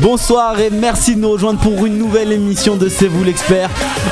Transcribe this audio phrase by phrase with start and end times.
[0.00, 3.70] Bonsoir et merci de nous rejoindre pour une nouvelle émission de C'est vous l'expert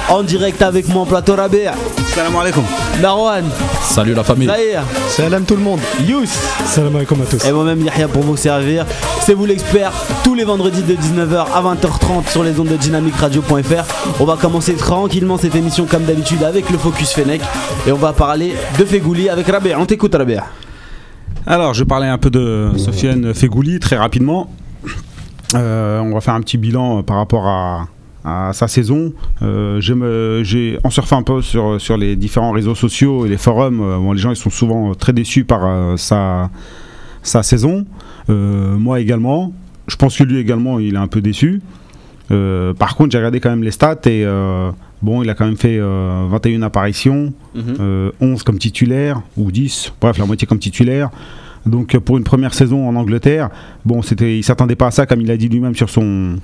[0.08, 1.70] en direct avec moi en plateau Rabé.
[2.06, 2.62] Salam alaikum.
[3.02, 3.44] Marwan.
[3.82, 4.48] Salut la famille.
[4.48, 4.82] Zahir.
[5.08, 5.80] Salam tout le monde.
[6.06, 6.24] Yous.
[6.64, 7.44] Salam alaikum à tous.
[7.46, 8.86] Et moi-même Yahya pour vous servir.
[9.20, 9.92] C'est vous l'expert
[10.24, 14.20] tous les vendredis de 19h à 20h30 sur les ondes de dynamicradio.fr.
[14.20, 17.42] On va commencer tranquillement cette émission comme d'habitude avec le Focus Fennec
[17.86, 19.74] et on va parler de Fegouli avec Rabé.
[19.76, 20.38] On t'écoute Rabé.
[21.46, 24.48] Alors, je parlais un peu de Sofiane Fegouli très rapidement.
[25.54, 27.88] Euh, on va faire un petit bilan euh, par rapport à,
[28.24, 29.12] à sa saison.
[29.42, 33.28] Euh, je me- j'ai en surfant un peu sur, sur les différents réseaux sociaux et
[33.28, 33.80] les forums.
[33.80, 36.50] euh, bon, les gens ils sont souvent très déçus par euh, sa,
[37.22, 37.84] sa saison.
[38.28, 39.52] Moi également.
[39.86, 41.60] Je pense que lui également il est un peu déçu.
[42.30, 44.24] Par contre, j'ai regardé quand même les stats et
[45.02, 47.34] bon, il a quand même fait euh, 21 apparitions,
[47.80, 51.10] euh, 11 comme titulaire ou 10, bref, la moitié comme titulaire.
[51.66, 53.50] Donc euh, pour une première saison en Angleterre,
[53.84, 56.36] bon, c'était, il s'attendait pas à ça, comme il a dit lui-même sur son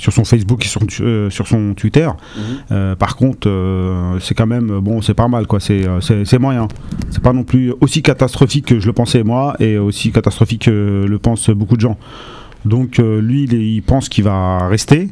[0.00, 2.08] sur son Facebook et sur, euh, sur son Twitter.
[2.70, 5.60] Euh, par contre, euh, c'est quand même bon, c'est pas mal quoi.
[5.60, 6.68] C'est, c'est, moyen.
[7.10, 11.04] C'est pas non plus aussi catastrophique que je le pensais moi et aussi catastrophique que
[11.06, 11.98] le pensent beaucoup de gens.
[12.64, 15.10] Donc lui, il, pense qu'il va rester.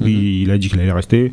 [0.00, 1.32] Il, il a dit qu'il allait rester.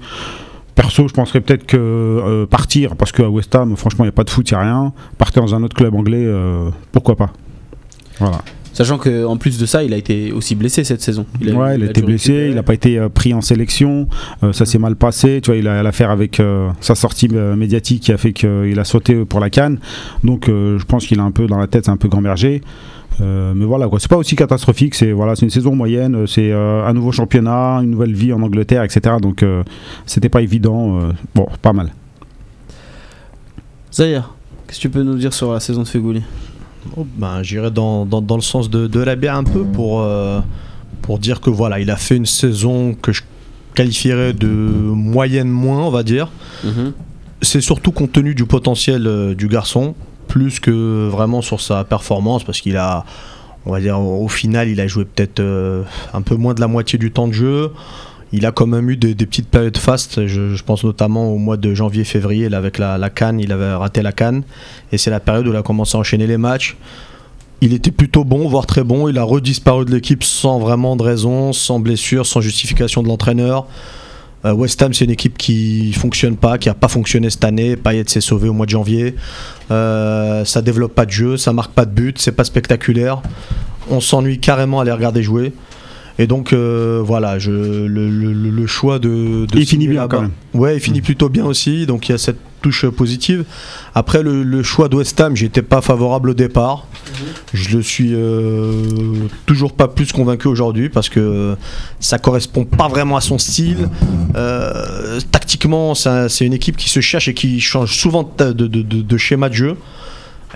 [0.82, 4.14] Perso, je penserais peut-être que euh, partir, parce qu'à West Ham, franchement, il n'y a
[4.14, 4.94] pas de foot, il n'y a rien.
[5.18, 7.34] Partir dans un autre club anglais, euh, pourquoi pas
[8.18, 8.42] Voilà.
[8.72, 11.26] Sachant qu'en plus de ça, il a été aussi blessé cette saison.
[11.42, 12.50] ouais, il a, été blessé, récupéré.
[12.50, 14.08] il n'a pas été euh, pris en sélection,
[14.42, 18.04] euh, ça s'est mal passé, tu vois, il a l'affaire avec euh, sa sortie médiatique
[18.04, 19.80] qui a fait qu'il a sauté pour la canne,
[20.24, 22.62] donc je pense qu'il a un peu dans la tête, c'est un peu gambergé.
[23.22, 24.00] Euh, mais voilà, quoi.
[24.00, 27.12] c'est pas aussi catastrophique, c'est voilà, c'est une saison moyenne, euh, c'est euh, un nouveau
[27.12, 29.16] championnat, une nouvelle vie en Angleterre, etc.
[29.22, 29.64] Donc euh,
[30.06, 31.92] c'était pas évident, euh, bon, pas mal.
[33.92, 34.34] Zahir,
[34.68, 36.22] qu'est-ce que tu peux nous dire sur la saison de Fegouli?
[36.96, 40.40] Oh, ben, J'irai dans, dans, dans le sens de, de Rabia un peu pour, euh,
[41.02, 43.24] pour dire que voilà, il a fait une saison que je
[43.76, 46.32] qualifierais de moyenne moins, on va dire.
[47.42, 49.96] C'est surtout compte tenu du potentiel euh, du garçon,
[50.30, 53.04] plus que vraiment sur sa performance, parce qu'il a,
[53.66, 56.68] on va dire, au, final, il a joué peut-être euh, un peu moins de la
[56.68, 57.72] moitié du temps de jeu.
[58.32, 61.74] Il a quand même eu des, petites périodes fastes, je, pense notamment au mois de
[61.74, 64.44] janvier-février, avec la, Cannes, il avait raté la Cannes,
[64.92, 66.78] et c'est la période où il a commencé à enchaîner les matchs.
[67.62, 71.04] Il était plutôt bon, voire très bon, il a redisparu de l'équipe sans vraiment de
[71.04, 73.66] raison, sans blessure, sans justification de l'entraîneur.
[74.46, 77.76] Euh, West Ham, c'est une équipe qui fonctionne pas, qui a pas fonctionné cette année.
[77.76, 79.16] Payet s'est sauvé au mois de janvier.
[79.72, 83.22] Euh, ça développe pas de jeu, ça marque pas de but, c'est pas spectaculaire.
[83.90, 85.52] On s'ennuie carrément à les regarder jouer.
[86.20, 89.46] Et donc euh, voilà, je, le, le- le- le choix de.
[89.46, 90.32] de Il finit bien, quand même.
[90.54, 93.46] Ouais, il finit plutôt bien aussi, donc il y a cette touche positive.
[93.96, 96.86] Après le, choix de West Ham, j'étais pas favorable au départ.
[97.54, 101.56] Je le suis euh, toujours pas plus convaincu aujourd'hui parce que
[102.00, 103.90] ça correspond pas vraiment à son style.
[104.36, 109.54] Euh, tactiquement, c'est une équipe qui se cherche et qui change souvent de schéma de
[109.54, 109.78] jeu.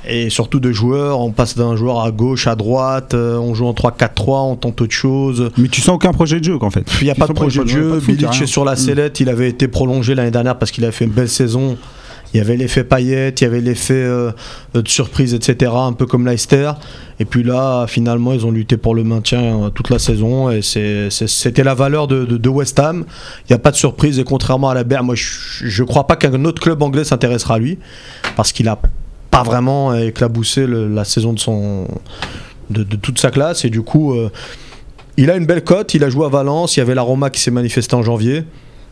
[0.07, 3.65] Et surtout de joueurs, on passe d'un joueur à gauche, à droite, euh, on joue
[3.67, 5.49] en 3-4-3, on tente autre chose.
[5.57, 6.85] Mais tu sens aucun projet de jeu qu'en fait.
[7.01, 7.93] Il n'y a pas de projet de jeu.
[7.99, 8.77] foot, Bilic est sur la Mm.
[8.77, 9.19] sellette.
[9.21, 11.77] Il avait été prolongé l'année dernière parce qu'il a fait une belle saison.
[12.33, 14.31] Il y avait l'effet paillette, il y avait l'effet euh,
[14.73, 15.71] de surprise, etc.
[15.75, 16.71] Un peu comme Leicester.
[17.19, 20.49] Et puis là, finalement, ils ont lutté pour le maintien euh, toute la saison.
[20.49, 23.05] Et c'était la valeur de, de- de West Ham.
[23.41, 24.17] Il n'y a pas de surprise.
[24.19, 27.55] Et contrairement à la BR, moi, je ne crois pas qu'un autre club anglais s'intéressera
[27.55, 27.77] à lui.
[28.35, 28.79] Parce qu'il a
[29.33, 31.35] pas vraiment éclaboussé la saison
[32.69, 33.65] de, toute sa classe.
[33.65, 34.13] Et du coup.
[34.13, 34.29] euh,
[35.15, 37.29] il a une belle cote, il a joué à Valence, il y avait la Roma
[37.29, 38.45] qui s'est manifestée en janvier.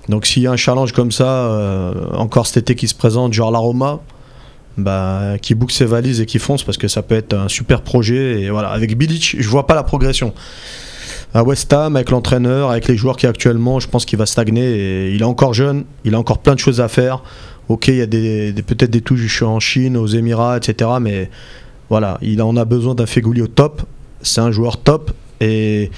[0.07, 3.33] Donc s'il y a un challenge comme ça, euh, encore cet été qui se présente,
[3.33, 4.01] genre la Roma,
[4.77, 7.81] bah, qui boucle ses valises et qui fonce parce que ça peut être un super
[7.81, 8.41] projet.
[8.41, 10.33] Et voilà, avec Bilic, je vois pas la progression.
[11.33, 15.09] À West Ham, avec l'entraîneur, avec les joueurs qui actuellement, je pense qu'il va stagner.
[15.09, 17.23] Il est encore jeune, il a encore plein de choses à faire.
[17.71, 20.89] Ok, il y a des, des- peut-être des touches en Chine, aux Émirats, etc.
[21.01, 21.29] Mais
[21.89, 23.83] voilà, il en a besoin d'un Fegouli au top.
[24.21, 25.89] C'est un joueur top et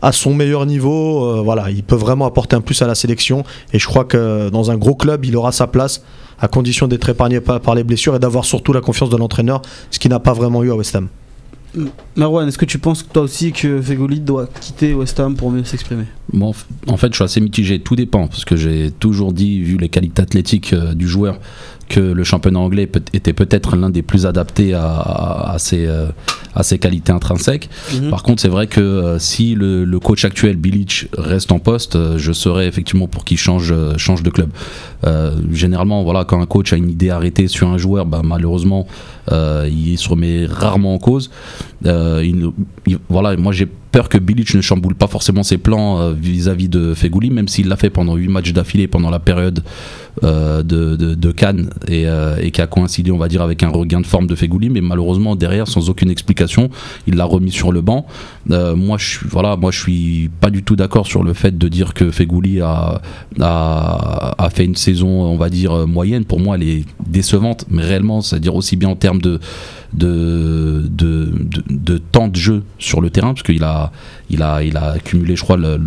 [0.00, 3.42] à son meilleur niveau, euh, voilà, il peut vraiment apporter un plus à la sélection.
[3.72, 6.02] Et je crois que dans un gros club, il aura sa place
[6.40, 9.60] à condition d'être épargné par, par les blessures et d'avoir surtout la confiance de l'entraîneur,
[9.90, 11.08] ce qu'il n'a pas vraiment eu à West Ham.
[12.16, 15.64] Marwan, est-ce que tu penses toi aussi que Fegouli doit quitter West Ham pour mieux
[15.64, 16.04] s'exprimer?
[16.32, 16.52] Bon,
[16.86, 17.80] en fait, je suis assez mitigé.
[17.80, 21.38] Tout dépend, parce que j'ai toujours dit, vu les qualités athlétiques euh, du joueur,
[21.88, 25.86] que le championnat anglais peut- était peut-être l'un des plus adaptés à, à- à ses,
[25.86, 26.06] euh,
[26.54, 27.68] à ses qualités intrinsèques.
[27.94, 28.10] Mhm.
[28.10, 31.96] Par contre, c'est vrai que euh, si le, le coach actuel, Bilic, reste en poste,
[31.96, 34.50] euh, je serais effectivement pour qu'il change, change de club.
[35.06, 38.86] Euh, généralement, voilà, quand un coach a une idée arrêtée sur un joueur, bah, malheureusement,
[39.32, 41.30] euh, il se remet rarement en cause.
[41.86, 42.50] Euh, il-
[42.86, 46.92] il- voilà, moi j'ai peur que Bilic ne chamboule pas forcément ses plans vis-à-vis de
[46.94, 49.62] Fegouli, même s'il l'a fait pendant 8 matchs d'affilée pendant la période
[50.22, 53.68] de, de, de Cannes et, euh, et qui a coïncidé, on va dire, avec un
[53.68, 56.70] regain de forme de Fegouli, mais malheureusement derrière, sans aucune explication,
[57.06, 58.06] il l'a remis sur le banc.
[58.50, 61.56] Euh, moi, je suis, voilà, moi, je suis pas du tout d'accord sur le fait
[61.56, 63.00] de dire que Fegouli a,
[63.40, 66.24] a, a fait une saison, on va dire, euh, moyenne.
[66.24, 69.40] Pour moi, elle est décevante, mais réellement, c'est-à-dire aussi bien en termes de,
[69.92, 71.32] de, de,
[71.70, 73.92] de, temps de jeu sur le terrain, parce qu'il a,
[74.30, 75.78] il a, il a accumulé, je crois, le,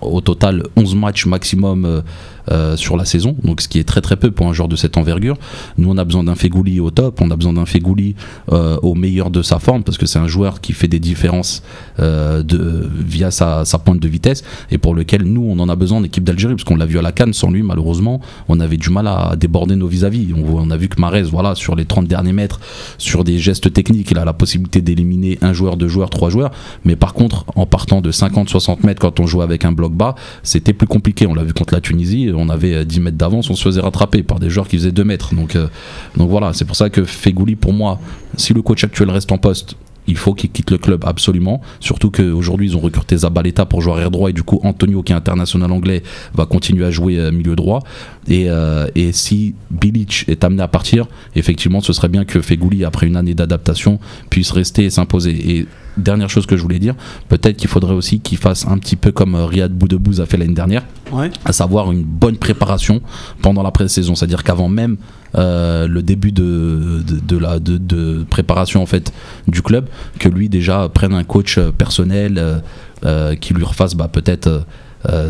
[0.00, 2.02] au total 11 matchs maximum
[2.50, 4.76] euh, sur la saison, donc ce qui est très très peu pour un joueur de
[4.76, 5.38] cette envergure.
[5.78, 8.16] Nous, on a besoin d'un Fegouli au top, on a besoin d'un Fegouli
[8.52, 11.62] euh, au meilleur de sa forme, parce que c'est un joueur qui fait des différences
[12.00, 15.76] euh, de, via sa, sa pointe de vitesse, et pour lequel nous, on en a
[15.76, 18.60] besoin en équipe d'Algérie, parce qu'on l'a vu à la Cannes, sans lui, malheureusement, on
[18.60, 20.34] avait du mal à déborder nos vis-à-vis.
[20.34, 22.60] On, a vu que Marez, voilà, sur les 30 derniers mètres,
[22.98, 26.50] sur des gestes techniques, il a la possibilité d'éliminer un joueur, deux joueurs, trois joueurs,
[26.84, 30.14] mais par contre, en partant de 50-60 mètres quand on jouait avec un bloc bas,
[30.42, 31.26] c'était plus compliqué.
[31.26, 33.80] On l'a vu contre la Tunisie, on avait euh, 10 mètres d'avance, on se faisait
[33.80, 35.34] rattraper par des joueurs qui faisaient 2 mètres.
[35.34, 35.68] Donc, euh,
[36.16, 38.00] donc voilà, c'est pour ça que Fegouli, pour moi,
[38.36, 41.60] si le coach actuel reste en poste, il faut qu'il quitte le club absolument.
[41.80, 45.12] Surtout qu'aujourd'hui, ils ont recruté Zabaleta pour jouer arrière droit et du coup, Antonio, qui
[45.12, 46.02] est international anglais,
[46.34, 47.82] va continuer à jouer euh, milieu droit.
[48.28, 52.84] Et, euh, et si Bilic est amené à partir, effectivement, ce serait bien que Fegouli,
[52.84, 53.98] après une année d'adaptation,
[54.30, 55.56] puisse rester et s'imposer.
[55.58, 55.66] Et
[55.96, 56.94] dernière chose que je voulais dire,
[57.28, 60.36] peut-être qu'il faudrait aussi qu'il fasse un petit peu comme euh, Riyad Boudebouz a fait
[60.36, 61.30] l'année dernière Ouais.
[61.44, 63.00] à savoir une bonne préparation
[63.42, 64.14] pendant la pré-saison.
[64.14, 64.96] C'est-à-dire qu'avant même
[65.36, 69.12] euh, le début de, de, la de, de préparation en fait
[69.48, 69.88] du club,
[70.18, 72.62] que lui déjà prenne un coach euh, personnel
[73.04, 74.64] euh, qui lui refasse bah, peut-être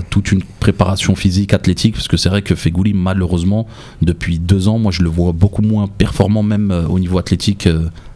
[0.08, 3.66] toute une préparation physique, athlétique, parce que c'est vrai que Fegouli, malheureusement,
[4.02, 7.68] depuis deux ans, moi je le vois beaucoup moins performant même au niveau athlétique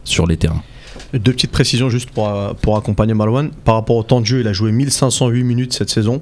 [0.05, 0.63] sur les terrains.
[1.11, 2.31] Deux petites précisions juste pour,
[2.61, 3.51] pour accompagner Malouane.
[3.65, 6.21] Par rapport au temps de jeu, il a joué 1508 minutes cette saison.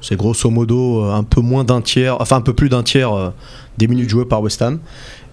[0.00, 3.12] C'est grosso modo un peu moins d'un tiers, enfin un peu plus d'un tiers
[3.78, 4.78] des minutes jouées par West Ham.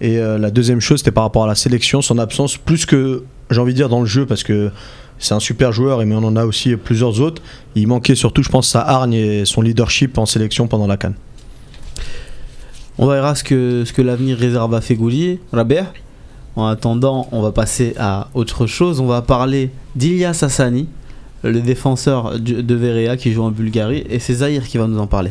[0.00, 3.22] Et euh, la deuxième chose, c'était par rapport à la sélection, son absence, plus que
[3.50, 4.70] j'ai envie de dire dans le jeu, parce que
[5.18, 7.42] c'est un super joueur, mais on en a aussi plusieurs autres.
[7.74, 11.14] Il manquait surtout, je pense, sa hargne et son leadership en sélection pendant la Cannes.
[12.98, 15.38] On verra ce que, ce que l'avenir réserve à Fegouli.
[15.52, 15.92] Rabert
[16.56, 19.00] En attendant, on va passer à autre chose.
[19.00, 20.88] On va parler d'Ilias Hassani,
[21.42, 24.04] le défenseur de Verea qui joue en Bulgarie.
[24.08, 25.30] Et c'est Zahir qui va nous en parler.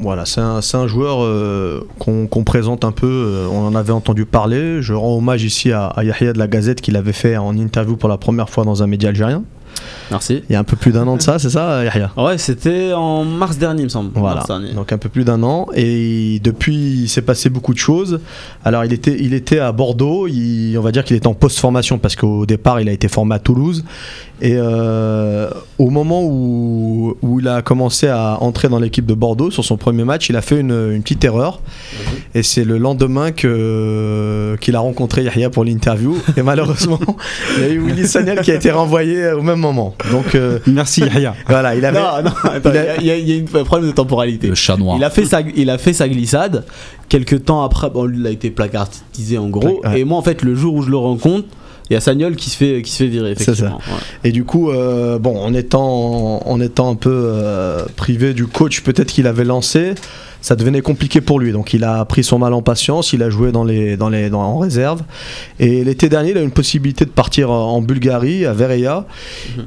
[0.00, 4.80] Voilà, c'est un, joueur euh, qu'on présente un peu, euh, on en avait entendu parler.
[4.80, 7.96] Je rends hommage ici à, à Yahya de la Gazette qui l'avait fait en interview
[7.96, 9.42] pour la première fois dans un média algérien.
[10.10, 10.42] Merci.
[10.48, 12.10] Il y a un peu plus d'un an de ça, c'est ça Yahya?
[12.16, 14.10] Ouais, c'était en mars dernier, il me semble.
[14.14, 15.66] Voilà, donc un peu plus d'un an.
[15.74, 18.20] Et depuis, il s'est passé beaucoup de choses.
[18.64, 20.26] Alors, il était, il était à Bordeaux.
[20.26, 23.34] Il- on va dire qu'il était en post-formation parce qu'au départ, il a été formé
[23.34, 23.84] à Toulouse.
[24.40, 29.50] Et euh, au moment où, où il a commencé à entrer dans l'équipe de Bordeaux,
[29.50, 31.60] sur son premier match, il a fait une, une petite erreur.
[32.34, 36.16] Et c'est le lendemain que qu'il a rencontré Yahya pour l'interview.
[36.36, 37.00] Et malheureusement,
[37.56, 39.94] il y a eu Willy Sagnol qui a été renvoyé au même moment.
[40.12, 41.34] Donc euh, Merci Yahya.
[41.48, 41.98] voilà, il avait.
[41.98, 43.94] Non, non, attends, Il y, a- il y a- il y a un problème de
[43.94, 44.48] temporalité.
[44.48, 44.96] Le chat noir.
[44.98, 46.64] Il a, fait sa, il a fait sa glissade.
[47.08, 49.80] Quelques temps après, bon, il a été placardisé en gros.
[49.84, 50.00] Ouais.
[50.00, 51.46] Et moi, en fait, le jour où je le rencontre,
[51.90, 53.34] il y a Sagnol qui se fait, qui se fait virer.
[53.36, 53.66] C'est ça.
[53.76, 53.80] Ouais.
[54.24, 58.82] Et du coup, euh, bon, en étant, en étant un peu euh, privé du coach,
[58.82, 59.94] peut-être qu'il avait lancé,
[60.40, 61.50] ça devenait compliqué pour lui.
[61.50, 64.28] Donc il a pris son mal en patience, il a joué dans les, dans les,
[64.30, 65.00] dans- en réserve.
[65.58, 69.06] Et l'été dernier, il a eu une possibilité de partir en Bulgarie, à Vereya.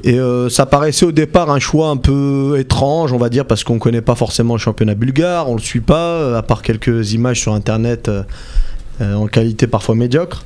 [0.04, 3.64] Et euh, ça paraissait au départ un choix un peu étrange, on va dire, parce
[3.64, 7.12] qu'on connaît pas forcément le championnat bulgare, on le suit pas, euh, à part quelques
[7.12, 8.22] images sur Internet euh,
[9.00, 10.44] euh, en qualité parfois médiocre.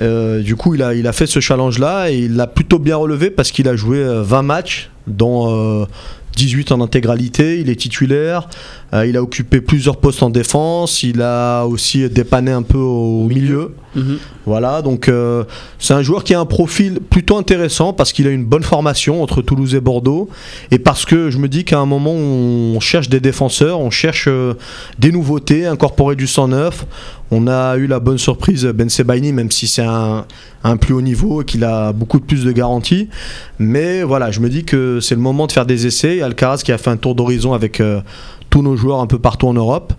[0.00, 3.50] Euh, du coup, il a, fait ce challenge-là et il l'a plutôt bien relevé parce
[3.50, 5.86] qu'il a joué euh, 20 matchs, dont euh,
[6.36, 7.60] 18 en intégralité.
[7.60, 8.48] Il est titulaire.
[8.94, 11.02] Euh, il a occupé plusieurs postes en défense.
[11.02, 13.74] Il a aussi dépanné un peu au milieu.
[13.94, 14.18] Mhm.
[14.46, 15.44] Voilà, donc euh,
[15.78, 19.22] c'est un joueur qui a un profil plutôt intéressant parce qu'il a une bonne formation
[19.22, 20.30] entre Toulouse et Bordeaux
[20.70, 24.26] et parce que je me dis qu'à un moment on cherche des défenseurs, on cherche
[24.28, 24.54] euh,
[24.98, 26.86] des nouveautés, incorporer du sang neuf.
[27.30, 30.26] On a eu la bonne surprise Ben Sebaini, même si c'est un,
[30.64, 33.08] un plus haut niveau et qu'il a beaucoup plus de garanties.
[33.58, 36.20] Mais voilà, je me dis que c'est le moment de faire des essais.
[36.20, 37.80] Alcaraz qui a fait un tour d'horizon avec
[38.52, 39.92] tous nos joueurs un peu partout en Europe.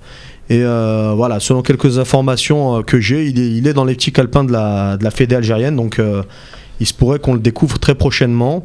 [0.49, 3.95] Et euh, voilà, selon quelques informations euh, que j'ai, il est, il est dans les
[3.95, 6.21] petits calepins de la, de la Fédé algérienne, donc euh,
[6.79, 8.63] il se pourrait qu'on le découvre très prochainement.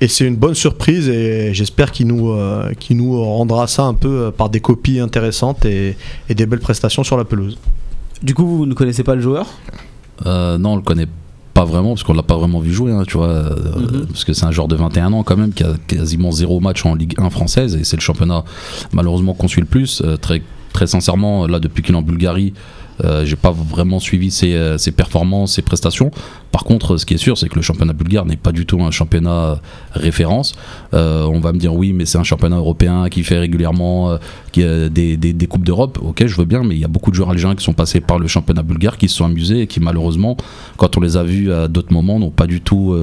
[0.00, 3.94] Et c'est une bonne surprise et j'espère qu'il nous, euh, qu'il nous rendra ça un
[3.94, 5.96] peu par des copies intéressantes et,
[6.28, 7.56] et des belles prestations sur la pelouse.
[8.22, 9.46] Du coup, vous ne connaissez pas le joueur?
[10.26, 11.06] Euh, non, on le connaît
[11.56, 14.06] pas vraiment parce qu'on l'a pas vraiment vu jouer, hein, tu vois, euh, Mhm.
[14.08, 16.84] parce que c'est un joueur de 21 ans quand même qui a quasiment zéro match
[16.84, 18.44] en Ligue 1 française et c'est le championnat
[18.92, 20.02] malheureusement qu'on suit le plus.
[20.04, 20.42] Euh, très
[20.74, 22.52] très sincèrement, là depuis qu'il est en Bulgarie,
[23.04, 26.10] euh, j'ai pas vraiment suivi ses, euh, ses performances, ses prestations.
[26.52, 28.80] Par contre, ce qui est sûr, c'est que le championnat bulgare n'est pas du tout
[28.82, 29.54] un championnat euh,
[29.92, 30.54] référence.
[30.94, 34.16] Euh, on va me dire oui, mais c'est un championnat européen qui fait régulièrement
[34.56, 35.98] euh, des, des- des coupes d'Europe.
[36.02, 38.00] Ok, je veux bien, mais il y a beaucoup de joueurs algériens qui sont passés
[38.00, 40.36] par le championnat bulgare, qui se sont amusés et qui malheureusement,
[40.78, 42.96] quand on les a vus à d'autres moments, n'ont pas du tout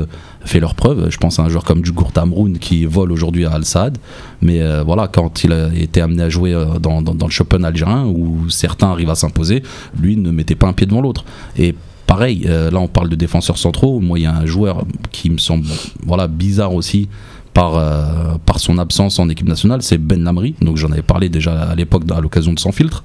[0.45, 1.09] fait leurs preuves.
[1.11, 3.99] Je pense à un joueur comme Djugour Tamroun qui vole aujourd'hui à Al Saad,
[4.41, 8.05] mais voilà, quand il a été amené à jouer dans, dans- dans le championnat algérien
[8.05, 9.61] où certains arrivent à s'imposer,
[9.99, 11.23] lui ne mettait pas un pied devant l'autre.
[11.57, 11.75] Et
[12.07, 13.99] pareil, euh, là on parle de défenseurs centraux.
[13.99, 15.65] Moi, il y a un joueur qui me semble
[16.05, 17.09] voilà, bizarre aussi
[17.53, 20.55] par, euh, par son absence en équipe nationale, c'est Ben Lamri.
[20.61, 23.03] Donc j'en avais parlé déjà à l'époque à l'occasion de Sans filtre.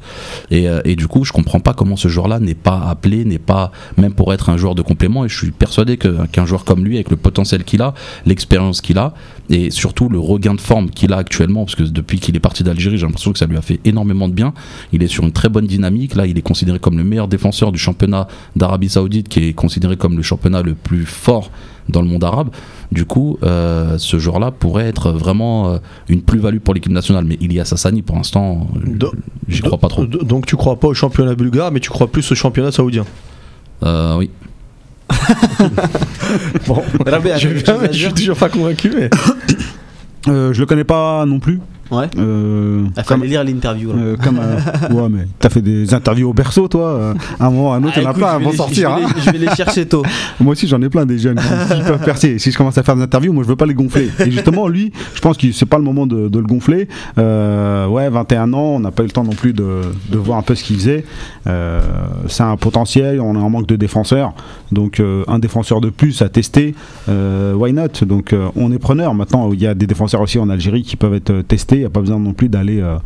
[0.50, 3.38] Et, euh, et du coup, je comprends pas comment ce joueur-là n'est pas appelé, n'est
[3.38, 5.24] pas même pour être un joueur de complément.
[5.24, 8.98] Et je suis persuadé qu'un joueur comme lui, avec le potentiel qu'il a, l'expérience qu'il
[8.98, 9.14] a,
[9.50, 12.62] et surtout le regain de forme qu'il a actuellement, parce que depuis qu'il est parti
[12.62, 14.54] d'Algérie, j'ai l'impression que ça lui a fait énormément de bien.
[14.92, 16.14] Il est sur une très bonne dynamique.
[16.14, 19.96] Là, il est considéré comme le meilleur défenseur du championnat d'Arabie Saoudite, qui est considéré
[19.96, 21.50] comme le championnat le plus fort
[21.88, 22.50] dans le monde arabe.
[22.92, 25.78] Du coup, euh, ce joueur-là pourrait être vraiment euh,
[26.08, 27.24] une plus-value pour l'équipe nationale.
[27.24, 29.12] Mais Ilyas Hassani, pour l'instant, euh, Do-
[29.48, 30.06] j'y crois pas trop.
[30.06, 33.04] Do- Donc tu crois pas au championnat bulgare, mais tu crois plus au championnat saoudien.
[33.84, 34.30] Euh, oui.
[36.66, 36.82] Bon,
[37.38, 37.48] je,
[37.92, 39.10] je suis toujours pas convaincu, mais.
[40.26, 41.60] Euh, je le connais pas non plus.
[41.90, 42.06] Ouais.
[42.18, 43.90] Euh, Il fallait lire l'interview.
[43.92, 44.58] euh, comme, euh,
[44.94, 46.86] ouais, mais t'as fait des interviews au berceau, toi.
[46.86, 48.50] euh, à un moment, à un autre, Ah, il y en a écoute, plein vont
[48.50, 48.90] les- sortir.
[48.90, 49.12] Je vais, hein.
[49.16, 50.02] les, je vais les chercher tôt.
[50.40, 52.38] Moi aussi, j'en ai plein des jeunes qui, peuvent percer.
[52.38, 54.10] Si je commence à faire des interviews, moi, je veux pas les gonfler.
[54.20, 56.88] Et justement, lui, je pense que c'est pas le moment de, de le gonfler.
[57.16, 59.80] Ouais, 21 ans, on n'a pas eu le temps non plus de,
[60.10, 61.04] de voir un peu ce qu'il faisait.
[62.26, 64.34] C'est un potentiel, on a un manque de défenseurs.
[64.72, 66.74] Donc, un défenseur de plus à tester,
[67.08, 68.04] why not?
[68.06, 69.14] Donc, on est preneur.
[69.14, 71.77] Maintenant, il y a des défenseurs aussi en Algérie qui peuvent être testés.
[71.78, 72.80] Il n'y a pas besoin non plus d'aller.
[72.80, 72.96] euh,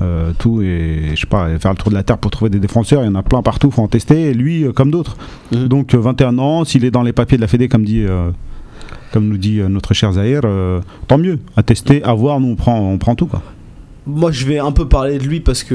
[0.00, 2.60] euh, tout et je sais pas faire le tour de la terre pour trouver des
[2.60, 5.16] défenseurs il y en a plein partout faut en tester et lui euh, comme d'autres
[5.50, 5.66] Mhm.
[5.66, 8.30] donc euh, 21 ans s'il est dans les papiers de la Fédé comme dit euh,
[9.12, 10.42] comme nous dit notre cher Zahir
[11.08, 13.42] tant mieux à tester à voir nous on prend on prend tout quoi
[14.06, 15.74] Moi, je vais un peu parler de lui parce que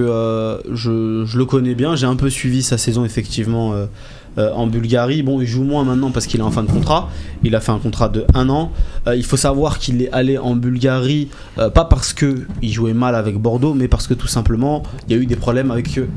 [0.72, 1.96] je, je le connais bien.
[1.98, 3.74] J'ai un peu suivi sa saison, effectivement,
[4.38, 5.22] en Bulgarie.
[5.24, 7.10] Bon, il joue moins maintenant parce qu'il est en fin de contrat.
[7.44, 8.72] Il a fait un contrat de un an.
[9.08, 12.94] Euh, il faut savoir qu'il est allé en Bulgarie, euh, pas parce que il jouait
[12.94, 15.98] mal avec Bordeaux, mais parce que tout simplement, il y a eu des problèmes avec
[15.98, 16.08] euh,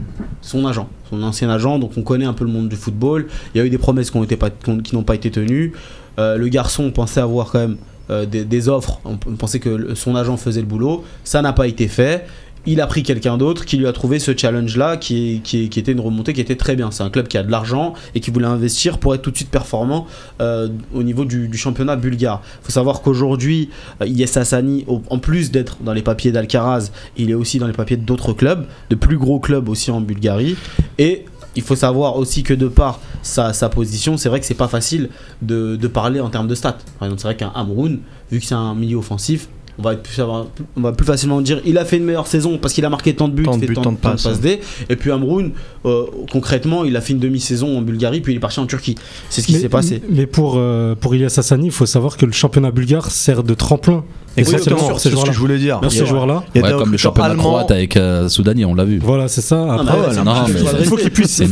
[0.41, 1.79] son agent, son ancien agent.
[1.79, 3.27] Donc, on connaît un peu le monde du football.
[3.55, 5.73] Il y a eu des promesses qui n'ont pas été tenues.
[6.19, 7.77] Euh, le garçon pensait avoir quand même
[8.09, 9.01] euh, des, des offres.
[9.05, 11.05] On, pensait que son agent faisait le boulot.
[11.25, 12.25] Ça n'a pas été fait.
[12.67, 16.33] Il a pris quelqu'un d'autre qui lui a trouvé ce challenge-là, qui, était une remontée
[16.33, 16.91] qui était très bien.
[16.91, 19.37] C'est un club qui a de l'argent et qui voulait investir pour être tout de
[19.37, 20.07] suite performant
[20.41, 22.43] euh, au niveau du, championnat bulgare.
[22.63, 23.71] Il faut savoir qu'aujourd'hui,
[24.03, 27.67] euh, Yes Hassani, au- en plus d'être dans les papiers d'Alcaraz, il est aussi dans
[27.67, 30.57] les papiers d'autres clubs, de plus gros clubs aussi en Bulgarie.
[30.99, 31.25] Et
[31.57, 35.09] il faut savoir aussi que de par sa, position, c'est vrai que c'est pas facile
[35.43, 36.79] de, parler en termes de stats.
[37.01, 40.47] C'est vrai qu'un Amroun, vu que c'est un milieu offensif, on va, être plus avoir-
[40.77, 43.15] on va plus facilement dire il a fait une meilleure saison parce qu'il a marqué
[43.15, 44.23] tant de buts, Tant de fait buts, tant, tant de passes.
[44.25, 44.61] passes D.
[44.89, 45.53] Et puis Amroun,
[45.85, 48.95] euh, concrètement, il a fait une demi-saison en Bulgarie, puis il est parti en Turquie.
[49.31, 50.03] C'est ce qui Mais- s'est passé.
[50.11, 53.55] Mais pour, euh, pour Ilyas Hassani, il faut savoir que le championnat bulgare sert de
[53.55, 54.05] tremplin.
[54.39, 55.33] Essentiellement, c'est ces ce que joueurs-là.
[55.33, 55.81] je voulais dire.
[55.81, 56.45] Bien Ces joueurs-là.
[56.55, 58.99] Ouais, comme le championnat croate avec euh, Soudani, on l'a vu.
[59.03, 59.67] Voilà, c'est ça.
[59.71, 61.43] Ah, Après, bah ouais, non, mais il faut qu'il puisse,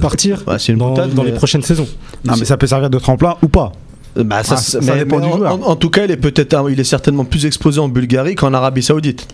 [0.00, 1.86] partir Ouais, c'est une dans, boutade, dans les prochaines saisons.
[2.24, 3.72] non mais ça peut servir de tremplin ou pas
[4.16, 5.54] Bah, ça, Ah, ça- ça dépend du joueur.
[5.54, 8.52] en- en tout cas, il est peut-être, il est certainement plus exposé en Bulgarie qu'en
[8.54, 9.28] Arabie Saoudite.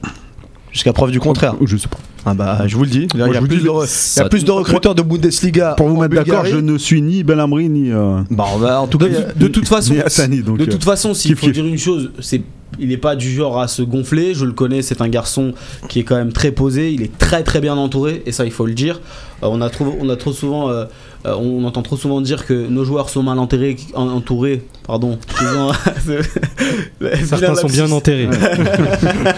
[0.72, 1.54] Jusqu'à preuve du contraire.
[1.64, 3.08] je sais pas Ah bah, je vous le dis.
[3.14, 5.72] Il y a, plus, dis, de, y a plus de recruteurs de Bundesliga.
[5.76, 8.98] pour vous mettre d'accord je ne suis ni Belhamri ni euh, Bon, bah, en tout
[8.98, 11.34] De, cas, y a- de toute façon, ni Hassani donc de euh, toute façon, s'il
[11.36, 11.54] faut kiff.
[11.54, 12.42] dire une chose, c'est
[12.78, 14.34] il n'est pas du genre à se gonfler.
[14.34, 15.54] Je le connais, c'est un garçon
[15.88, 16.92] qui est quand même très posé.
[16.92, 19.00] Il est très très bien entouré, et ça il faut le dire.
[19.42, 20.84] Euh, on a trop, on a trop souvent, euh,
[21.26, 24.64] euh, on entend trop souvent dire que nos joueurs sont mal enterrés, en- entourés.
[24.86, 25.18] Pardon.
[25.42, 25.72] Ont-
[27.24, 28.28] Certains sont bien enterrés.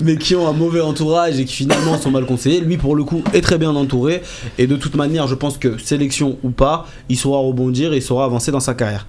[0.00, 2.60] mais qui ont un mauvais entourage et qui finalement sont mal conseillés.
[2.60, 4.22] Lui, pour le coup, est très bien entouré.
[4.58, 8.02] Et de toute manière, je pense que sélection ou pas, il saura rebondir et il
[8.02, 9.06] saura avancer dans sa carrière.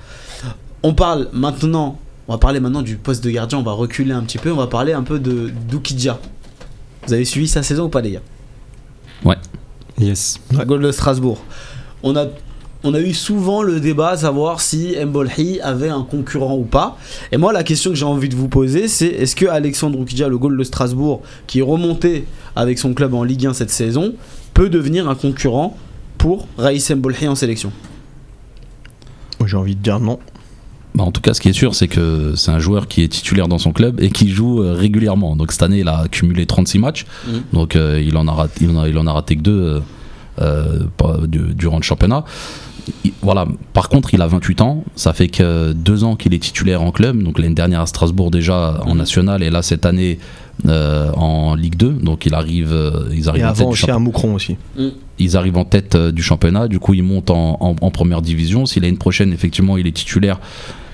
[0.84, 3.58] On parle maintenant, on va parler maintenant du poste de gardien.
[3.60, 4.52] On va reculer un petit peu.
[4.52, 6.20] On va parler un peu de Doukidja.
[7.08, 8.22] Vous avez suivi sa saison ou pas, les gars?
[10.00, 10.40] Yes.
[10.66, 11.40] Goal de Strasbourg.
[12.04, 12.26] On a
[12.84, 16.98] on a eu souvent le débat à savoir si Mbolhi avait un concurrent ou pas.
[17.32, 20.28] Et moi, la question que j'ai envie de vous poser, c'est est-ce que Alexandre Oukidja,
[20.28, 24.16] le goal de Strasbourg, qui est remonté avec son club en Ligue 1 cette saison,
[24.56, 25.78] peut devenir un concurrent
[26.18, 27.72] pour Raïs Mbolhi en sélection?
[29.40, 30.18] Moi, J'ai envie de dire non.
[30.96, 33.08] Bah, en tout cas, ce qui est sûr, c'est que c'est un joueur qui est
[33.08, 35.36] titulaire dans son club et qui joue euh, régulièrement.
[35.36, 37.06] Donc cette année, il a accumulé 36 matchs.
[37.28, 37.42] Mhm.
[37.54, 39.62] Donc euh, il, en a raté, il, en a, il en a raté que deux
[39.62, 39.80] euh,
[41.56, 42.24] durant le championnat.
[43.06, 43.46] Il- voilà.
[43.74, 44.84] Par contre, il a 28 ans.
[44.96, 47.22] Ça fait que deux ans qu'il est titulaire en club.
[47.22, 50.18] Donc l'année dernière à Strasbourg déjà en national et là cette année
[50.68, 51.90] euh, en Ligue 2.
[51.92, 54.34] Donc il arrive, euh, ils Et arrivent en tête avant du aussi championnat un Moucron
[54.34, 54.58] aussi.
[55.20, 58.22] ils arrivent en tête euh, du championnat, du coup ils montent en, en- en première
[58.24, 58.66] division.
[58.66, 60.40] Si l'année prochaine, effectivement, il est titulaire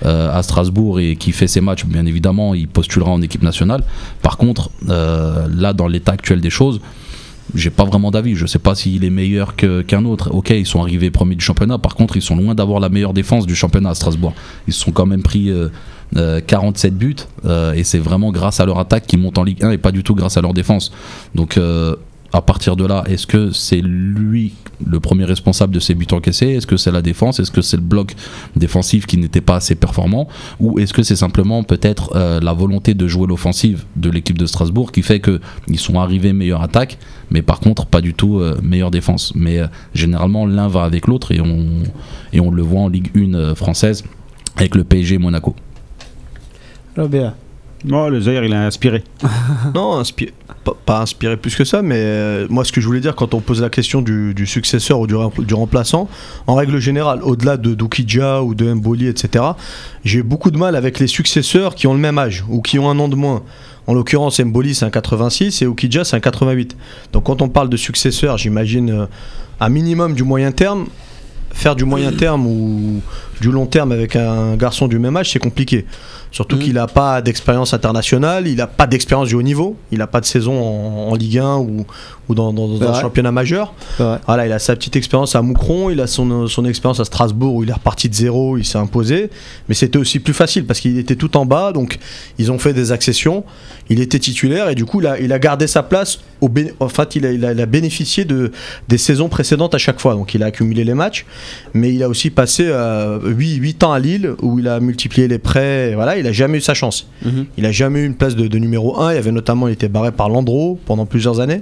[0.05, 3.83] euh, à Strasbourg et qui fait ses matchs, bien évidemment, il postulera en équipe nationale.
[4.21, 6.79] Par contre, euh, là, dans l'état actuel des choses,
[7.55, 8.35] j'ai pas vraiment d'avis.
[8.35, 10.33] Je sais pas s'il est meilleur qu'un autre.
[10.33, 11.77] Ok, ils sont arrivés premiers du championnat.
[11.77, 14.33] Par contre, ils sont loin d'avoir la meilleure défense du championnat à Strasbourg.
[14.67, 15.69] Ils se sont quand même pris euh,
[16.15, 19.61] euh, 47 buts euh, et c'est vraiment grâce à leur attaque qu'ils montent en Ligue
[19.61, 20.93] 1 et pas du tout grâce à leur défense.
[21.35, 21.97] Donc euh,
[22.33, 24.53] à partir de là, est-ce que c'est lui
[24.85, 26.47] le premier responsable de ces buts encaissés?
[26.47, 27.39] Est-ce que c'est la défense?
[27.39, 28.15] Est-ce que c'est le bloc
[28.55, 30.27] défensif qui n'était pas assez performant?
[30.59, 34.45] Ou est-ce que c'est simplement peut-être euh, la volonté de jouer l'offensive de l'équipe de
[34.45, 36.97] Strasbourg qui fait qu'ils sont arrivés meilleure attaque,
[37.31, 39.33] mais par contre pas du tout euh, meilleure défense?
[39.35, 41.65] Mais euh, généralement l'un va avec l'autre et on,
[42.33, 44.03] et on le voit en Ligue 1 euh, française
[44.57, 45.55] avec le PSG Monaco.
[46.97, 47.33] Robert.
[47.85, 49.03] Non, le Zaire, il a inspiré.
[49.75, 50.01] Non,
[50.85, 53.39] pas, inspiré plus que ça, mais euh, moi ce que je voulais dire quand on
[53.39, 56.09] pose la question du, successeur ou du, rem- du remplaçant,
[56.47, 59.45] en règle générale, au-delà de Doukidja ou de Mboli, etc.,
[60.03, 62.89] j'ai beaucoup de mal avec les successeurs qui ont le même âge ou qui ont
[62.89, 63.43] un an de moins.
[63.85, 66.75] En l'occurrence, Mboli c'est un 86 et Oukidja c'est un 88.
[67.13, 69.05] Donc quand on parle de successeur, j'imagine euh,
[69.61, 70.87] un minimum du moyen terme.
[71.53, 73.01] Faire du moyen terme ou
[73.41, 75.85] du long terme avec un garçon du même âge, c'est compliqué.
[76.37, 76.61] Surtout Mhm.
[76.61, 80.21] qu'il n'a pas d'expérience internationale, il n'a pas d'expérience du haut niveau, il n'a pas
[80.21, 81.83] de saison en, en Ligue 1 ou,
[82.29, 83.01] ou dans, dans- dans C'est un vrai.
[83.01, 83.73] championnat majeur.
[83.97, 87.55] Voilà, il a sa petite expérience à Moucron, il a son, son expérience à Strasbourg
[87.55, 89.29] où il est reparti de zéro, il s'est imposé.
[89.69, 91.97] Mais c'était aussi plus facile parce qu'il était tout en bas, donc
[92.37, 93.43] ils ont fait des accessions.
[93.89, 96.19] Il était titulaire et du coup, il a, il a gardé sa place.
[96.41, 96.49] Au
[96.79, 98.51] en fait, il a, il a- il a bénéficié de,
[98.89, 100.13] des saisons précédentes à chaque fois.
[100.13, 101.25] Donc il a accumulé les matchs,
[101.73, 102.69] mais il a aussi passé
[103.23, 105.93] 8, ans à Lille où il a multiplié les prêts.
[105.95, 107.07] Voilà, il a jamais eu sa chance.
[107.23, 107.45] Mhm.
[107.57, 109.13] Il a jamais eu une place de, de numéro 1.
[109.13, 111.61] Il y avait notamment, il était barré par Landreau pendant plusieurs années.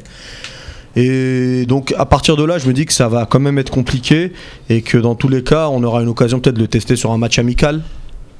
[0.96, 3.72] Et donc à partir de là, je me dis que ça va quand même être
[3.72, 4.32] compliqué
[4.70, 7.12] et que dans tous les cas, on aura une occasion peut-être de le tester sur
[7.12, 7.82] un match amical.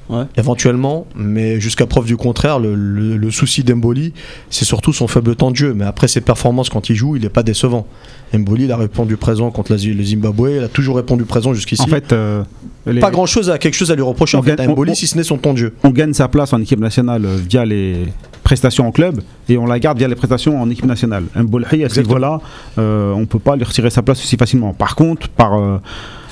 [0.10, 0.24] Ouais.
[0.38, 4.13] Éventuellement, mais jusqu'à preuve du contraire, le, le- le souci d'Emboli,
[4.52, 5.74] c'est surtout son faible temps de jeu.
[5.74, 7.88] Mais après ses performances quand il joue, il n'est pas décevant.
[8.34, 11.82] Mboli, il a répondu présent contre la- le Zimbabwe, il a toujours répondu présent jusqu'ici.
[11.82, 12.44] En fait, euh,
[12.86, 14.91] les- pas grand chose à quelque chose à lui reprocher en fait, gagne- à Mboli,
[14.91, 15.74] on- si ce n'est son temps de jeu.
[15.84, 18.06] on gagne sa place en équipe nationale euh, via les
[18.44, 21.24] prestations en club et on la garde via les prestations en équipe nationale.
[21.36, 22.41] Un Bolhi, à ce niveau-là,
[22.78, 24.74] euh, on peut pas lui retirer sa place aussi facilement.
[24.74, 25.78] Par contre, par euh,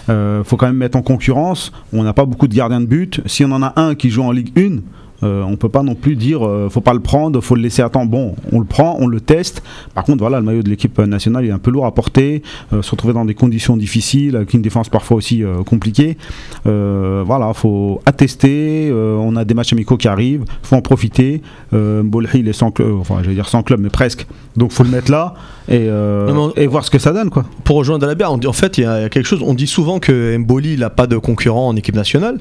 [0.09, 1.71] euh, faut quand même mettre en concurrence.
[1.91, 3.21] On n'a pas beaucoup de gardiens de but.
[3.25, 4.79] Si on en a un qui joue en Ligue 1,
[5.23, 7.81] euh, on peut pas non plus dire euh, faut pas le prendre, faut le laisser
[7.81, 8.11] attendre.
[8.11, 9.63] Bon, on le prend, on le teste.
[9.93, 12.81] Par contre, voilà, le maillot de l'équipe nationale est un peu lourd à porter, euh,
[12.81, 16.17] se retrouver dans des conditions difficiles, avec une défense parfois aussi euh, compliquée.
[16.65, 18.91] Voilà, faut attester.
[18.91, 21.41] on a des matchs amicaux qui arrivent, faut en profiter.
[21.73, 24.27] Euh, il est sans club, enfin, je dire sans club, mais presque.
[24.55, 25.33] Donc, faut le mettre là
[25.69, 27.45] et, euh, Non, mais on- et voir ce que ça donne, quoi.
[27.63, 29.41] Pour rejoindre Dalabert, on dit, en fait, il y, a il y a quelque chose.
[29.45, 32.37] On dit souvent que Mboli n'a pas de concurrent en équipe nationale,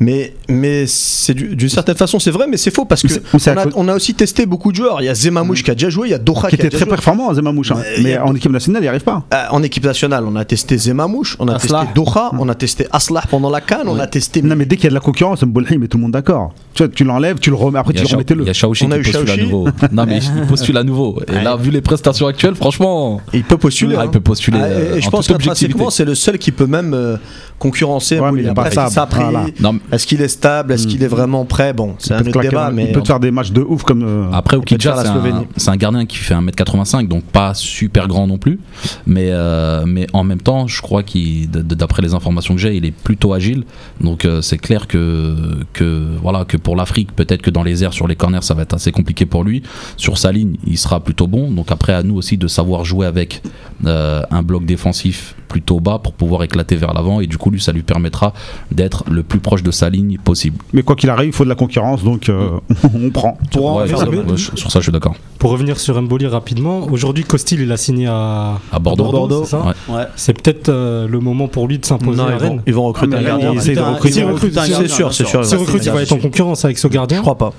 [0.00, 3.38] mais, mais c'est du- d'une certaine façon c'est vrai, mais c'est faux parce que on,
[3.50, 5.00] a, cause- on a aussi testé beaucoup de joueurs.
[5.00, 6.66] Il y a Zemamouche qui a déjà joué, il y a Doha qui qui, a
[6.66, 6.90] était déjà très joué.
[6.90, 7.72] performant, Zemamouche.
[7.72, 7.76] hein.
[8.02, 9.24] Mais a- en équipe nationale, il n'y arrive pas.
[9.34, 11.80] Euh, en équipe nationale, on a testé Zemamouche, on a Aslah.
[11.80, 14.42] testé Doha, on a testé Aslah pendant la Cannes, on a testé.
[14.42, 16.52] Non, mais dès qu'il y a de la concurrence, Mbolhi met tout le monde d'accord.
[16.74, 19.10] Tu tu l'enlèves, tu le remets, après tu a le il y a a qui
[19.10, 19.68] eu postule à nouveau.
[19.92, 21.18] Non mais il postule à nouveau.
[21.28, 23.96] Et là, vu les prestations actuelles, franchement, il peut postuler.
[23.98, 24.04] Ah, hein.
[24.06, 24.58] il peut postuler.
[24.62, 27.16] Ah, et- et je en pense qu'intrinsèquement, c'est le seul qui peut même euh,
[27.62, 28.18] concurrencer.
[28.18, 29.10] Ouais, mais il est Après, pas est-ce qu'il stable.
[29.12, 29.46] s'est pris Voilà.
[29.60, 31.72] Non, Est-ce qu'il est stable Est-ce qu'il est vraiment prêt?
[31.72, 33.82] Bon, c'est un autre débat, un- mais il peut te faire des matchs de ouf
[33.84, 34.02] comme.
[34.02, 35.46] euh, Après, la c'est un, Slovénie.
[35.56, 38.58] c'est un gardien qui fait 1m85, donc pas super grand non plus.
[39.06, 42.84] Mais, euh, mais en même temps, je crois qu'il, d'après les informations que j'ai, il
[42.84, 43.64] est plutôt agile.
[44.00, 45.36] Donc euh, c'est clair que,
[45.72, 48.62] que, voilà, que pour l'Afrique, peut-être que dans les airs, sur les corners, ça va
[48.62, 49.62] être assez compliqué pour lui.
[49.96, 51.50] Sur sa ligne, il sera plutôt bon.
[51.50, 53.42] Donc après, à nous aussi de savoir jouer avec
[53.86, 57.60] euh, un bloc défensif plutôt bas pour pouvoir éclater vers l'avant et du coup lui
[57.60, 58.32] ça lui permettra
[58.70, 60.56] d'être le plus proche de sa ligne possible.
[60.72, 62.48] Mais quoi qu'il arrive, il faut de la concurrence, donc euh,
[62.94, 63.36] on prend.
[63.52, 65.14] Pour en Ouais, ça, je- sur ça je suis d'accord.
[65.38, 69.10] Pour revenir sur Mboli rapidement, aujourd'hui Costil il a signé à, À Bordeaux.
[69.12, 69.62] Bordeaux, c'est Ouais.
[69.88, 70.04] Ouais.
[70.42, 72.62] Peut-être euh, le moment pour lui de s'imposer à ils vont, Rennes.
[72.66, 73.52] ils vont recruter Ah, un gardien.
[73.60, 75.44] C'est sûr, c'est sûr.
[75.44, 77.20] Si recrute, il va être en concurrence avec ce Je gardien.
[77.20, 77.52] crois pas.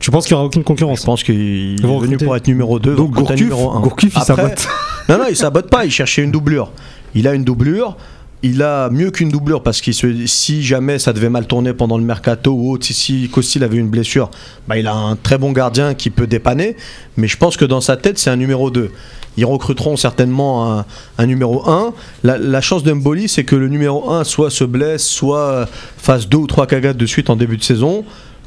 [0.00, 2.36] Tu penses qu'il n'y aura aucune concurrence Je pense qu'il Ils est vont venu pour
[2.36, 2.94] être numéro 2.
[2.94, 3.80] Donc Gourcuff, numéro 1.
[3.80, 4.68] Gourcuff, il sabote.
[5.08, 6.70] Non, non, il sabote pas, il cherchait une doublure.
[7.14, 7.96] Il a une doublure.
[8.42, 12.04] Il a mieux qu'une doublure parce que si jamais ça devait mal tourner pendant le
[12.04, 14.30] mercato ou autre, si, Costil avait une blessure,
[14.68, 16.76] bah, il a un très bon gardien qui peut dépanner.
[17.16, 18.90] Mais je pense que dans sa tête, c'est un numéro 2.
[19.36, 20.84] Ils recruteront certainement
[21.18, 21.94] un, numéro 1.
[22.22, 26.38] La, chance de Mboli, c'est que le numéro 1 soit se blesse, soit fasse deux
[26.38, 28.04] ou trois cagates de suite en début de saison,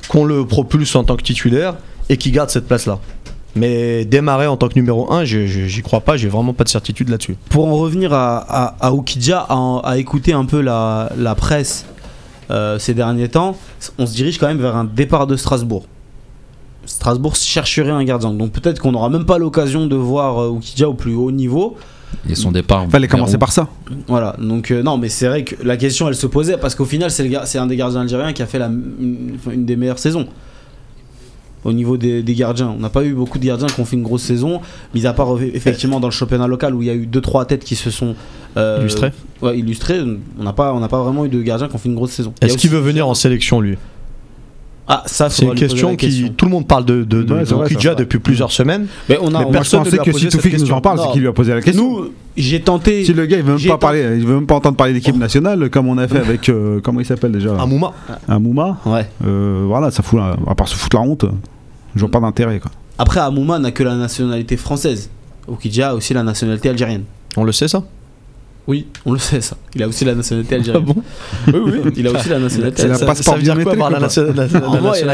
[0.09, 1.75] qu'on le propulse en tant que titulaire
[2.09, 2.99] et qu'il garde cette place-là.
[3.57, 6.63] Mais démarrer en tant que numéro 1, je- je- j'y crois pas, j'ai vraiment pas
[6.63, 7.35] de certitude là-dessus.
[7.49, 11.85] Pour en revenir à, à, à Oukidja, à, à écouter un peu la, la presse
[12.51, 13.57] euh, ces derniers temps,
[13.97, 15.85] on se dirige quand même vers un départ de Strasbourg.
[16.85, 18.31] Strasbourg chercherait un gardien.
[18.33, 21.75] Donc peut-être qu'on n'aura même pas l'occasion de voir euh, Oukidja au plus haut niveau.
[22.29, 22.85] Et son départ.
[22.89, 23.67] Fallait vers commencer où par ça.
[24.07, 26.85] Voilà, donc euh, non, mais c'est vrai que la question elle se posait parce qu'au
[26.85, 29.99] final, c'est un des gardiens algériens qui a fait la, une, enfin, une des meilleures
[29.99, 30.27] saisons.
[31.63, 33.95] Au niveau des, des gardiens, on n'a pas eu beaucoup de gardiens qui ont fait
[33.95, 34.61] une grosse saison,
[34.93, 37.63] mis à part effectivement dans le championnat local où il y a eu 2-3 têtes
[37.63, 38.15] qui se sont
[38.55, 38.87] euh.
[39.41, 40.01] Ouais, illustrés.
[40.39, 42.33] On n'a pas, on pas vraiment eu de gardiens qui ont fait une grosse saison.
[42.41, 43.77] Est-ce qu'il veut venir en sélection lui?
[44.89, 46.31] Ah, ça, C'est une question qui.
[46.37, 47.95] Tout le monde parle de, de, de, Ouais, c'est de vrai, Okidja ça.
[47.95, 48.87] depuis plusieurs semaines.
[49.09, 50.99] Mais on a, Mais on- Moi, je personne a que si Toufik nous en parle,
[51.03, 51.83] c'est qu'il lui a posé la question.
[52.01, 52.05] nous,
[52.37, 53.03] j'ai tenté.
[53.03, 54.93] Si le gars il veut même pas tenté- parler, il veut même pas entendre parler
[54.93, 57.91] d'équipe nationale, comme on a fait avec euh, comment il s'appelle déjà, Amouma.
[58.29, 58.77] Amouma.
[58.85, 59.09] Ouais.
[59.25, 61.25] Euh, voilà, ça fout, la- à part se foutre la honte,
[61.95, 62.71] je vois pas d'intérêt quoi.
[62.97, 65.09] Après, Amouma n'a que la nationalité française.
[65.49, 67.03] Oukidja a aussi la nationalité algérienne.
[67.35, 67.83] On le sait ça?
[68.67, 69.55] Oui, on le sait ça.
[69.75, 70.83] Il a aussi la nationalité algérienne.
[70.83, 70.95] bon
[71.47, 71.53] Oui,
[71.85, 73.07] oui, il a aussi la nationalité C'est la ça, algérienne.
[73.07, 74.59] passeport ça veut dire quoi par la, la- nationalité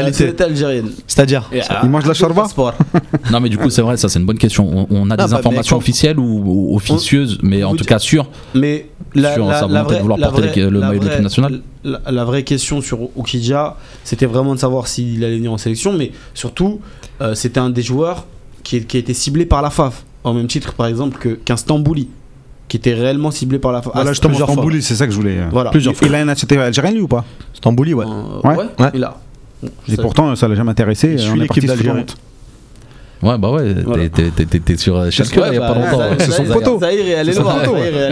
[0.02, 0.90] nationalité algérienne.
[1.06, 2.74] C'est-à-dire Et, Il mange de la passeport.
[3.30, 4.68] Non mais du coup c'est vrai ça c'est une bonne question.
[4.68, 8.00] On, on a Ah, des bah, informations officielles ou, ou officieuses mais en tout cas
[8.00, 8.26] sûres.
[8.54, 11.22] Mais la, Sur la- sa la volonté de vraie, vouloir porter le maillot de l'équipe
[11.22, 15.58] nationale la, la vraie question sur Oukidja, c'était vraiment de savoir s'il allait venir en
[15.58, 16.80] sélection, mais surtout,
[17.20, 18.26] euh, c'était un des joueurs
[18.62, 21.58] qui, qui a été ciblé par la FAF, au même titre par exemple que- qu'un
[21.58, 22.08] Stambouli,
[22.68, 23.92] qui était réellement ciblé par la FAF.
[23.92, 24.54] Voilà, Ah, justement, plusieurs fois.
[24.56, 25.38] Stambouli, c'est ça que je voulais.
[25.38, 25.48] euh.
[25.52, 25.70] Voilà.
[25.70, 27.24] Plusieurs Il a une nationalité algérienne lui ou pas?
[27.52, 28.04] Stambouli, ouais.
[28.06, 28.90] Euh, Ouais.
[28.94, 29.16] il a.
[29.62, 31.12] Bon, Et pourtant, ça l'a jamais intéressé.
[31.12, 32.04] Il suit on est l'équipe d'Algérie.
[33.22, 34.06] Ouais bah ouais Voilà.
[34.10, 36.14] t'es- sur Schalke Ouais, il y a bah, pas longtemps.
[36.18, 36.78] C'est son poteau.
[36.78, 37.44] Zahir est allé C'est le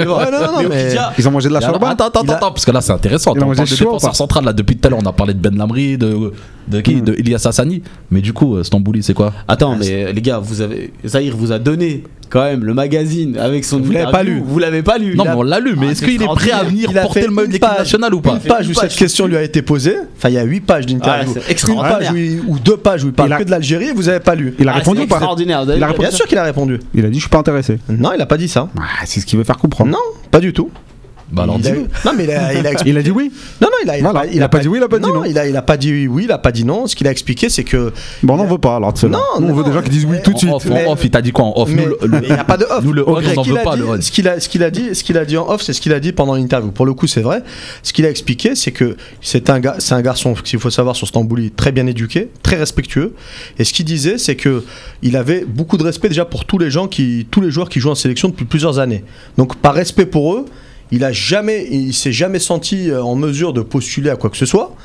[0.06, 1.12] voir.
[1.18, 3.34] Ils ont mangé de la shorba attends, attends, Il attends, parce que là c'est intéressant.
[3.34, 5.00] Il a On mangé parle de défenseur central là depuis tout à l'heure.
[5.02, 6.32] On a parlé de Ben Lamri, de
[6.68, 7.00] de qui, Hmm.
[7.04, 7.82] de Ilyas Hassani.
[8.10, 9.32] Mais du coup, euh, Stambouli, c'est quoi?
[9.48, 13.62] Attends, mais les gars, vous avez Zahir vous a donné quand même le magazine avec
[13.64, 14.42] son Vous l'avez pas lu.
[14.42, 15.14] Vous l'avez pas lu.
[15.14, 15.74] Non, mais on l'a lu.
[15.76, 18.20] Mais Ah, est-ce qu'il est prêt à venir porter le maillot de l'équipe nationale ou
[18.22, 19.96] pas Une page où cette question lui a été posée.
[20.16, 21.34] Enfin, il y a 8 pages d'interview.
[21.36, 22.10] Ah, une page
[22.48, 24.54] ou deux pages où il parle Il a- que de l'Algérie, vous avez pas lu.
[24.58, 25.62] Il a Ah, répondu ou pas extraordinaire.
[25.64, 26.78] Vous avez Il a vu répondu Bien sûr qu'il a répondu.
[26.94, 27.78] Il a dit Je suis pas intéressé.
[27.90, 28.68] Non, il a pas dit ça.
[28.78, 29.90] Ah, c'est ce qu'il veut faire comprendre.
[29.90, 29.98] Non,
[30.30, 30.70] pas du tout.
[31.32, 32.90] Bah alors il a, non, mais il a, il a expliqué.
[32.90, 34.20] Il a dit oui Non, non, il a, il a Voilà.
[34.28, 35.24] pas, Il a pas dit oui, il a pas dit non.
[35.24, 36.86] Il a, il a pas dit oui, il a pas dit non.
[36.86, 37.92] Ce qu'il a expliqué, c'est que.
[38.22, 38.92] Bon, on n'en veut pas alors.
[39.04, 40.52] Non, on veut non, des gens qui disent oui tout de suite.
[40.52, 41.70] Off, Mais- en off, il t'a dit quoi en off?
[41.70, 42.84] mais Nous, le- mais il n'y a pas de off.
[42.84, 44.00] nous, le on Ce n'en qu'il veut a pas, dit- le on.
[44.00, 45.80] Ce qu'il a, ce qu'il a dit, ce qu'il a dit en off, c'est ce
[45.80, 46.70] qu'il a dit pendant l'interview.
[46.70, 47.42] Pour le coup, c'est vrai.
[47.82, 50.96] Ce qu'il a expliqué, c'est que c'est un gars, c'est un garçon, s'il faut savoir
[50.96, 53.14] sur Stambouli, très bien éduqué, très respectueux.
[53.58, 54.64] Et ce qu'il disait, c'est que
[55.02, 57.80] il avait beaucoup de respect déjà pour tous les gens qui, tous les joueurs qui
[57.80, 59.04] jouent en sélection depuis plusieurs années.
[59.38, 60.44] Donc, par respect pour eux,
[60.92, 64.36] il a jamais, il s'est jamais senti euh, en mesure de postuler à quoi que
[64.36, 64.76] ce soit.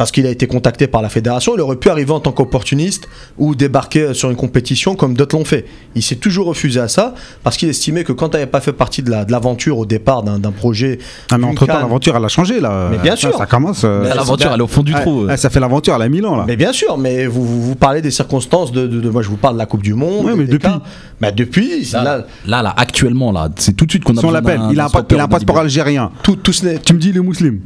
[0.00, 3.06] Parce qu'il a été contacté par la fédération, il aurait pu arriver en tant qu'opportuniste
[3.36, 5.66] ou débarquer sur une compétition comme d'autres l'ont fait.
[5.94, 8.72] Il s'est toujours refusé à ça parce qu'il estimait que quand tu n'avais pas fait
[8.72, 10.98] partie de la- de l'aventure au départ d'un d'un projet.
[11.30, 12.88] Ah, mais d'une entre temps, canne- l'aventure, elle a changé là.
[12.90, 13.36] Mais bien sûr.
[13.36, 13.82] Ça commence.
[13.84, 15.02] euh, Mais L'aventure, elle est au fond du Ouais.
[15.02, 15.26] trou.
[15.28, 16.44] ah, ça fait l'aventure, elle a Milan là.
[16.46, 19.28] Mais bien sûr, mais vous, vous, vous parlez des circonstances de, de- de- Moi, je
[19.28, 20.24] vous parle de la Coupe du Monde.
[20.24, 20.60] Ouais, mais depuis.
[20.60, 20.80] cas.
[21.20, 24.20] Bah, depuis, c'est Là, là, là, là, actuellement, là, c'est tout de suite qu'on a
[24.20, 24.86] Si on besoin l'appelle, il a
[25.24, 26.10] un passeport algérien.
[26.22, 26.78] tout, tout ce n'est.
[26.78, 27.58] Tu me dis, il est musulman.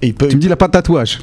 [0.00, 1.18] Tu me dis, il a pas de tatouage.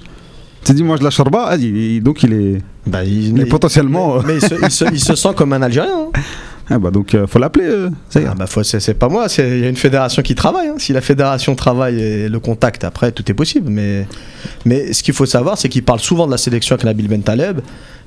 [0.63, 1.45] Tu dis, moi, je la shorba.
[1.49, 2.61] Ah, donc, il est.
[2.85, 5.61] bah, il, Mais potentiellement, Mais, mais il, se, il se- il se sent comme un
[5.61, 6.07] Algérien.
[6.13, 6.19] hein.
[6.69, 7.65] Ah, bah, donc, euh, faut l'appeler.
[7.65, 7.89] euh.
[8.15, 10.67] Ah bah faut- c'est c'est pas moi, c'est- il y a une fédération qui travaille.
[10.67, 10.75] hein.
[10.77, 13.69] Si la fédération travaille et le contact, après, tout est possible.
[13.69, 14.05] Mais,
[14.65, 17.61] mais ce qu'il faut savoir, c'est qu'il parle souvent de la sélection avec Nabil Bentaleb,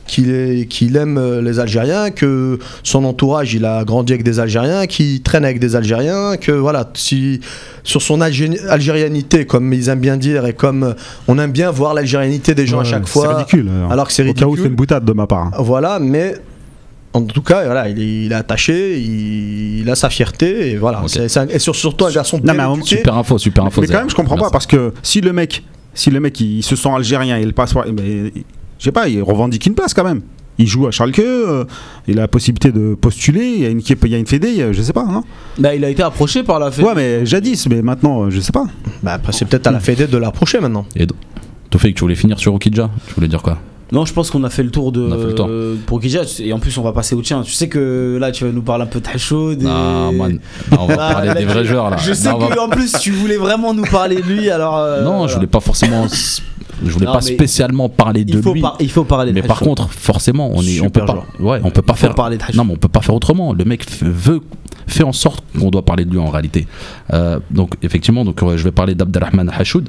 [0.07, 4.87] qu'il qu'il aime euh, les Algériens, que son entourage, il a grandi avec des Algériens,
[4.87, 7.41] qu'il traîne avec des Algériens, que voilà, si,
[7.85, 10.93] sur son algé- algérianité, comme ils aiment bien dire, et comme euh,
[11.29, 13.37] on aime bien voir l'algérianité des gens à chaque C'est fois.
[13.37, 13.69] ridicule.
[13.75, 13.93] alors.
[13.93, 14.67] Alors que c'est Au cas où c'est ridicule.
[14.71, 15.51] une boutade de ma part.
[15.61, 16.35] Voilà, mais
[17.13, 20.77] En tout cas, voilà, il est, il est attaché, il, il a sa fierté, et
[20.77, 21.01] voilà.
[21.03, 21.09] Ok.
[21.11, 22.83] C'est- c'est un- et sur- surtout un garçon Non, mais.
[22.85, 23.81] Super info, super info.
[23.81, 26.63] Mais quand même, je comprends pas parce que si le mec, si le mec il,
[26.63, 28.31] se sent algérien et le passeport, eh ben,
[28.79, 30.21] je sais pas, il revendique une place quand même.
[30.59, 31.65] Il joue à Schalke, euh,
[32.07, 34.27] il a la possibilité de postuler, il y a une équipe, il y a une
[34.27, 35.25] fédé, il a- je sais pas, non
[35.59, 36.85] Bah, il a été approché par la fête.
[36.85, 38.65] Ouais, mais jadis, mais maintenant, euh, je sais pas.
[39.03, 40.85] Bah, après, c'est peut-être à la Fédé de l'approcher maintenant.
[40.95, 41.07] Et
[41.71, 42.91] Tofek, tu voulais finir sur Okidja?
[43.09, 43.59] Tu voulais dire quoi?
[43.93, 45.47] Non, je pense qu'on a fait le tour de On a fait le tour.
[45.49, 47.43] euh, pour Kidja et en plus on va passer au tien.
[47.43, 49.61] Tu sais que là tu vas nous parler un peu de Hachoud.
[49.61, 50.39] et- Non, man.
[50.71, 51.97] Non, on va Ah, parler là, des vrais joueurs là.
[51.97, 54.77] Je sais on va- plus tu voulais vraiment nous parler de lui alors.
[54.79, 56.07] euh, Non, je voulais pas forcément.
[56.83, 58.61] Je voulais Non, pas spécialement parler de Il faut, lui.
[58.63, 59.69] par- il faut parler de Mais par Hachoud.
[59.69, 62.15] contre, forcément, on est, on peut pas, ouais, on peut pas faire.
[62.15, 62.57] parler de Hachoud.
[62.57, 63.53] Non, mais on peut pas faire autrement.
[63.53, 64.41] Le mec veut,
[64.87, 66.67] fait en sorte qu'on doit parler de lui en réalité.
[67.13, 69.89] Euh, donc effectivement, donc je vais parler d'Abdelrahman Hachoud.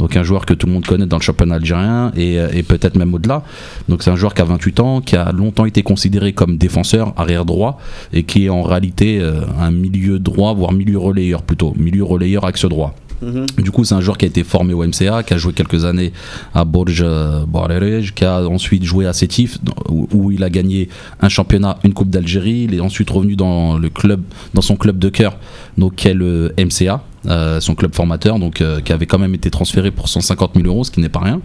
[0.00, 2.96] Donc un joueur que tout le monde connaît dans le championnat algérien et, euh, peut-être
[2.96, 3.42] même au-delà.
[3.90, 7.12] Donc c'est un joueur qui a 28 ans, qui a longtemps été considéré comme défenseur
[7.18, 7.78] arrière droit
[8.14, 12.46] et qui est en réalité euh, un milieu droit, voire milieu relayeur plutôt, milieu relayeur
[12.46, 12.94] axe droit.
[13.22, 15.84] Du coup, c'est un joueur qui a été formé au MCA, qui a joué quelques
[15.84, 16.12] années
[16.54, 20.88] à Borj euh, Barerej, qui a ensuite joué à Sétif, où, il a gagné
[21.20, 22.66] un championnat, une Coupe d'Algérie.
[22.68, 24.22] Il est ensuite revenu dans le club,
[24.54, 25.36] dans son club de cœur,
[25.76, 29.34] donc qui est le MCA, euh, son club formateur, donc euh, qui avait quand même
[29.34, 31.40] été transféré pour 150 000 euros, ce qui n'est pas rien.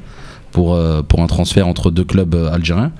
[0.53, 2.93] Pour, euh, pour un transfert entre deux clubs algériens.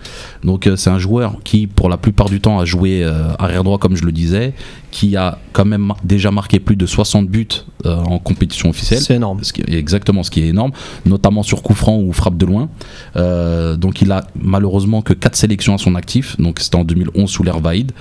[0.44, 3.10] Donc c'est un joueur qui pour la plupart du temps a joué
[3.40, 4.54] arrière droit comme je le disais,
[4.96, 7.50] qui a quand même déjà marqué plus de 60 buts
[7.86, 9.02] euh, en compétition officielle.
[9.02, 9.44] C'est énorme.
[9.44, 10.72] Ce qui est exactement ce qui est énorme,
[11.06, 12.70] notamment sur coup franc ou frappe de loin.
[13.18, 17.30] Euh, donc il a malheureusement que 4 sélections à son actif, donc c'était en 2011
[17.30, 17.92] sous l'ère Vaïd.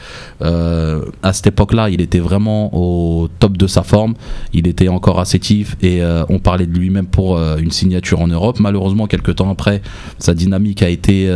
[0.42, 4.14] Euh, à cette époque-là, il était vraiment au top de sa forme,
[4.52, 8.60] il était encore assétif et euh, on parlait de lui-même pour une signature en Europe.
[8.60, 9.82] Malheureusement, quelques temps après,
[10.20, 11.28] sa dynamique a été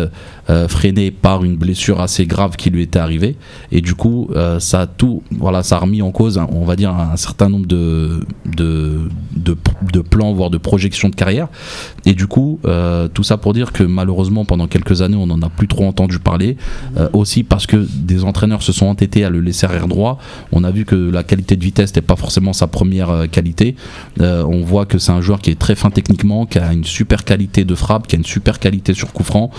[0.50, 3.36] euh, freinée par une blessure assez grave qui lui était arrivée
[3.70, 6.74] et du coup, euh, ça a tout, voilà, ça a remis en cause, on va
[6.74, 11.48] dire, un certain nombre de, de, de, plans, voire de projections de carrière.
[12.06, 15.42] Et du coup, euh, tout ça pour dire que malheureusement, pendant quelques années, on n'en
[15.42, 16.56] a plus trop entendu parler.
[17.12, 20.18] Aussi parce que des entraîneurs se sont entêtés à le laisser arrière droit.
[20.52, 23.76] On a vu que la qualité de vitesse n'était pas forcément sa première qualité.
[24.20, 27.24] On voit que c'est un joueur qui est très fin techniquement, qui a une super
[27.24, 29.50] qualité de frappe, qui a une super qualité sur coup franc,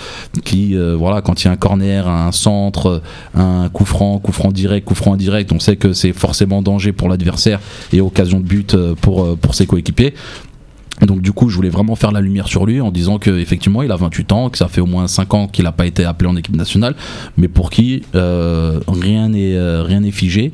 [0.43, 3.01] qui, euh, voilà, quand il y a un corner, un centre,
[3.35, 6.91] un coup franc, coup franc direct, coup franc indirect, on sait que c'est forcément danger
[6.91, 7.59] pour l'adversaire
[7.93, 10.13] et occasion de but euh, pour, euh, pour ses coéquipiers.
[11.01, 13.83] Donc du coup, je voulais vraiment faire la lumière sur lui en disant que effectivement,
[13.83, 16.03] il a 28 ans, que ça fait au moins 5 ans qu'il n'a pas été
[16.03, 16.93] appelé en équipe nationale,
[17.37, 20.51] mais pour qui rien n'est rien n'est figé.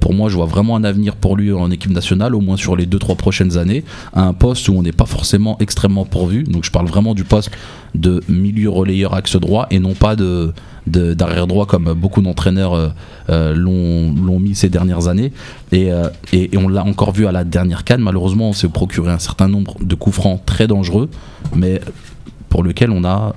[0.00, 2.76] Pour moi, je vois vraiment un avenir pour lui en équipe nationale, au moins sur
[2.76, 6.44] les 2-3 prochaines années, à un poste où on n'est pas forcément extrêmement pourvu.
[6.44, 7.50] Donc je parle vraiment du poste
[7.94, 10.52] de milieu relayeur axe droit et non pas de
[10.86, 12.88] d'arrière droit comme beaucoup d'entraîneurs euh,
[13.30, 15.32] euh, l'ont mis ces dernières années.
[15.72, 18.02] Et, euh, et, et on l'a encore vu à la dernière canne.
[18.02, 21.08] Malheureusement on s'est procuré un certain nombre de coups francs très dangereux
[21.56, 21.80] mais
[22.50, 23.34] pour lequel on a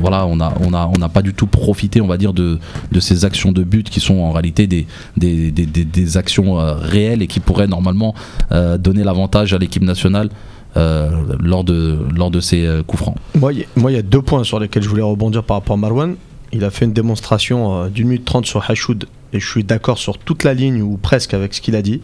[0.00, 2.58] voilà, on a, on a, on n'a pas du tout profité, on va dire, de,
[2.92, 4.86] de ces actions de but qui sont en réalité des,
[5.16, 8.14] des, des, des- actions réelles et qui pourraient normalement
[8.78, 10.30] donner l'avantage à l'équipe nationale
[10.76, 13.16] lors de, lors de ces euh, coups francs.
[13.34, 16.16] Moi, il y a- deux points sur lesquels je voulais rebondir par rapport à Marwan.
[16.52, 19.98] Il a fait une démonstration euh, d'une minute trente sur Hachoud et je suis d'accord
[19.98, 22.00] sur toute la ligne ou presque avec ce qu'il a dit.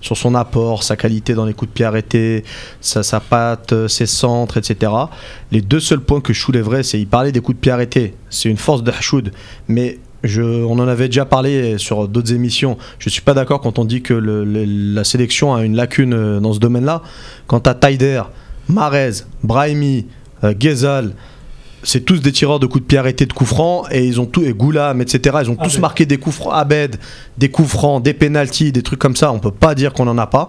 [0.00, 2.44] Sur son apport, sa qualité dans les coups de pied arrêtés,
[2.80, 4.92] sa, patte, euh, ses centres, etc.
[5.50, 8.14] Les deux seuls points que je soulèverais, c'est il parlait des coups de pied arrêtés.
[8.30, 9.32] C'est une force de Hachoud.
[9.68, 12.76] Mais je, on en avait déjà parlé sur d'autres émissions.
[12.98, 16.12] Je suis pas d'accord quand on dit que le- le- la sélection a une lacune
[16.14, 17.02] euh, dans ce domaine-là.
[17.46, 18.22] Quant à Taider,
[18.68, 19.10] Marez,
[19.42, 20.06] Brahimi,
[20.42, 21.12] euh, Ghezal,
[21.82, 24.24] c'est tous des tireurs de coups de pied arrêtés de coups francs et ils ont
[24.24, 26.96] tout et Goulam etc ils ont tous marqué des coups francs Abed
[27.36, 30.16] des coups francs des pénalties des trucs comme ça on peut pas dire qu'on en
[30.16, 30.48] a pas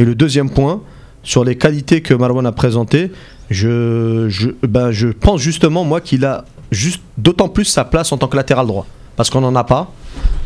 [0.00, 0.82] et le deuxième point
[1.22, 3.12] sur les qualités que Marwan a présentées
[3.50, 8.18] je, je, ben, je pense justement moi qu'il a juste d'autant plus sa place en
[8.18, 9.92] tant que latéral droit parce qu'on n'en a pas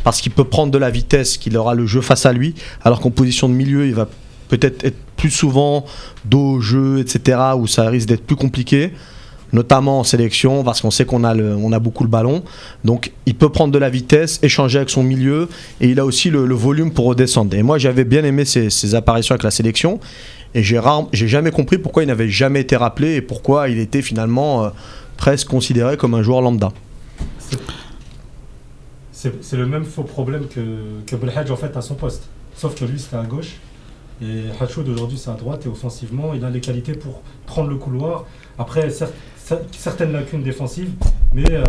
[0.05, 2.55] parce qu'il peut prendre de la vitesse qu'il aura le jeu face à lui
[2.85, 4.09] alors qu'en position de milieu il va
[4.49, 5.85] peut-être être plus souvent
[6.25, 8.93] dos au jeu etc où ça risque d'être plus compliqué
[9.55, 12.43] notamment en sélection, parce qu'on sait qu'on a, le- on a beaucoup le ballon.
[12.85, 15.49] Donc il peut prendre de la vitesse, échanger avec son milieu,
[15.81, 17.57] et il a aussi le, volume pour redescendre.
[17.57, 20.01] Et moi j'avais bien aimé ses, ses apparitions avec la sélection,
[20.55, 23.79] et j'ai rare- j'ai jamais compris pourquoi il n'avait jamais été rappelé, et pourquoi il
[23.79, 24.69] était finalement euh,
[25.17, 26.71] presque considéré comme un joueur lambda.
[29.41, 30.61] C'est le même faux problème que,
[31.05, 31.17] que
[31.51, 32.29] en fait à son poste.
[32.55, 33.57] Sauf que lui c'était à gauche.
[34.23, 37.77] Et Hachoud aujourd'hui c'est à droite et offensivement il a les qualités pour prendre le
[37.77, 38.27] couloir.
[38.59, 39.09] Après cer- cer-
[39.73, 40.91] certaines lacunes défensives,
[41.35, 41.63] Mais, euh,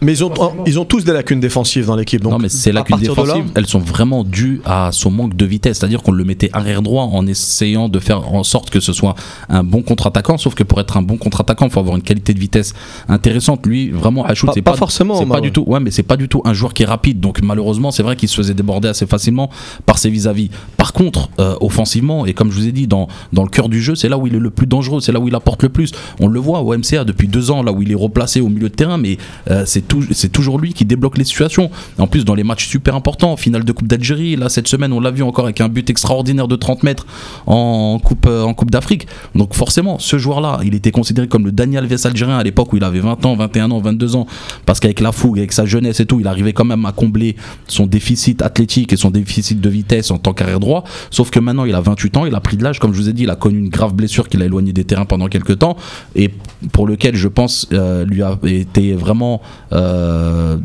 [0.00, 0.64] Mais ils ont, Forcément.
[0.66, 2.24] ils ont tous des lacunes défensives dans l'équipe.
[2.24, 5.44] Non, mais c'est à lacunes là- défensives, elles sont vraiment dues à son manque de
[5.46, 5.78] vitesse.
[5.78, 9.14] C'est-à-dire qu'on le mettait arrière droit en essayant de faire en sorte que ce soit
[9.48, 10.38] un bon contre-attaquant.
[10.38, 12.74] Sauf que pour être un bon contre-attaquant, il faut avoir une qualité de vitesse
[13.08, 13.64] intéressante.
[13.64, 15.62] Lui, vraiment, Hachout, Pas- c'est pas pas, forcément, C'est pas du tout.
[15.68, 17.20] Ouais, mais c'est pas du tout un joueur qui est rapide.
[17.20, 19.50] Donc malheureusement, c'est vrai qu'il se faisait déborder assez facilement
[19.86, 20.50] par ses vis-à-vis.
[20.76, 23.80] Par contre, euh, offensivement et comme je vous ai dit, dans dans le cœur du
[23.80, 25.00] jeu, c'est là où il est le plus dangereux.
[25.00, 25.92] C'est là où il apporte le plus.
[26.20, 28.68] On le voit au MCA depuis deux ans, là où il est replacé au milieu
[28.68, 29.18] de terrain, mais
[29.50, 31.70] euh, c'est toujours lui qui débloque les situations.
[31.98, 35.00] En plus, dans les matchs super importants, finale de Coupe d'Algérie, là cette semaine, on
[35.00, 37.06] l'a vu encore avec un but extraordinaire de 30 mètres
[37.46, 39.06] en Coupe, euh, en coupe d'Afrique.
[39.34, 42.76] Donc forcément, ce joueur-là, il était considéré comme le Daniel Alves algérien à l'époque où
[42.76, 44.26] il avait 20 ans, 21 ans, 22 ans,
[44.66, 47.36] parce qu'avec la fougue, avec sa jeunesse et tout, il arrivait quand même à combler
[47.66, 50.84] son déficit athlétique et son déficit de vitesse en tant qu'arrière droit.
[51.10, 53.08] Sauf que maintenant, il a 28 ans, il a pris de l'âge, comme je vous
[53.08, 55.58] ai dit, il a connu une grave blessure qui l'a éloigné des terrains pendant quelques
[55.58, 55.76] temps
[56.14, 56.30] et
[56.72, 59.40] pour lequel je pense euh, lui a été vraiment
[59.72, 60.56] euh,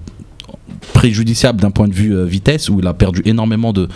[0.93, 3.87] préjudiciable d'un point de vue euh, vitesse où il a perdu énormément de,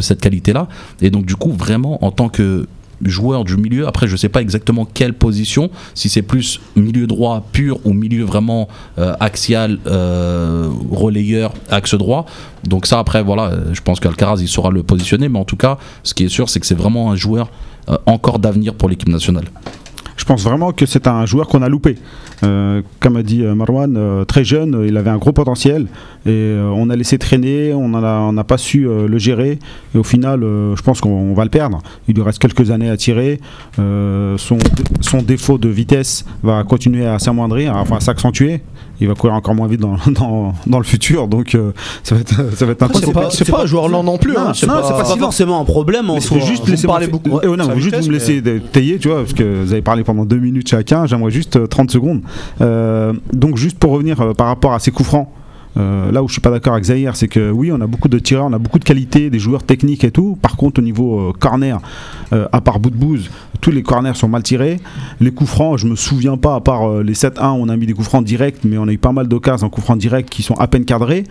[0.00, 0.68] cette qualité là
[1.00, 2.66] et donc du coup vraiment en tant que
[3.02, 7.46] joueur du milieu après je sais pas exactement quelle position si c'est plus milieu droit
[7.50, 12.26] pur ou milieu vraiment axial relayeur axe droit.
[12.64, 15.78] Donc ça après voilà je pense qu'Alcaraz il saura le positionner mais en tout cas
[16.02, 17.50] ce qui est sûr c'est que c'est vraiment un joueur
[18.04, 19.46] encore d'avenir pour l'équipe nationale
[20.30, 21.96] pense vraiment que c'est un joueur qu'on a loupé.
[22.44, 25.88] Euh, comme a dit euh, Marwan, euh, très jeune, il avait un gros potentiel
[26.24, 29.58] et on a laissé traîner, on n'a pas su le gérer
[29.94, 31.82] et au final, je pense qu'on va le perdre.
[32.06, 33.40] Il lui reste quelques années à tirer.
[33.76, 34.58] Son,
[35.00, 38.60] son défaut de vitesse va continuer à s'amoindrir, enfin à s'accentuer.
[39.00, 42.20] Il va courir encore moins vite dans, dans, dans le futur, donc euh, ça va
[42.20, 44.34] être, ça va être C'est pas, un joueur lent non plus.
[44.34, 44.82] Non, hein, c'est pas-
[45.18, 46.38] forcément un problème en Mais soi.
[46.40, 48.98] c'est juste Vous parlez beaucoup Eh, oh, non, vous juste vous me laissez de- tailler,
[48.98, 51.06] tu vois, parce que vous avez parlé pendant deux minutes chacun.
[51.06, 52.20] J'aimerais juste euh, 30 secondes.
[52.60, 55.28] Euh, donc juste pour revenir euh, par rapport à ces coups francs.
[55.76, 58.08] Euh, là où je suis pas d'accord avec Zahir, c'est que oui, on a beaucoup
[58.08, 60.38] de tireurs, on a beaucoup de qualité, des joueurs techniques et tout.
[60.40, 61.80] Par contre, au niveau euh, corner,
[62.32, 63.30] euh, à part bout de bouse,
[63.60, 64.80] tous les corners sont mal tirés.
[65.20, 67.92] Les coups francs, je me souviens pas, à part les 7-1, on a mis des
[67.92, 70.42] coups francs directs, mais on a eu pas mal d'occasions en coups francs directs qui
[70.42, 71.24] sont à peine cadrés.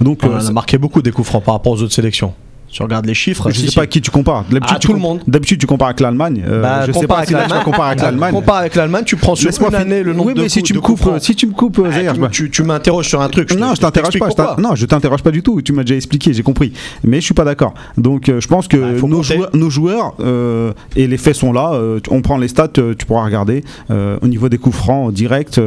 [0.00, 2.34] Donc, On euh, en a marqué beaucoup des coups francs par rapport aux autres sélections.
[2.76, 3.50] Tu regardes les chiffres.
[3.50, 4.44] je si, sais pas à qui tu compares.
[4.50, 5.20] D'habitude, tu tout le monde.
[5.26, 6.44] D'habitude, tu compares avec l'Allemagne.
[6.46, 8.32] Euh, Bah, je sais compare pas avec si là, tu comparer avec l'Allemagne.
[8.34, 10.62] Compare avec l'Allemagne, tu prends sur Laisse-moi une année le nombre oui, de mais si
[10.62, 13.22] tu me coupes, si tu me coupes, Ah, tu- je me- tu, tu m'interroges sur
[13.22, 13.54] un truc.
[13.54, 14.56] non, je t'interroge pas.
[14.58, 15.62] non, je t'interroge pas du tout.
[15.62, 16.72] Tu m'as déjà expliqué, j'ai compris.
[17.02, 17.72] Mais je suis pas d'accord.
[17.96, 21.52] Donc, euh, je pense que Bah, nos, joueurs, nos joueurs euh, et les faits sont
[21.52, 21.72] là.
[22.10, 23.64] on prend les stats, tu pourras regarder.
[23.90, 25.58] Au niveau des coups francs directs,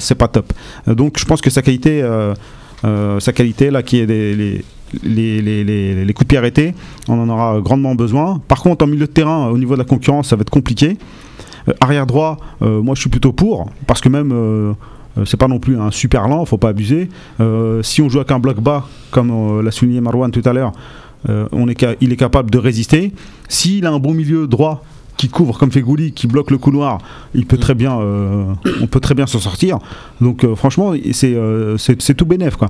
[0.00, 0.52] c'est pas top.
[0.88, 2.34] Donc, je pense que sa qualité, euh,
[3.20, 4.64] sa qualité là, qui est des- les
[5.02, 6.74] les, les, coups de pied arrêtés,
[7.08, 8.40] on en aura grandement besoin.
[8.48, 10.96] Par contre, en milieu de terrain, au niveau de la concurrence, ça va être compliqué.
[11.68, 14.72] Euh, arrière droit, euh, moi je suis plutôt pour, parce que même euh,
[15.24, 17.08] c'est pas non plus un super lent, faut pas abuser.
[17.82, 20.72] Si on joue avec un bloc bas, comme l'a souligné Marwan tout à l'heure,
[21.26, 23.12] on est il est capable de résister.
[23.48, 24.84] S'il a un bon milieu droit
[25.16, 26.98] qui couvre comme fait Gouli, qui bloque le couloir,
[27.34, 29.78] il peut très bien, on peut très bien s'en sortir.
[30.20, 32.68] Donc franchement, c'est tout bénef quoi.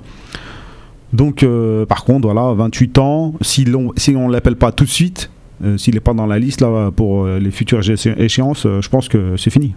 [1.17, 4.91] Donc euh, par contre, voilà, 28 ans, si l'on si on l'appelle pas tout de
[4.91, 5.31] suite,
[5.65, 8.89] euh, s'il n'est pas dans la liste là pour euh, les futures éché- échéances, je
[8.89, 9.75] pense que c'est fini.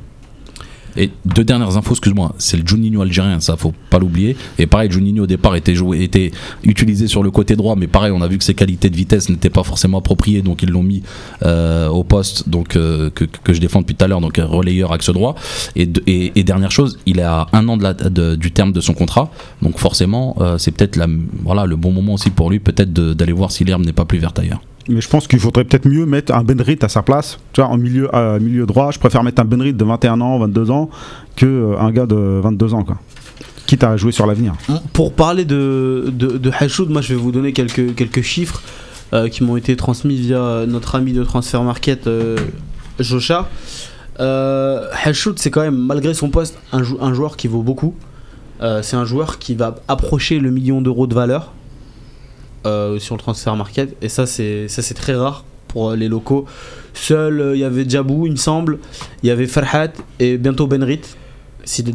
[0.99, 4.35] Et deux dernières infos, excuse-moi, c'est le Juninho algérien, ça faut pas l'oublier.
[4.57, 6.31] Et pareil, Juninho au départ était joué, était
[6.63, 9.29] utilisé sur le côté droit, mais pareil, on a vu que ses qualités de vitesse
[9.29, 11.01] n'étaient pas forcément appropriées, donc ils l'ont mis
[11.43, 15.09] euh, au poste, donc euh, que, je défends depuis tout à l'heure, donc relayeur axe
[15.09, 15.35] droit.
[15.77, 18.93] Et, de- et, et dernière chose, il est à un an du terme de son
[18.93, 19.31] contrat,
[19.61, 20.99] donc forcément, euh, c'est peut-être
[21.43, 24.19] voilà le bon moment aussi pour lui, peut-être d'aller voir si l'herbe n'est pas plus
[24.19, 24.61] verte ailleurs.
[24.89, 27.37] Mais je pense qu'il faudrait peut-être mieux mettre un Benrit à sa place.
[27.53, 30.39] Tu vois, en milieu, euh, milieu droit, je préfère mettre un Benrit de 21 ans,
[30.39, 30.89] 22 ans,
[31.35, 32.97] que euh, un gars de 22 ans, quoi.
[33.67, 34.55] Quitte à jouer sur l'avenir.
[34.93, 38.63] Pour parler de, de, Hachoud, moi je vais vous donner quelques, chiffres
[39.13, 42.35] euh, qui m'ont été transmis via notre ami de Transfer Market, euh,
[42.99, 43.47] Jocha.
[44.17, 47.93] Hachoud, c'est quand même, malgré son poste, un, jou- un joueur qui vaut beaucoup.
[48.81, 51.53] C'est un joueur qui va approcher le million d'euros de valeur
[52.65, 53.95] euh, sur le Transfer Market.
[54.01, 56.45] Et ça, c'est très rare pour euh, les locaux.
[56.93, 58.79] Seul, euh, il y avait Djabou, il me semble.
[59.23, 61.01] Il y avait Farhat et bientôt Benrit.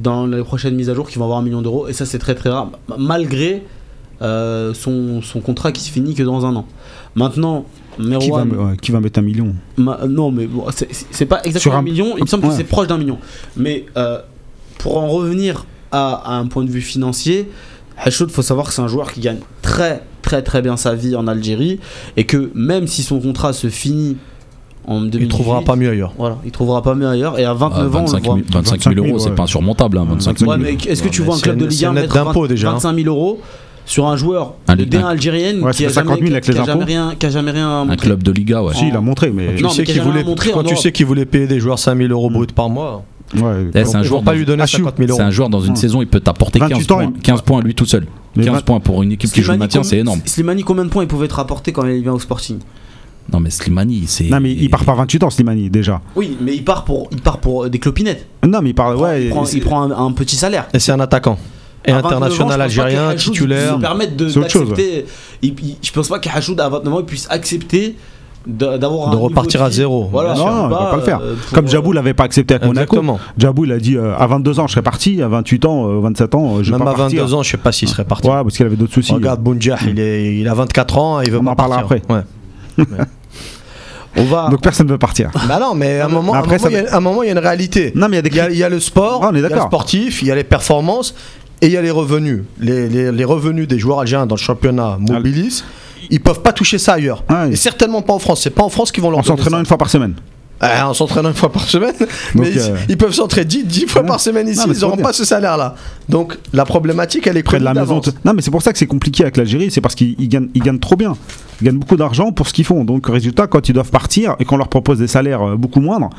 [0.00, 1.88] Dans les prochaines mises à jour, qui vont avoir un million d'euros.
[1.88, 2.70] Et ça, c'est très très rare.
[2.96, 3.64] Malgré
[4.22, 6.66] euh, son, son contrat qui se finit que dans un an.
[7.16, 7.66] Maintenant,
[8.20, 9.52] Qui va, ouais, qui va mettre un million?
[9.76, 10.64] Ma- non, mais bon,
[11.10, 13.18] c'est- pas exactement un- un million, il me semble que c'est proche d'un million.
[13.56, 13.86] Mais
[14.78, 17.50] pour en revenir à, à un point de vue financier,
[17.98, 21.14] Hachoud, faut savoir que c'est un joueur qui gagne très très très bien sa vie
[21.14, 21.78] en Algérie
[22.16, 24.16] et que même si son contrat se finit
[24.86, 25.22] en 2018.
[25.24, 26.12] Il trouvera pas mieux ailleurs.
[26.18, 27.38] Voilà, il trouvera pas mieux ailleurs.
[27.38, 28.34] Et à 29 Ah, ans, on le 25 voit.
[28.34, 29.34] 000, 25 000 euros, c'est ouais.
[29.34, 29.98] pas insurmontable.
[29.98, 31.86] Hein, 25 000 Ouais, mais est-ce que tu Ouais, vois un club de Ligue c'est
[31.86, 32.72] 1 net mettre d'impôt, 20 déjà, hein.
[32.72, 33.40] 25 000 euros
[33.86, 36.44] sur un joueur Un- de D1 un- algérienne Ouais, qui, a jamais, 50 000 avec
[36.44, 38.06] qui a jamais rien, qui a jamais rien Un montré.
[38.08, 38.74] club de Liga, ouais.
[38.74, 39.54] Si, il a montré, mais.
[39.56, 42.28] Tu Non, sais qu'il voulait, quand tu sais qu'il voulait payer des joueurs 5000 euros
[42.30, 43.04] brut par mois,
[43.34, 43.40] Ouais,
[43.74, 45.16] Eh, c'est un joueur vont pas dans- lui donner Ah, je suis- 50 000 euros.
[45.18, 45.76] C'est un joueur dans une Hum.
[45.76, 48.06] saison, il peut t'apporter 15 28 ans, points, il- 15 points lui tout seul.
[48.36, 50.20] Mais 15 vingt- points pour une équipe qui joue le maintien, c'est énorme.
[50.24, 52.58] Slimani, combien de points il pouvait te rapporter quand il vient au Sporting
[53.32, 54.24] Non, mais Slimani, c'est.
[54.24, 56.00] Non, mais il part pas 28 ans, Slimani, déjà.
[56.16, 58.26] Oui, mais il part pour, il part pour des clopinettes.
[58.46, 58.98] Non, mais il part.
[58.98, 60.66] Ouais, il prend, c'est- il prend un, un petit salaire.
[60.74, 61.38] Et c'est un attaquant.
[61.86, 63.74] Et À 29 ans, international algérien, titulaire.
[63.74, 65.04] se permette de- C'est autre chose, il-
[65.42, 67.94] il- Je pense pas qu'Hachoud à 29 ans il puisse accepter
[68.46, 70.08] d'avoir De repartir à zéro.
[70.12, 71.20] Voilà, Non, non, il va pas le faire.
[71.22, 73.02] euh, Comme euh, Jabou l'avait pas accepté avec Monaco.
[73.38, 75.22] Jabou, il a dit euh, à 22 ans, je serais parti.
[75.22, 77.22] À 28 ans, euh, 27 ans, euh, je Même pas à partir.
[77.22, 78.28] 22 ans, je sais pas s'il serait parti.
[78.28, 79.12] Ouais, parce qu'il avait d'autres soucis.
[79.12, 82.02] Regarde Bounjah, il, est, il a 24 ans, il veut On pas en parlera après.
[82.10, 82.84] Ouais.
[84.16, 84.48] On va.
[84.48, 85.30] Donc personne ne veut partir.
[85.48, 87.38] Bah non, mais à un moment, à moment, ça- il y a- à il une
[87.38, 87.92] réalité.
[87.96, 89.30] Non, mais il y a des Il y a, il y a le sport, Ah,
[89.34, 91.14] il y a le sportif, il y a les performances
[91.60, 92.44] et il y a les revenus.
[92.60, 95.64] Les, les- les revenus des joueurs algériens dans le championnat mobilisent.
[96.10, 97.24] Ils peuvent pas toucher ça ailleurs.
[97.28, 97.52] Ouais.
[97.52, 98.42] Et certainement pas en France.
[98.42, 100.14] C'est pas en France qu'ils vont leur En s'entraînant une fois par semaine.
[100.64, 101.94] Euh, en s'entraînant une fois par semaine.
[102.34, 104.96] mais ils, euh, ils peuvent s'entraîner 10, 10 fois par semaine ici, Non, ils n'auront
[104.96, 105.74] pas ce salaire-là.
[106.08, 108.00] Donc la problématique, elle est Près de la maison.
[108.24, 109.70] Non, mais c'est pour ça que c'est compliqué avec l'Algérie.
[109.70, 111.14] C'est parce qu'ils ils gagnent, ils gagnent trop bien.
[111.60, 112.84] Ils gagnent beaucoup d'argent pour ce qu'ils font.
[112.84, 116.10] Donc, résultat, quand ils doivent partir et qu'on leur propose des salaires euh, beaucoup moindres,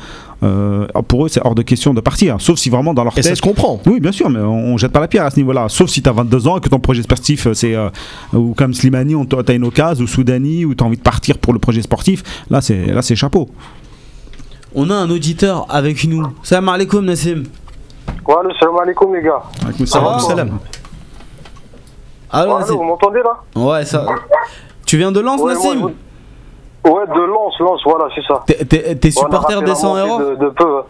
[0.42, 2.36] euh, pour eux, c'est hors de question de partir.
[2.40, 3.36] Sauf si vraiment dans leur Et ça tête.
[3.38, 3.80] se comprend.
[3.86, 5.66] Oui, bien sûr, mais on, on jette pas la pierre à ce niveau-là.
[5.68, 7.74] Sauf si tu as 22 ans et que ton projet sportif, c'est.
[7.74, 7.88] euh,
[8.32, 11.36] ou comme Slimani, tu as une occasion, ou Soudani, ou tu as envie de partir
[11.38, 12.22] pour le projet sportif.
[12.50, 13.48] Là, c'est chapeau.
[14.78, 16.22] On a un auditeur avec nous.
[16.42, 17.44] Salam alaikum Nassim.
[18.26, 19.42] Voilà, salam alaikum les gars.
[19.86, 20.58] Salam, salam.
[22.30, 23.38] Allô Nassim vous m'entendez là?
[23.60, 24.04] Ouais, ça.
[24.84, 25.76] Tu viens de Lens, Ouais, Nassim?
[25.78, 25.90] moi,
[26.84, 28.44] Ouais, de Lens, Lens, voilà, c'est ça.
[28.46, 30.20] T'es- supporter des la 100 montée euros?
[30.20, 30.82] de, de peu.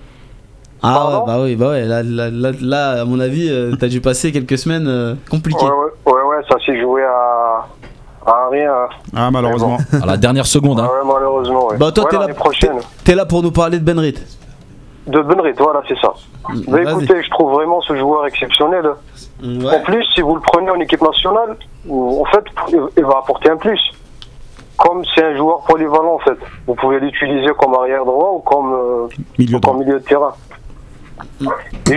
[0.83, 1.85] Ah ouais, bah oui, bah ouais.
[1.85, 5.65] Là, là, là, là, à mon avis, euh, t'as dû passer quelques semaines euh, compliquées.
[5.65, 7.67] Ouais, ouais, ouais, ouais, ça s'est joué à,
[8.27, 8.73] à rien.
[8.73, 8.89] hein.
[9.15, 9.79] Ah, malheureusement.
[10.03, 10.89] À la dernière seconde, hein.
[10.93, 11.67] Ouais, malheureusement.
[11.69, 11.77] Ouais.
[11.79, 12.79] Bah toi, Ouais, t'es là, l'année prochaine.
[13.05, 14.15] t'es là pour nous parler de Benrit.
[15.07, 16.13] De Benrit, voilà, c'est ça.
[16.69, 16.93] Mais Vas-y.
[17.05, 18.85] écoutez, je trouve vraiment ce joueur exceptionnel.
[19.45, 19.83] En Ouais.
[19.85, 21.57] plus, si vous le prenez en équipe nationale,
[21.89, 22.45] en fait,
[22.97, 23.81] il va apporter un plus.
[24.79, 26.37] Comme c'est un joueur polyvalent, en fait.
[26.67, 29.07] Vous pouvez l'utiliser comme arrière droit ou comme, euh,
[29.39, 29.73] Milieu ou droit.
[29.75, 30.33] comme milieu de terrain.
[31.41, 31.47] Et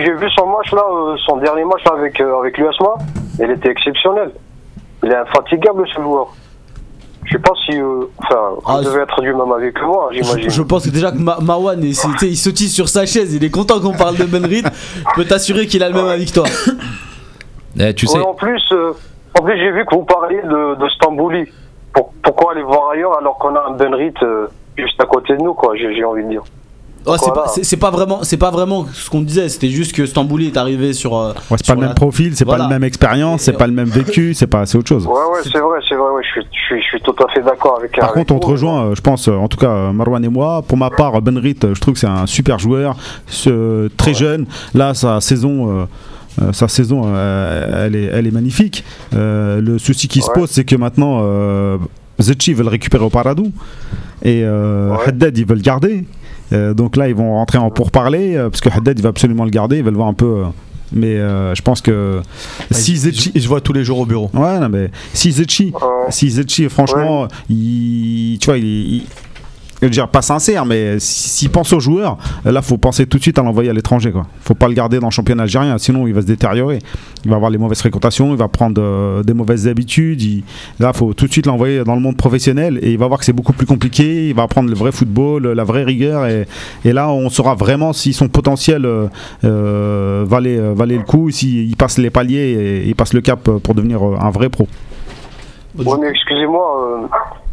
[0.04, 2.94] j'ai vu son match là, euh, son dernier match là, avec, euh, avec l'USMA,
[3.38, 4.30] il était exceptionnel.
[5.02, 6.28] Il est infatigable ce joueur.
[7.24, 7.78] Je sais pas si.
[7.80, 10.50] euh, enfin, Ah, vous devez être du même que moi, j'imagine.
[10.50, 11.90] je pense que déjà que Ma- Marwan, il,
[12.22, 14.62] il sautille sur sa chaise, il est content qu'on parle de Benrit.
[14.64, 16.44] Je peux t'assurer qu'il a le même que toi.
[17.78, 18.92] Eh, tu sais, Ouais, en plus, euh,
[19.38, 21.44] en plus j'ai vu que vous parliez de, de Stambouli.
[21.92, 24.46] Pour- pourquoi aller voir ailleurs alors qu'on a un Benrit euh,
[24.78, 26.42] juste à côté de nous, quoi, j'ai j'ai envie de dire.
[27.06, 27.42] Oh, c'est Voilà.
[27.42, 29.48] pas, c'est- c'est pas vraiment, c'est pas vraiment ce qu'on disait.
[29.48, 31.16] C'était juste que Stambouli est arrivé sur.
[31.16, 32.64] euh, Ouais, c'est sur pas le la- même profil, c'est Voilà.
[32.64, 35.06] pas la même expérience, c'est Et- pas le même vécu, c'est pas, c'est autre chose.
[35.06, 37.32] Ouais, ouais, c'est vrai, c'est vrai, ouais, je, suis, je, suis, je suis tout à
[37.32, 38.52] fait d'accord avec Par avec contre, on te vous.
[38.52, 40.62] rejoint, euh, je pense, euh, en tout cas, euh, Marwan et moi.
[40.62, 42.96] Pour ma part, Benrit, euh, je trouve que c'est un super joueur,
[43.26, 44.46] ce- très jeune.
[44.74, 45.80] Là, sa saison.
[45.80, 45.84] euh,
[46.42, 48.84] euh, sa saison, euh, elle, est, elle est magnifique.
[49.14, 50.34] Euh, le souci qui se Ouais.
[50.34, 51.76] pose, c'est que maintenant, euh,
[52.20, 53.50] Zetchi veut le récupérer au Paradou
[54.22, 55.08] et euh, Ouais.
[55.08, 56.04] Haddad, ils veulent le garder.
[56.52, 59.44] Euh, donc là, ils vont rentrer en pourparler euh, parce que Haddad, il va absolument
[59.44, 59.78] le garder.
[59.78, 60.26] Ils veulent voir un peu.
[60.26, 60.44] euh,
[60.92, 62.20] mais euh, je pense que
[62.72, 63.30] si il, Zetchi.
[63.36, 64.28] il se voit tous les jours au bureau.
[64.34, 65.72] Ouais, non, mais si Zetchi,
[66.08, 69.06] si Zetchi, franchement, il, tu vois, il, il-
[69.80, 73.22] je veux dire pas sincère, mais s'il pense aux joueurs, là, faut penser tout de
[73.22, 74.26] suite à l'envoyer à l'étranger, quoi.
[74.42, 76.78] Faut pas le garder dans le championnat algérien, sinon il va se détériorer.
[77.24, 80.20] Il va avoir les mauvaises fréquentations, il va prendre euh, des mauvaises habitudes.
[80.22, 80.42] il-
[80.78, 83.24] là, faut tout de suite l'envoyer dans le monde professionnel et il va voir que
[83.24, 84.28] c'est beaucoup plus compliqué.
[84.28, 86.46] Il va apprendre le vrai football, la vraie rigueur, et,
[86.84, 89.06] là, on saura vraiment si son potentiel euh,
[89.44, 92.52] euh, valait, euh, valait le coup, s'il passe les paliers
[92.84, 94.68] et il passe le cap pour devenir un vrai pro.
[95.78, 97.08] Ouais, mais excusez-moi,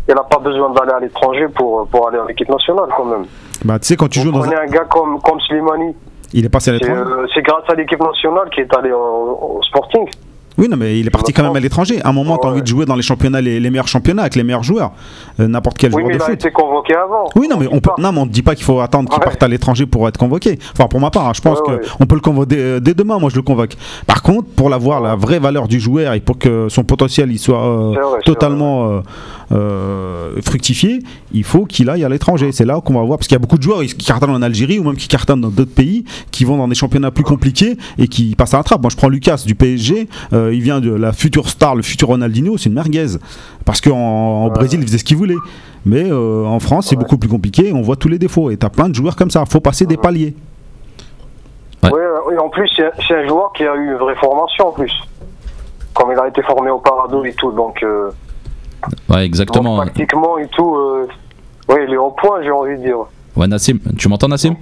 [0.07, 3.25] il n'a pas besoin d'aller à l'étranger pour, pour aller en équipe nationale quand même.
[3.65, 4.51] Bah, tu sais, quand tu joues dans un...
[4.51, 5.95] un gars comme, comme Slimani,
[6.33, 7.11] Il est passé à c'est l'étranger.
[7.11, 10.07] euh, c'est grâce à l'équipe nationale qui est allé au, au Sporting.
[10.57, 12.01] Oui, non, mais il est parti quand même à l'étranger.
[12.03, 12.53] À un moment, tu as Ouais.
[12.53, 14.91] envie de jouer dans les championnats, les, les meilleurs championnats, avec les meilleurs joueurs.
[15.39, 16.33] Euh, N'importe quel Oui, joueur mais de il a foot.
[16.33, 17.25] été convoqué avant.
[17.35, 19.19] Oui, non, mais on peut, non, mais on ne dit pas qu'il faut attendre qu'il
[19.19, 19.25] Ouais.
[19.25, 20.57] parte à l'étranger pour être convoqué.
[20.73, 23.19] Enfin, pour ma part, hein, je pense Ouais, qu'on peut le convoquer dès, demain.
[23.19, 23.75] Moi, je le convoque.
[24.07, 27.37] Par contre, pour l'avoir la vraie valeur du joueur et pour que son potentiel il
[27.39, 28.99] soit euh, vrai, totalement euh,
[29.51, 30.99] euh, fructifié,
[31.33, 32.51] il faut qu'il aille à l'étranger.
[32.51, 34.41] C'est là qu'on va voir parce qu'il y a beaucoup de joueurs qui cartonnent en
[34.41, 37.77] Algérie ou même qui cartonnent dans d'autres pays, qui vont dans des championnats plus compliqués
[37.97, 38.81] et qui passent à la trappe.
[38.81, 40.07] Moi, je prends Lucas du PSG.
[40.33, 43.17] euh, euh, il vient de la future star, le futur Ronaldinho, c'est une merguez.
[43.65, 45.35] Parce qu'en en Brésil, il faisait ce qu'il voulait.
[45.85, 47.71] Mais euh, en France, c'est beaucoup plus compliqué.
[47.73, 48.49] On voit tous les défauts.
[48.51, 49.45] Et t'as plein de joueurs comme ça.
[49.45, 50.35] Faut passer des paliers.
[51.83, 51.91] Ouais.
[51.91, 54.71] Ouais, ouais, et en plus, c'est un joueur qui a eu une vraie formation en
[54.71, 54.91] plus.
[55.93, 58.09] Comme il a été formé au Parado et tout, donc, euh,
[59.09, 59.77] Ouais, donc exactement.
[59.77, 61.07] pratiquement et tout, euh,
[61.69, 62.97] ouais, il est au point, j'ai envie de dire.
[63.35, 64.55] Ouais, Nassim, tu m'entends, Nassim?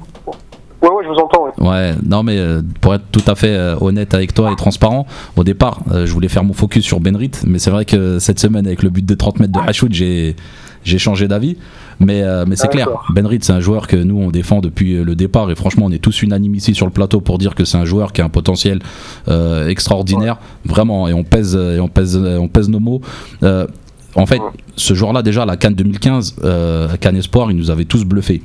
[0.85, 1.67] Ouais, ouais, je vous entends, ouais.
[1.69, 5.07] Ouais, non, mais euh, pour être tout à fait euh, honnête avec toi et transparent,
[5.35, 8.39] au départ, euh, je voulais faire mon focus sur Benrit, mais c'est vrai que cette
[8.39, 10.35] semaine, avec le but de 30 mètres de Hachoud, j'ai
[10.83, 11.57] j'ai changé d'avis.
[11.99, 12.87] Mais, euh, mais c'est Ah, clair.
[13.09, 15.97] Benrit, c'est un joueur que nous, on défend depuis le départ, et franchement, on est
[15.97, 18.29] tous unanimes ici sur le plateau pour dire que c'est un joueur qui a un
[18.29, 18.79] potentiel
[19.27, 23.01] euh, extraordinaire, vraiment, et on pèse, et on pèse, on pèse nos mots.
[23.41, 23.65] Euh,
[24.15, 24.45] en fait, Ouais.
[24.75, 28.43] ce joueur-là, déjà, la Cannes 2015, euh, à Cannes Espoir, il nous avait tous bluffés.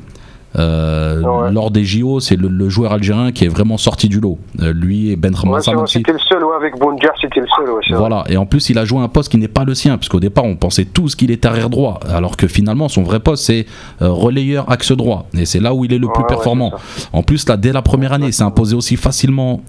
[0.59, 1.53] Euh, Ouais.
[1.53, 4.39] Lors des JO, c'est le, le joueur algérien qui est vraiment sorti du lot.
[4.61, 7.71] Euh, lui et Ben Ouais, si- c'était le seul, ouais, avec Bounjar, c'était le seul,
[7.71, 7.81] ouais.
[7.97, 10.19] Voilà, et en plus il a joué un poste qui n'est pas le sien, puisqu'au
[10.21, 13.67] départ on pensait tous qu'il était arrière droit, alors que finalement son vrai poste c'est
[14.03, 16.73] euh, relayeur axe droit, et c'est là où il est le plus performant.
[17.13, 19.61] en plus là dès la première année, il s'est imposé aussi facilement,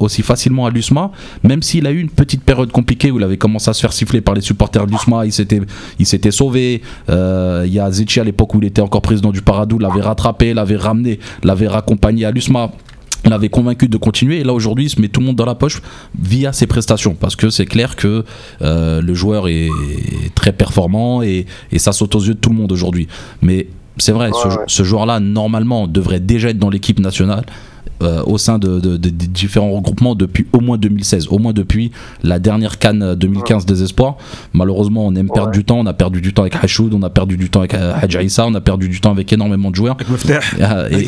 [0.00, 1.10] aussi facilement à l'USMA,
[1.42, 3.92] même s'il a eu une petite période compliquée où il avait commencé à se faire
[3.92, 6.82] siffler par les supporters de l'USMA, il s'était, sauvé.
[7.08, 10.52] Il y a Zetchi à l'époque où il était encore président du Paradou, l'avait rattrapé,
[10.54, 12.70] l'avait ramené, l'avait raccompagné à l'USMA
[13.24, 14.40] l'avait convaincu de continuer.
[14.40, 15.80] Et là aujourd'hui il se met tout le monde dans la poche
[16.20, 17.14] via ses prestations.
[17.14, 18.24] Parce que c'est clair que
[18.62, 19.68] euh, le joueur est
[20.34, 23.06] très performant et, et ça saute aux yeux de tout le monde aujourd'hui.
[23.40, 24.64] Mais c'est vrai ce, Ouais, ouais.
[24.66, 27.44] ce joueur là normalement devrait déjà être dans l'équipe nationale
[28.02, 31.52] euh, au sein de, de- de- des différents regroupements depuis au moins 2016 au moins
[31.52, 31.90] depuis
[32.22, 34.16] la dernière Cannes 2015 des espoirs
[34.52, 35.56] malheureusement on aime perdre Ouais.
[35.56, 37.74] du temps on a perdu du temps avec Hachoud on a perdu du temps avec
[37.74, 39.96] euh, Hadj on a perdu du temps avec énormément de joueurs
[40.90, 41.04] et-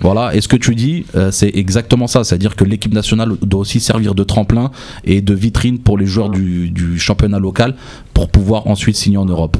[0.00, 2.24] voilà, et ce que tu dis, euh, c'est exactement ça.
[2.24, 4.70] C'est-à-dire que l'équipe nationale doit aussi servir de tremplin
[5.04, 7.74] et de vitrine pour les joueurs du, du championnat local
[8.12, 9.56] pour pouvoir ensuite signer en Europe.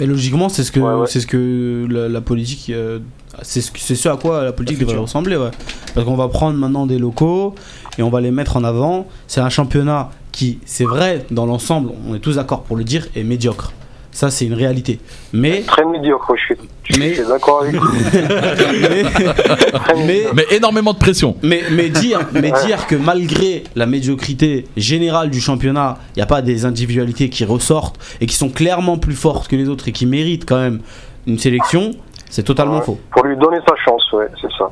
[0.00, 1.06] Mais logiquement, c'est ce que, Ouais, ouais.
[1.08, 3.00] c'est ce que la, la politique, euh,
[3.42, 5.50] c'est ce, que- c'est ce à quoi la politique devrait ressembler, ouais.
[5.94, 7.54] Parce qu'on va prendre maintenant des locaux
[7.98, 9.06] et on va les mettre en avant.
[9.26, 13.08] C'est un championnat qui, c'est vrai, dans l'ensemble, on est tous d'accord pour le dire,
[13.16, 13.72] est médiocre.
[14.18, 14.98] Ça, c'est une réalité.
[15.32, 16.56] Mais, Très médiocre, je suis,
[16.90, 17.86] je Mais- suis d'accord avec vous.
[18.82, 19.04] mais,
[20.06, 21.36] mais, Mais énormément de pression.
[21.44, 26.26] mais, mais dire, mais dire que malgré la médiocrité générale du championnat, il n'y a
[26.26, 29.92] pas des individualités qui ressortent et qui sont clairement plus fortes que les autres et
[29.92, 30.80] qui méritent quand même
[31.28, 31.92] une sélection,
[32.28, 32.84] c'est totalement Ouais.
[32.84, 32.98] faux.
[33.12, 34.68] Pour lui donner sa chance, ouais, c'est ça.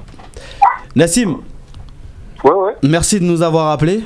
[0.97, 1.36] Nassim,
[2.42, 2.72] Ouais, ouais.
[2.82, 4.01] merci de nous avoir appelés.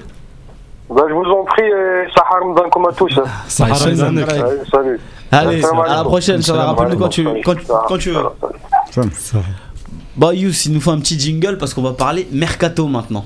[0.91, 3.19] Bah, je vous en prie, euh, Sahar Mdankoum à tous.
[3.49, 5.01] salut.
[5.33, 8.23] Allez, à la prochaine, ça rappelle-nous quand tu, quand, tu veux.
[10.17, 13.25] Bah Yous, il nous faut un petit jingle parce qu'on va parler mercato maintenant.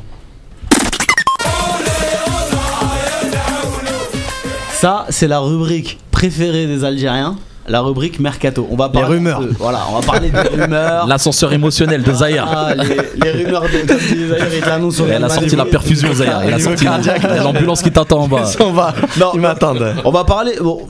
[4.73, 7.37] Ça, c'est la rubrique préférée des Algériens,
[7.67, 8.69] la rubrique mercato.
[8.71, 9.41] On va parler rumeurs.
[9.41, 11.07] de- voilà, on va parler des rumeurs.
[11.07, 12.45] L'ascenseur émotionnel de Zahir.
[12.47, 12.85] Ah, les,
[13.23, 16.41] les rumeurs de comme dit Zahir, il l'annonce Elle a sorti la perfusion, Zahir.
[16.45, 16.85] Elle a sorti
[17.43, 18.45] l'ambulance qui t'attend en bas.
[18.61, 19.95] On va, Non, ils m'attendent.
[20.05, 20.53] On va parler.
[20.61, 20.87] Bon,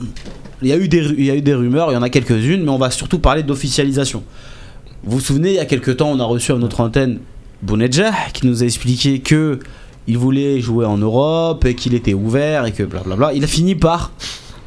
[0.61, 2.77] il y, a eu des, il y rumeurs, il y en a quelques-unes, mais on
[2.77, 4.23] va surtout parler d'officialisation.
[5.03, 7.19] Vous vous souvenez, il y a quelques temps, on a reçu à notre antenne
[7.61, 9.59] Bounedjah qui nous a expliqué que
[10.07, 13.33] il voulait jouer en Europe et qu'il était ouvert et que blablabla.
[13.33, 14.11] Il a fini par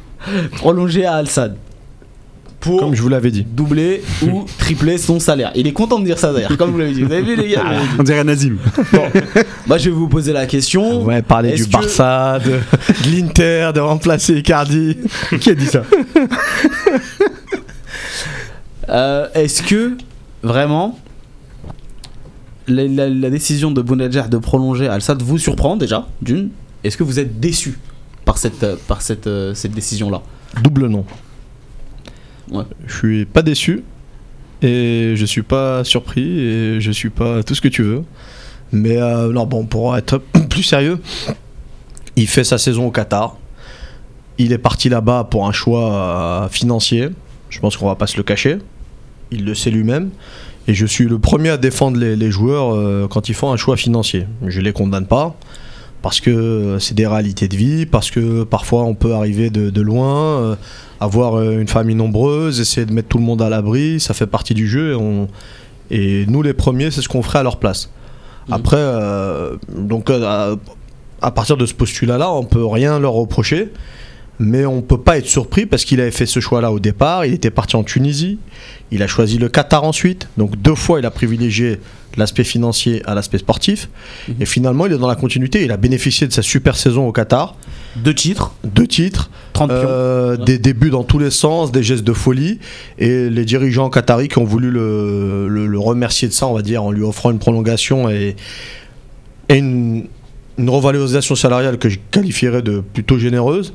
[0.51, 1.55] prolonger à Al-Sad
[2.59, 3.43] pour Comme je vous l'avais dit.
[3.49, 5.51] doubler ou tripler son salaire.
[5.55, 7.03] Il est content de dire ça d'ailleurs, comme vous l'avez dit.
[7.03, 7.85] Vous avez vu les gars dit.
[7.99, 8.57] On dirait Nazim.
[8.91, 9.03] Bon,
[9.67, 11.03] moi je vais vous poser la question.
[11.03, 14.97] Ouais, parler du que- Barça, de, de l'Inter, de remplacer Icardi.
[15.39, 15.83] Qui a dit ça
[18.89, 19.97] Euh, Est-ce que
[20.41, 20.97] vraiment
[22.67, 26.49] la, la- la décision de Bounedjah de prolonger Al-Sad vous surprend déjà D'une,
[26.83, 27.77] est-ce que vous êtes déçu
[28.25, 30.21] par cette, par cette, euh, cette décision-là?
[30.63, 31.05] Double non.
[32.51, 32.63] Ouais.
[32.87, 33.83] Je suis pas déçu
[34.61, 38.03] et je suis pas surpris et je suis pas tout ce que tu veux.
[38.71, 40.17] Mais euh, bon, pour être
[40.49, 40.99] plus sérieux,
[42.15, 43.37] il fait sa saison au Qatar.
[44.37, 47.09] Il est parti là-bas pour un choix euh, financier.
[47.49, 48.57] Je pense qu'on va pas se le cacher.
[49.31, 50.09] Il le sait lui-même.
[50.67, 53.75] Et je suis le premier à défendre les, joueurs euh, quand ils font un choix
[53.75, 54.27] financier.
[54.45, 55.35] Je les condamne pas
[56.01, 59.81] parce que c'est des réalités de vie, parce que parfois on peut arriver de, de
[59.81, 60.55] loin, euh,
[60.99, 64.27] avoir euh, une famille nombreuse, essayer de mettre tout le monde à l'abri, ça fait
[64.27, 64.91] partie du jeu.
[64.91, 65.27] Et, on-
[65.91, 67.89] et nous les premiers, c'est ce qu'on ferait à leur place.
[68.47, 68.53] Mhm.
[68.53, 70.55] Après, euh, donc euh, à,
[71.21, 73.69] à partir de ce postulat-là, on peut rien leur reprocher.
[74.41, 77.25] Mais on peut pas être surpris parce qu'il avait fait ce choix-là au départ.
[77.25, 78.39] Il était parti en Tunisie.
[78.89, 80.29] Il a choisi le Qatar ensuite.
[80.37, 81.77] Donc deux fois, il a privilégié
[82.19, 83.89] l'aspect financier à l'aspect sportif.
[84.27, 84.35] Mhm.
[84.41, 85.63] Et finalement, il est dans la continuité.
[85.65, 87.55] Il a bénéficié de sa super saison au Qatar.
[87.95, 89.31] Deux titres, Deux titres.
[89.53, 89.77] 30 pions.
[89.89, 92.59] Euh, des débuts dans tous les sens, des gestes de folie,
[92.99, 96.61] et les dirigeants qataris qui ont voulu le, le- le remercier de ça, on va
[96.61, 98.35] dire, en lui offrant une prolongation et,
[99.49, 100.05] et une,
[100.57, 103.73] une revalorisation salariale que je qualifierais de plutôt généreuse,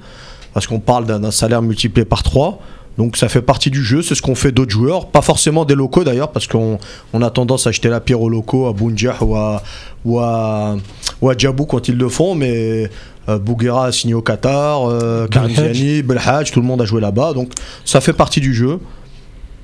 [0.55, 2.61] parce qu'on parle d'un d'un salaire multiplié par 3.
[2.99, 5.75] Donc ça fait partie du jeu, c'est ce qu'ont fait d'autres joueurs, pas forcément des
[5.75, 6.79] locaux d'ailleurs, parce qu'on
[7.13, 9.63] on a tendance à acheter la pierre aux locaux, à Bounjah ou à,
[10.05, 10.77] ou à,
[11.21, 12.89] ou à Djabou quand ils le font, mais
[13.29, 15.75] euh, Bouguera a signé au Qatar, euh, Karim Belhadj.
[15.77, 17.51] Ziani, Belhadj, tout le monde a joué là-bas, donc
[17.85, 18.79] ça fait partie du jeu.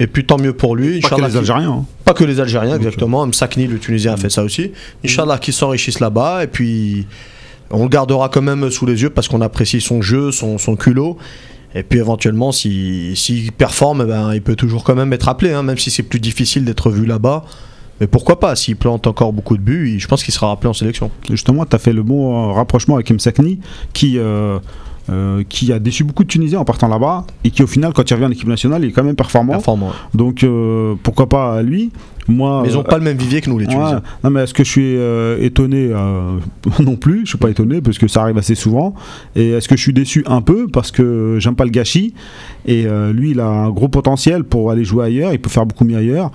[0.03, 1.01] Et puis tant mieux pour lui.
[1.01, 1.71] Pas que les Algériens.
[1.71, 1.85] hein.
[2.07, 3.27] pas que les Algériens, exactement.
[3.27, 4.73] Msakni, le Tunisien, a fait ça aussi.
[5.05, 6.43] Inch'Allah qu'ils s'enrichissent là-bas.
[6.43, 7.07] Et puis,
[7.71, 10.75] on le gardera quand même sous les yeux parce qu'on apprécie son jeu, son, son
[10.75, 11.19] culot.
[11.75, 15.63] Et puis, éventuellement, s'il s'il performe, ben, il peut toujours quand même être appelé, hein,
[15.63, 17.45] même si c'est plus difficile d'être vu là-bas.
[18.01, 20.73] Mais pourquoi pas S'il plante encore beaucoup de buts, je pense qu'il sera rappelé en
[20.73, 21.11] sélection.
[21.29, 23.61] Justement, tu as fait le bon euh, rapprochement avec Msakni
[23.93, 24.59] qui, euh,
[25.11, 28.09] euh, qui a déçu beaucoup de Tunisiens en partant là-bas et qui, au final, quand
[28.11, 29.53] il revient en équipe nationale, il est quand même performant.
[29.53, 29.93] Performant.
[30.15, 31.91] Donc, euh, pourquoi pas lui
[32.31, 33.67] Moi, Mais ils n'ont euh, pas le même vivier que nous, les.
[33.67, 34.03] Tunisiens.
[34.25, 36.39] Non mais est-ce que je suis euh, étonné euh,
[36.81, 38.95] Non plus, je suis pas étonné parce que ça arrive assez souvent.
[39.37, 42.15] Et est-ce que je suis déçu un peu parce que j'aime pas le gâchis
[42.67, 45.85] et lui il a un gros potentiel pour aller jouer ailleurs, il peut faire beaucoup
[45.85, 46.31] mieux ailleurs.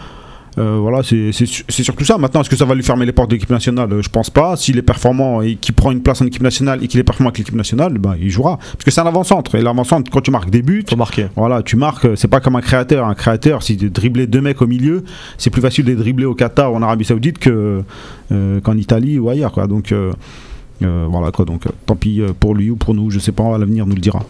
[0.57, 2.17] Euh, voilà, c'est c'est su- c'est surtout ça.
[2.17, 3.91] Maintenant, est-ce que ça va lui fermer les portes de l'équipe nationale?
[3.91, 4.55] Euh, Je pense pas.
[4.55, 7.29] S'il est performant et qu'il prend une place en équipe nationale et qu'il est performant
[7.29, 8.57] avec l'équipe nationale, ben, il jouera.
[8.57, 9.55] Parce que c'est un avant-centre.
[9.55, 11.27] Et l'avant-centre, quand tu marques des buts, faut marquer.
[11.35, 13.05] voilà, tu marques, c'est pas comme un créateur.
[13.05, 15.03] Un créateur, si tu dribbler deux mecs au milieu,
[15.37, 17.83] c'est plus facile de les dribbler au Qatar ou en Arabie Saoudite que,
[18.31, 19.51] euh, qu'en Italie ou ailleurs.
[19.51, 19.67] Quoi.
[19.67, 20.13] Donc, euh,
[20.83, 21.43] euh, voilà, quoi.
[21.43, 23.95] Donc, euh, tant pis euh, pour lui ou pour nous, je sais pas, l'avenir nous
[23.95, 24.23] le dira.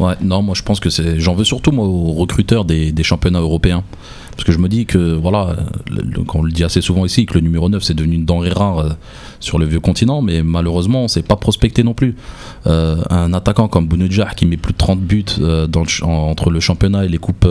[0.00, 1.20] Ouais, non, moi je pense que c'est.
[1.20, 3.84] J'en veux surtout moi aux recruteurs des, des championnats européens.
[4.32, 5.56] Parce que je me dis que, voilà,
[5.90, 8.50] le- on le dit assez souvent ici, que le numéro 9 c'est devenu une denrée
[8.50, 8.88] rare euh,
[9.40, 12.14] sur le vieux continent, mais malheureusement, c'est pas prospecté non plus.
[12.66, 15.66] Euh, un attaquant comme Bounedjah qui met plus de 30 buts euh,
[16.02, 17.46] entre le championnat et les coupes,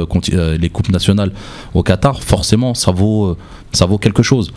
[0.60, 1.32] les coupes nationales
[1.74, 3.38] au Qatar, forcément, ça vaut,
[3.74, 4.52] ça vaut quelque chose.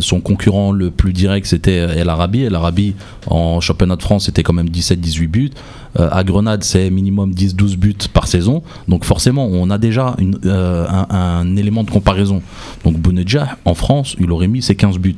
[0.00, 2.42] Son concurrent le plus direct c'était El Arabi.
[2.42, 2.94] El Arabi
[3.28, 5.50] en championnat de France c'était quand même 17-18 buts.
[5.98, 8.62] Euh, à Grenade c'est minimum 10-12 buts par saison.
[8.88, 12.42] Donc forcément on a déjà euh, un, un élément de comparaison.
[12.84, 15.16] Donc Bounedjah en France il aurait mis ses 15 buts.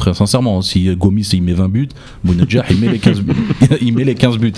[0.00, 1.88] Très sincèrement, si Gomis il met 20 buts,
[2.24, 3.34] Bounedjah il met les 15 buts.
[3.82, 4.54] il met les 15 buts.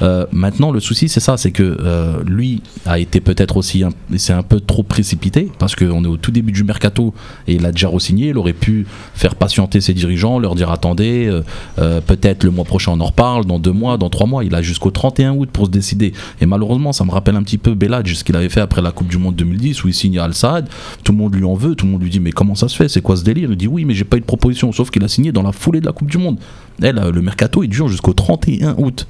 [0.00, 3.84] Euh, maintenant le souci c'est ça, c'est que euh, lui a été peut-être aussi
[4.16, 7.12] c'est un peu trop précipité parce qu'on est au tout début du mercato
[7.46, 8.28] et il a déjà re-signé.
[8.28, 11.30] Il aurait pu faire patienter ses dirigeants, leur dire attendez,
[11.78, 14.44] euh, peut-être le mois prochain on en reparle, dans deux mois, dans trois mois.
[14.44, 16.14] Il a jusqu'au 31 août pour se décider.
[16.40, 18.92] Et malheureusement, ça me rappelle un petit peu Belladj, ce qu'il avait fait après la
[18.92, 20.70] Coupe du Monde 2010 où il signe à Al Saad.
[21.04, 22.76] Tout le monde lui en veut, tout le monde lui dit mais comment ça se
[22.76, 22.88] fait?
[22.88, 23.50] C'est quoi ce délire?
[23.50, 25.52] Il dit oui, mais j'ai pas eu de proposition, sauf qu'il a signé dans la
[25.52, 26.38] foulée de la Coupe du Monde.
[26.78, 29.06] Là, le mercato il dure jusqu'au 31 août.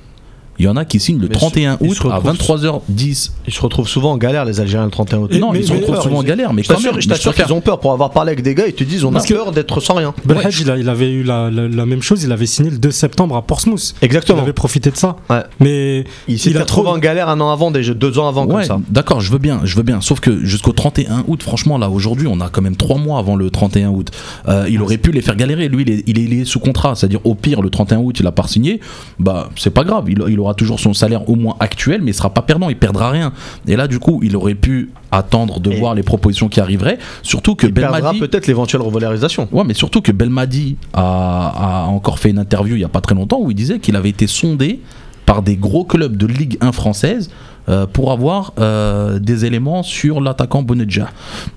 [0.58, 3.32] Il y en a qui signent le Mais 31 il août à retrouve- 23h10.
[3.46, 5.30] Ils se retrouvent souvent en galère, les Algériens, le 31 août.
[5.32, 7.00] Et- non, mais- ils se retrouvent souvent en galère, mais Je quand t'assure, même.
[7.00, 8.66] je mais t'assure préfère- qu'ils ont peur pour avoir parlé avec des gars.
[8.66, 10.14] Ils te disent on a Parce peur d'être sans rien.
[10.24, 12.78] Belhadj, il, a- il avait eu la, la- la même chose, il avait signé le
[12.78, 13.94] 2 septembre à Portsmouth.
[14.00, 14.42] Il Exactement.
[14.42, 15.16] avait profité de ça.
[15.30, 15.42] Ouais.
[15.60, 18.28] Mais Il s'est il a retrouvé trop- en galère un an avant, déjà deux ans
[18.28, 18.78] avant, comme Ouais, ça.
[18.88, 20.00] d'accord, je veux bien, je veux bien.
[20.00, 23.36] Sauf que jusqu'au 31 août, franchement, là, aujourd'hui, on a quand même trois mois avant
[23.36, 24.10] le 31 août.
[24.48, 25.68] Euh, il aurait pu les faire galérer.
[25.68, 26.94] Lui, il est, il est, il est sous contrat.
[26.94, 28.80] C'est-à-dire, au pire, le 31 août, il a pas signé.
[29.18, 30.04] Bah, c'est pas grave.
[30.08, 32.68] Il, il aura toujours son salaire au moins actuel, mais il sera pas perdant.
[32.70, 33.32] Il perdra rien.
[33.68, 36.98] Et là, du coup, il aurait pu attendre de Et- voir les propositions qui arriveraient.
[37.22, 39.48] Surtout que Il perdra peut-être l'éventuelle revalorisation.
[39.52, 43.00] Ouais, mais surtout que Belmadi a, a encore fait une interview il y a pas
[43.00, 44.80] très longtemps où il disait qu'il avait été sondé
[45.26, 47.30] par des gros clubs de Ligue 1 française
[47.68, 51.08] euh, pour avoir euh, des éléments sur l'attaquant Bonedja.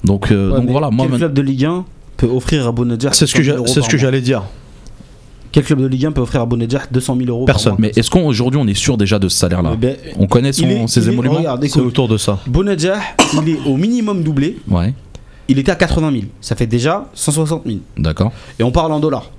[0.04, 1.86] Donc, euh, Ouais, donc voilà, moi quel club de Ligue 1
[2.18, 3.96] peut offrir à Bonedjah C'est ce que 200 000 j'a- euros c'est ce par que
[3.96, 4.44] mois j'allais dire.
[5.52, 7.72] Quel club de Ligue 1 peut offrir à Bonedjah 200 000 euros par Personne.
[7.72, 10.54] mois mais est-ce qu'aujourd'hui on est sûr déjà de ce salaire-là Eh ben, On connaît
[10.54, 12.39] son- est- ses il est- émoluments C'est autour de ça.
[12.47, 12.97] Bonedjah,
[13.41, 14.58] il est au minimum doublé.
[14.70, 14.93] Ouais,
[15.47, 16.24] Il était à 80 000.
[16.41, 17.80] Ça fait déjà 160 000.
[17.97, 18.32] d'accord.
[18.60, 19.32] Et on parle en dollars.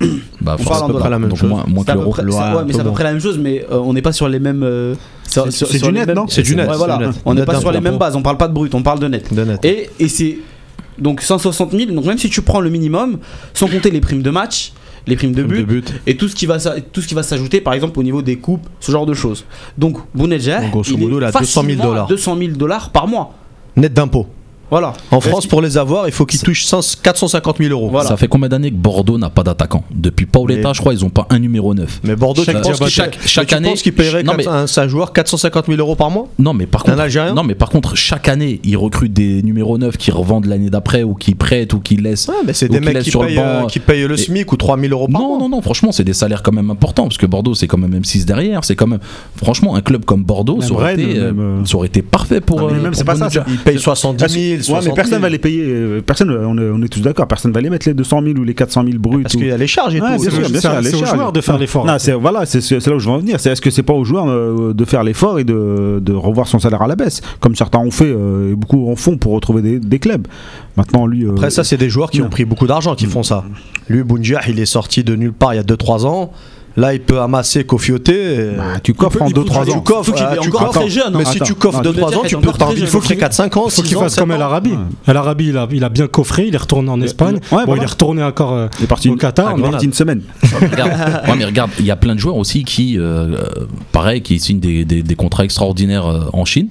[0.40, 1.10] Bah, On parle en dollars.
[1.10, 1.48] la même Donc chose.
[1.48, 2.12] moins, moins que l'euro.
[2.12, 4.28] Ouais, mais c'est à peu près la même chose, mais euh, on n'est pas sur
[4.28, 4.62] les mêmes.
[4.64, 6.26] euh, C'est- du net, non?
[6.28, 6.68] C'est du net.
[7.24, 8.16] On n'est pas sur les mêmes bases.
[8.16, 9.32] On parle pas de brut, on parle de net.
[9.32, 9.64] De net.
[9.64, 10.38] Et, et c'est
[10.98, 11.92] donc 160 000.
[11.92, 13.18] Donc même si tu prends le minimum,
[13.54, 14.72] sans compter les primes de match,
[15.08, 15.94] les primes de but, de but.
[16.06, 18.36] et tout ce qui va tout ce qui va s'ajouter par exemple au niveau des
[18.36, 19.44] coupes ce genre de choses
[19.76, 22.06] donc Bounedjah il est il a 200 000 facilement à dollars.
[22.08, 23.34] 200 000 dollars par mois
[23.76, 24.26] Net d'impôt.
[24.70, 24.92] Voilà.
[25.10, 27.88] En France, pour les avoir, il faut qu'ils touchent 100 450 000 euros.
[27.90, 28.08] Voilà.
[28.08, 31.04] Ça fait combien d'années que Bordeaux n'a pas d'attaquant Depuis Paoletta, Mais- je crois, ils
[31.04, 32.00] ont pas un numéro 9.
[32.04, 34.34] Mais Bordeaux, Chaque- tu penses qu'il chaque- paie- chaque tu année- penses qu'il paierait Non,
[34.36, 36.28] mais- quatre- un, un joueur 450 000 euros par mois?
[36.38, 37.32] Non mais par Un contre, Algérien?
[37.34, 41.02] non mais par contre, chaque année, ils recrutent des numéros 9 qui revendent l'année d'après
[41.02, 42.28] ou qui prêtent ou qui laissent.
[42.28, 43.42] Ouais, mais c'est des qui mecs qui sur le payent, banc.
[43.64, 45.38] euh, qui payent le Et- SMIC ou 3 000 euros par Non, mois.
[45.38, 47.94] non, non, franchement, c'est des salaires quand même importants parce que Bordeaux, c'est quand même
[47.94, 48.64] M6 derrière.
[48.64, 49.00] C'est quand même,
[49.36, 52.02] franchement, un club comme Bordeaux, Même ça aurait, Rennes, été, euh, euh, ça aurait été
[52.02, 52.60] parfait pour.
[52.60, 53.28] Non, même, c'est pas ça.
[53.48, 54.94] Ils payent 70 000, Ouais, 60 mais 000.
[54.96, 55.64] personne va les payer.
[55.66, 57.26] euh, Personne, on est, on est tous d'accord.
[57.26, 59.22] Personne va les mettre les 200 000 ou les 400 000 bruts.
[59.22, 60.22] Parce ou- qu'il y a les charges et Ouais, tout.
[60.24, 61.84] c'est aux joueurs de faire l'effort.
[61.86, 63.40] Non, c'est voilà, c'est c'est là où je veux en venir.
[63.40, 66.46] C'est est-ce que c'est pas aux joueurs euh, de faire l'effort et de, de revoir
[66.48, 69.32] son salaire à la baisse, comme certains ont fait euh, et beaucoup en font pour
[69.32, 70.26] retrouver des, des clubs.
[70.76, 71.24] Maintenant, lui.
[71.24, 72.26] euh, Après, ça, c'est des joueurs qui non.
[72.26, 73.44] ont pris beaucoup d'argent qui font ça.
[73.88, 76.30] Lui, Bounjah, il est sorti de nulle part il y a 2-3 ans.
[76.78, 78.50] Là, il peut amasser Kofioté.
[78.56, 79.80] bah, tu coffres en il peut- 2-3 tu ans.
[79.80, 80.80] coffres, est tu encore coffres.
[80.80, 81.18] très jeune, hein.
[81.18, 83.64] Mais si tu coffres attends, 2-3 ans, tu peux encore il faut qu'il- 4-5 ans.
[83.66, 84.42] Il faut 6 qu'il fasse comme 7 El.
[84.42, 84.74] Arabi.
[85.08, 87.34] El Arabi, il a, il a bien coffré, il est retourné en Espagne.
[87.34, 87.82] Ouais, bon, voilà.
[87.82, 89.54] il est retourné encore euh, Il est parti au une, Qatar.
[89.58, 90.22] il est parti une semaine.
[91.36, 94.60] Mais regarde, il y a plein de joueurs aussi qui, euh, euh, pareil, qui signent
[94.60, 96.68] des, contrats extraordinaires euh, en Chine.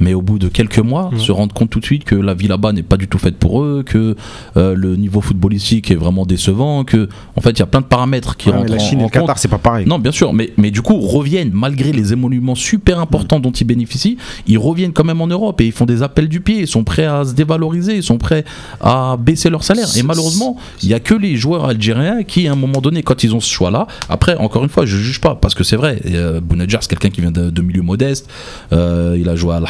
[0.00, 1.18] Mais au bout de quelques mois, Mhm.
[1.18, 3.36] se rendent compte tout de suite que la vie là-bas n'est pas du tout faite
[3.36, 4.14] pour eux, que
[4.56, 7.86] euh, le niveau footballistique est vraiment décevant, que en fait il y a plein de
[7.86, 9.22] paramètres qui Ouais, rentrent la en- Chine et en le compte.
[9.22, 9.86] Qatar, c'est pas pareil.
[9.86, 13.64] Non, bien sûr, mais, mais du coup, reviennent, malgré les émoluments super importants dont ils
[13.66, 16.66] bénéficient, ils reviennent quand même en Europe et ils font des appels du pied, ils
[16.68, 18.44] sont prêts à se dévaloriser, ils sont prêts
[18.80, 19.88] à baisser leur salaire.
[19.96, 23.24] Et malheureusement, il n'y a que les joueurs algériens qui, à un moment donné, quand
[23.24, 26.00] ils ont ce choix-là, après, encore une fois, je juge pas, parce que c'est vrai,
[26.06, 28.28] euh, Bounedjah, c'est quelqu'un qui vient de, de milieu modeste,
[28.72, 29.60] euh, il a joué à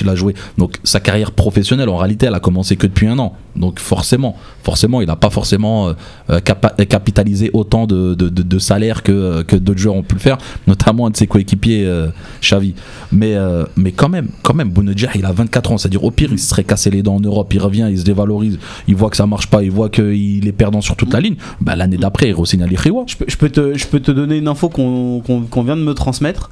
[0.00, 0.34] Il a joué.
[0.58, 3.34] Donc sa carrière professionnelle, en réalité, elle a commencé que depuis un an.
[3.56, 5.92] Donc forcément, forcément, il n'a pas forcément euh,
[6.30, 10.20] euh, capa- capitalisé autant de, de, salaire que, euh, que d'autres joueurs ont pu le
[10.20, 12.08] faire, notamment un de ses coéquipiers, euh,
[12.42, 12.74] Xavi.
[13.12, 15.78] Mais, euh, mais quand même, quand même, Bounedjah, il a 24 ans.
[15.78, 18.04] C'est-à-dire, au pire, il se serait cassé les dents en Europe, il revient, il se
[18.04, 18.58] dévalorise,
[18.88, 21.36] il voit que ça marche pas, il voit qu'il est perdant sur toute la ligne.
[21.60, 22.66] Bah, L'année d'après, il re-signe à.
[22.66, 25.82] Je peux, je peux te, je peux te donner une info qu'on qu'on vient de
[25.82, 26.50] me transmettre.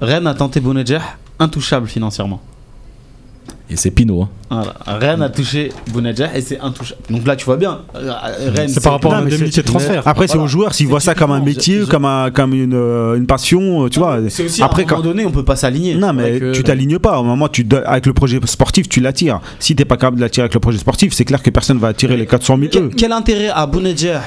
[0.00, 1.02] Rennes a tenté Bounedjah
[1.42, 2.40] intouchable financièrement.
[3.70, 4.22] Et c'est Pinot.
[4.22, 4.28] hein.
[4.50, 4.74] Voilà.
[4.86, 7.00] Rennes a touché Bounedjah et c'est intouchable.
[7.08, 7.80] Donc là, tu vois bien.
[7.96, 8.12] euh,
[8.54, 10.06] Rennes, C'est par rapport Non, à l'indemnité de transfert.
[10.06, 10.44] Après, c'est Voilà.
[10.44, 13.26] aux joueurs s'ils voient ça comme un métier, ont- comme, un, comme une, euh, une
[13.26, 14.18] passion, tu vois.
[14.28, 15.94] C'est aussi Après, à un quand- moment donné, on peut pas s'aligner.
[15.94, 17.18] Non, mais tu t'alignes pas.
[17.18, 19.40] Au moment, tu, avec le projet sportif, tu l'attires.
[19.58, 21.88] Si t'es pas capable de l'attirer avec le projet sportif, c'est clair que personne va
[21.88, 22.92] attirer les 400 000 Quel, euros.
[22.96, 24.20] quel intérêt a Bounedjah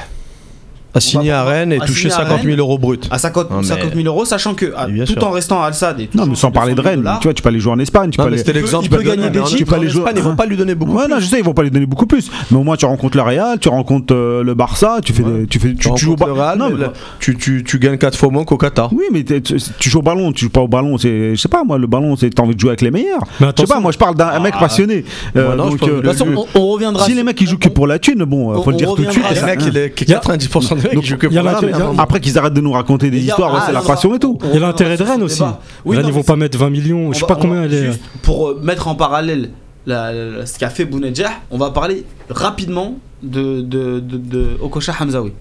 [0.95, 2.59] À signer va à Rennes et toucher signer à 50 000 Rennes.
[2.59, 2.99] euros bruts.
[3.11, 5.23] à 50, Non, mais- 50 000 euros, sachant que à- tout sûr.
[5.27, 7.19] en restant à Al-Sad et Non, touchant mais sans parler de 200 000 Rennes, dollars,
[7.19, 8.43] tu vois, tu peux aller jouer en Espagne, tu Non, peux aller.
[8.53, 10.45] l'exemple de- gagner des en titres, tu peux aller en jouer- Espagne, ils vont pas
[10.45, 10.93] lui donner beaucoup.
[10.97, 12.29] Ouais, non, je sais, ils vont pas lui donner beaucoup plus.
[12.49, 15.59] Mais au moins, tu rencontres le Real, tu rencontres euh, le Barça, tu fais, tu
[15.59, 17.35] fais, tu, Tu tu joues au rencontres le ba- Real, Non, mais mais- là, tu,
[17.37, 18.89] tu, tu gagnes 4 fois moins qu'au Qatar.
[18.93, 20.97] Oui, mais tu, tu joues au ballon, tu joues pas au ballon.
[20.97, 23.21] C'est, je sais pas, moi, le ballon, c'est t'as envie de jouer avec les meilleurs.
[23.39, 25.03] Je sais pas, moi, je parle d'un mec passionné.
[25.35, 27.05] Euh, non, euh, de- De toute façon, on, reviendra.
[27.05, 29.03] si les mecs ils jouent que pour la thune, bon, on- faut le dire tout
[29.03, 29.23] de suite.
[29.25, 30.75] reviendra Les à mecs, il est Y a- 90%
[31.17, 33.73] que y a a- Après qu'ils arrêtent de nous raconter des histoires, ouais, ah, c'est
[33.73, 34.37] la on passion et tout.
[34.43, 35.41] Il y a l'intérêt de Rennes aussi.
[35.85, 37.73] Oui, Rennes, non, ils vont pas mettre 20 millions, on je sais pas combien elle
[37.73, 37.99] est.
[38.21, 39.49] Pour euh, mettre en parallèle
[39.85, 44.93] la- la- ce qu'a fait Bounedjah, on va parler rapidement de, de, de, de Okosha
[44.99, 45.31] Hamzaoui.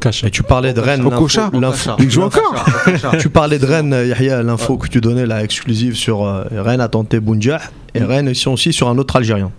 [0.00, 0.24] Cash.
[0.24, 1.48] Et tu parlais de Rennes, Okocha.
[1.52, 1.96] l'info- Okocha.
[2.00, 2.54] Il joue encore
[2.86, 3.16] Okocha.
[3.18, 6.88] Tu parlais de Rennes, Yahya, l'info que tu donnais, la exclusive sur euh, Rennes a
[6.88, 7.60] tenté Bounjah
[7.94, 9.52] et Rennes ils sont aussi sur un autre Algérien.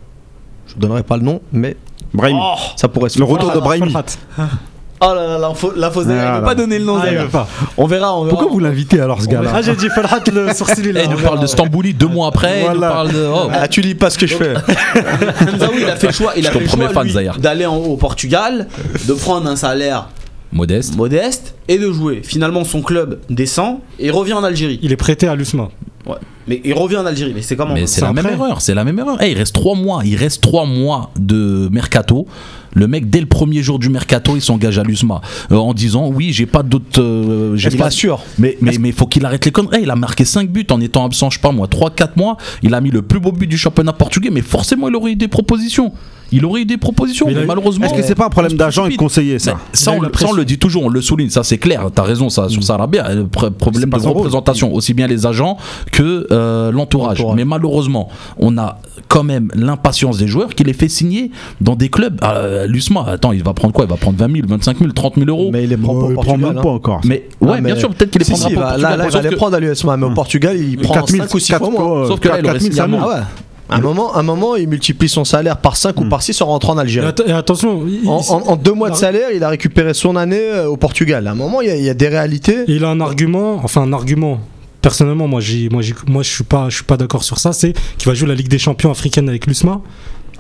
[0.78, 1.75] Je ne donnerai pas le nom, mais
[2.13, 2.38] Brahim.
[2.39, 3.91] Oh, ça pourrait se Le retour de Brahimi.
[3.95, 7.21] oh là là, l'info, l'info il Ah veut pas donner le nom Ah, il Zahir.
[7.23, 7.47] veut pas.
[7.78, 8.30] On verra, on verra.
[8.38, 11.03] Pourquoi vous l'invitez alors, ce gars-là Ah, j'ai dit Farhat le sourcil là.
[11.03, 13.28] il nous parle de Stambouli deux mois après, il nous parle de.
[13.28, 13.49] oh.
[13.51, 14.53] Ah, tu lis pas ce que je fais.
[15.53, 17.97] Hamzaoui, il a fait le choix, il a fait le choix lui, d'aller en- au
[17.97, 18.67] Portugal,
[19.07, 20.09] de prendre un salaire
[20.51, 20.95] Modeste.
[20.95, 22.21] modeste et de jouer.
[22.23, 24.80] Finalement, son club descend et revient en Algérie.
[24.82, 25.69] Il est prêté à l'USMA.
[26.08, 26.16] Ouais.
[26.47, 27.34] Mais il revient en Algérie.
[27.36, 29.18] Mais c'est comment Mais c'est la même erreur, c'est la même erreur.
[29.22, 32.26] Eh, il reste trois mois, il reste trois mois de mercato.
[32.74, 35.20] Le mec, dès le premier jour du mercato, il s'engage à l'USMA
[35.51, 37.01] euh, en disant oui, j'ai pas d'autres.
[37.01, 39.78] euh, j'ai pas sûr Mais mais mais faut qu'il arrête les conneries.
[39.80, 42.16] Eh, il a marqué 5 buts en étant absent, je sais pas moi, 3 4
[42.18, 42.38] mois.
[42.64, 45.16] Il a mis le plus beau but du championnat portugais, mais forcément il aurait eu
[45.16, 45.91] des propositions.
[46.32, 47.86] Il aurait eu des propositions, Mais mais, malheureusement.
[47.86, 50.07] Est-ce que c'est pas un problème d'agent et de conseiller, ça ça, on, le- ça,
[50.07, 50.34] on pression.
[50.34, 53.23] le dit toujours, on le souligne, ça c'est clair, t'as raison ça, sur Sarabia, le
[53.23, 55.57] pr- problème de représentation, aussi bien les agents
[55.91, 57.23] que euh, l'entourage.
[57.36, 61.88] Mais malheureusement, on a quand même l'impatience des joueurs qui les fait signer dans des
[61.89, 62.19] clubs.
[62.23, 63.86] Euh, L'USMA, attends, il va prendre quoi?
[63.86, 65.49] Il va prendre 20 000, 25 000, 30 000 euros.
[65.53, 66.61] Mais il les prend pas il prend même hein.
[66.61, 67.01] pas encore.
[67.05, 69.05] Mais ouais, Ah, mais- bien sûr, peut-être qu'il les prendra si, pas Portugal, là, là,
[69.07, 71.39] il va les prendre à l'USMA, mais au Portugal, il prend 4 000, 5 ou
[71.39, 71.86] 6 4 fois moins.
[71.86, 73.28] quoi, Sauf que là, il 4 aurait 000, signé ça
[73.70, 76.74] un moment, un moment, il multiplie son salaire par 5 ou par 6 en rentrant
[76.74, 77.07] en Algérie.
[77.26, 80.39] et attention, il, En, en- en deux mois de salaire, il a récupéré son année
[80.39, 81.28] euh, au Portugal.
[81.28, 82.57] À un moment, il y a, il y a des réalités.
[82.68, 84.39] il a un argument, enfin un argument
[84.82, 85.41] personnellement, moi,
[85.72, 87.51] moi, moi, je suis pas, je suis pas d'accord sur ça.
[87.51, 89.82] C'est qu'il va jouer la Ligue des Champions africaine avec l'USMA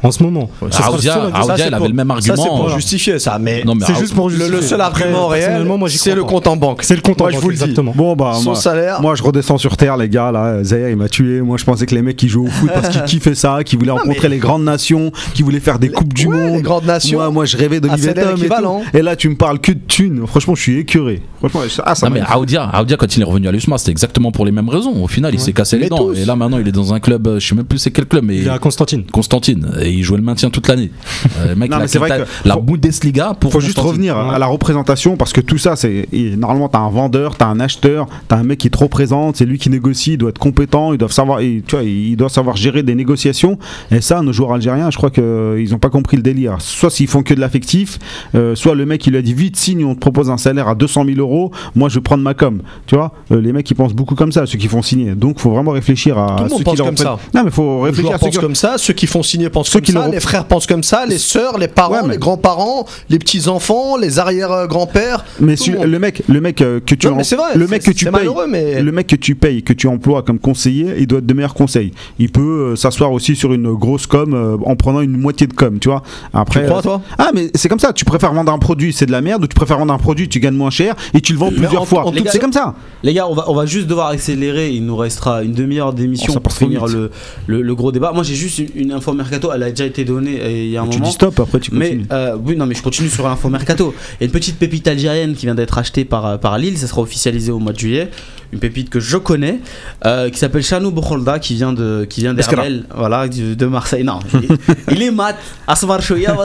[0.03, 0.49] en ce moment.
[0.61, 1.31] Aoudia,
[1.67, 2.57] il avait le même Ça, c'est argument.
[2.57, 6.15] pour justifier ça, mais Non, mais C'est juste pour le, seul Après, argument réel, c'est
[6.15, 6.83] le compte en banque.
[6.83, 7.61] C'est le compte en Moi, je banque, vous le dis.
[7.63, 7.93] exactement.
[7.95, 9.01] Bon, bah, Son moi, salaire.
[9.01, 10.31] moi, je redescends sur terre, les gars.
[10.31, 11.41] Là, Zaire, il m'a tué.
[11.41, 13.75] Moi, je pensais que les mecs qui jouent au foot parce qu'ils kiffaient ça, qui
[13.75, 16.55] voulaient rencontrer les grandes nations, qui voulaient faire des coupes du Ouais, monde.
[16.57, 17.17] les grandes nations.
[17.19, 18.81] Moi, moi, je rêvais salaire Tom et équivalent.
[18.91, 18.97] tout.
[18.97, 20.25] Et là, tu me parles que de thunes.
[20.27, 21.21] Franchement, je suis écœuré.
[21.39, 23.91] Franchement, ah, ça Non mais m'a- Aoudia, Aoudia quand il est revenu à l'USMA c'était
[23.91, 25.03] exactement pour les mêmes raisons.
[25.03, 27.27] Au final il s'est cassé les dents et là maintenant il est dans un club,
[27.27, 29.03] euh, je sais même plus c'est quel club mais Il est à Constantine.
[29.11, 30.91] Constantine et il jouait le maintien toute l'année.
[31.39, 33.77] Euh, le mec Non, il a mais c'est vrai la faut- Bundesliga pour faut juste
[33.79, 37.59] revenir à la représentation parce que tout ça, c'est normalement t'as un vendeur, t'as un
[37.59, 40.39] acheteur, t'as un mec qui est trop présent, c'est lui qui négocie, il doit être
[40.39, 43.57] compétent, il doit savoir, tu vois, il doit savoir gérer des négociations.
[43.91, 46.55] Et ça, nos joueurs algériens, je crois qu'ils ont pas compris le délire.
[46.59, 47.99] Soit s'ils font que de l'affectif,
[48.35, 50.67] euh, soit le mec il lui a dit vite signe, on te propose un salaire
[50.67, 52.61] à 200 000 euros, moi je vais prendre ma com.
[52.85, 55.15] Tu vois, Euh, les mecs ils pensent beaucoup comme ça, ceux qui font signer.
[55.15, 57.17] Donc faut vraiment réfléchir à Tout le monde ceux pense comme ça.
[57.33, 59.81] Non mais faut réfléchir à ceux qui comme ça, ceux qui font signer pensent Ceux
[59.81, 62.13] comme qui ça, le- les frères pensent comme ça, les sœurs, les parents, Ouais, mais-
[62.13, 65.25] les grands-parents, les petits-enfants, les arrière-grands-pères.
[65.39, 65.55] Mais
[65.85, 67.23] le mec, le mec euh, que tu Non, vrai,
[67.55, 70.39] le mec que tu payes, mais- le mec que tu payes, que tu emploies comme
[70.39, 71.91] conseiller, il doit être de meilleurs conseils.
[72.19, 75.53] Il peut euh, s'asseoir aussi sur une grosse com euh, en prenant une moitié de
[75.53, 76.03] com, tu vois.
[76.33, 77.01] Après, Tu crois, toi?
[77.17, 77.93] Ah, mais c'est comme ça.
[77.93, 80.27] Tu préfères vendre un produit, c'est de la merde, ou tu préfères vendre un produit,
[80.29, 82.05] tu gagnes moins cher et tu le vends Mais plusieurs en- fois.
[82.07, 82.75] en C'est comme ça.
[83.03, 84.71] Les gars, on va, on va juste devoir accélérer.
[84.71, 87.11] Il nous restera une demi-heure d'émission Oh, pour finir le,
[87.47, 88.11] le, le gros débat.
[88.13, 89.49] Moi, j'ai juste une, une info mercato.
[89.53, 91.09] Elle a déjà été donnée euh, il y a un tu moment.
[91.09, 92.05] dis stop, après tu Mais continues.
[92.11, 93.93] euh, oui, non, mais je continue sur l'info mercato.
[94.13, 96.77] Il y a une petite pépite algérienne qui vient d'être achetée par, euh, par Lille.
[96.77, 98.09] Ça sera officialisé au mois de juillet.
[98.53, 99.59] Une pépite que je connais,
[100.05, 104.03] euh, qui s'appelle Chanou Bokholda, qui vient de qui vient d'Hermel, voilà, de, de Marseille.
[104.05, 104.47] Non, il,
[104.95, 105.35] il est mat.
[105.67, 106.35] Asmar Chouya,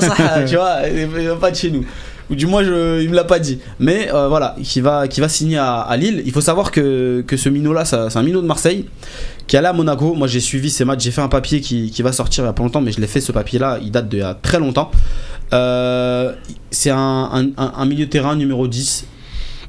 [0.48, 1.84] tu vois, il vient pas de chez nous.
[2.30, 3.58] Ou du moins, je, il me l'a pas dit.
[3.78, 6.22] Mais euh, voilà, qui va, qui va signer à, à Lille.
[6.24, 8.86] Il faut savoir que, que ce minot-là, ça- c'est un minot de Marseille
[9.52, 10.14] qui allé à Monaco.
[10.14, 11.04] Moi, j'ai suivi ces matchs.
[11.04, 13.06] J'ai fait un papier qui, va sortir il y a pas longtemps, mais je l'ai
[13.06, 13.78] fait ce papier-là.
[13.82, 14.90] Il date a très longtemps.
[15.52, 16.32] Euh,
[16.70, 19.04] c'est un milieu de terrain numéro 10,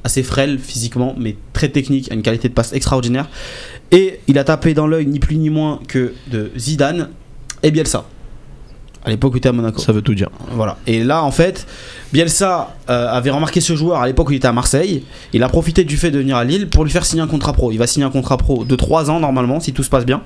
[0.02, 3.28] assez frêle physiquement, mais très technique, a une qualité de passe extraordinaire.
[3.90, 7.10] Et il a tapé dans l'œil ni plus ni moins que de Zidane
[7.62, 8.06] et Bielsa.
[9.04, 9.80] À l'époque où il était à Monaco.
[9.80, 10.30] Ça veut tout dire.
[10.52, 10.78] Voilà.
[10.86, 11.66] Et là, en fait,
[12.12, 15.04] Bielsa euh, avait remarqué ce joueur à l'époque où il était à Marseille.
[15.34, 17.52] Il a profité du fait de venir à Lille pour lui faire signer un contrat
[17.52, 17.70] pro.
[17.70, 20.22] Il va signer un contrat pro de 3 ans normalement, si tout se passe bien.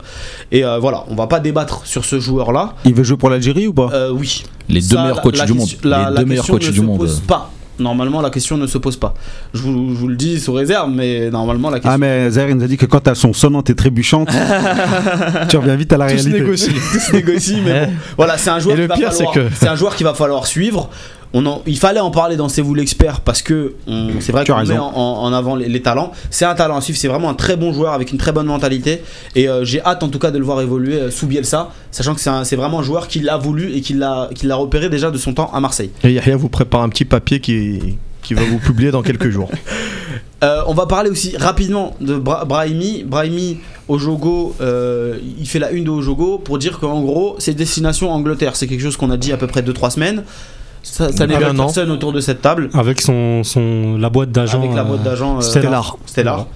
[0.53, 2.75] Et euh, voilà, on va pas débattre sur ce joueur-là.
[2.85, 3.91] Il veut jouer pour l'Algérie ou pas?
[3.93, 4.45] Euh, oui.
[4.69, 5.69] Les deux Ça, meilleurs coachs la du monde.
[5.83, 6.99] La, Les la deux meilleurs coachs ne du se monde.
[6.99, 7.51] pose pas.
[7.79, 9.15] Normalement, la question ne se pose pas.
[9.55, 11.93] Je vous, je vous le dis sous réserve, mais normalement, la question.
[11.93, 14.31] Ah mais Zaire il nous a dit que quand elles sont sonnantes et trébuchantes,
[15.49, 16.41] tu reviens vite à la Tout se réalité.
[16.41, 16.71] négocie.
[16.93, 17.93] tout se négocie, mais bon.
[18.17, 19.95] Voilà, c'est un joueur Et le qu'il va pire, c'est falloir- que- c'est un joueur
[19.97, 20.91] qu'il va falloir suivre.
[21.35, 23.75] On en- il fallait en parler dans C'est vous l'expert parce que
[24.21, 26.13] c'est vrai qu'on met en, avant les, les talents.
[26.31, 28.47] C'est un talent à suivre, c'est vraiment un très bon joueur avec une très bonne
[28.47, 29.03] mentalité.
[29.35, 32.15] Et euh, j'ai hâte en tout cas de le voir évoluer euh, sous Bielsa, sachant
[32.15, 35.35] que c'est vraiment un joueur qui l'a voulu et qui l'a repéré déjà de son
[35.35, 35.91] temps à Marseille.
[36.03, 39.51] Et Yahya vous prépare un petit papier qui, qui va vous publier dans quelques jours.
[40.45, 43.03] Euh, on va parler aussi rapidement de Bra- Brahimi.
[43.03, 43.59] Brahimi,
[43.89, 48.55] Ojogo, euh, il fait la une de Ojogo pour dire qu'en gros, c'est destination Angleterre.
[48.55, 50.23] C'est quelque chose qu'on a dit à peu près 2-3 semaines.
[50.83, 52.71] Ça, ça personne autour de cette table.
[52.75, 54.59] Avec son, son, la boîte d'agents.
[54.59, 55.97] Avec la boîte euh, d'agents euh, Stellar.
[56.07, 56.37] Stellar.
[56.39, 56.47] Donc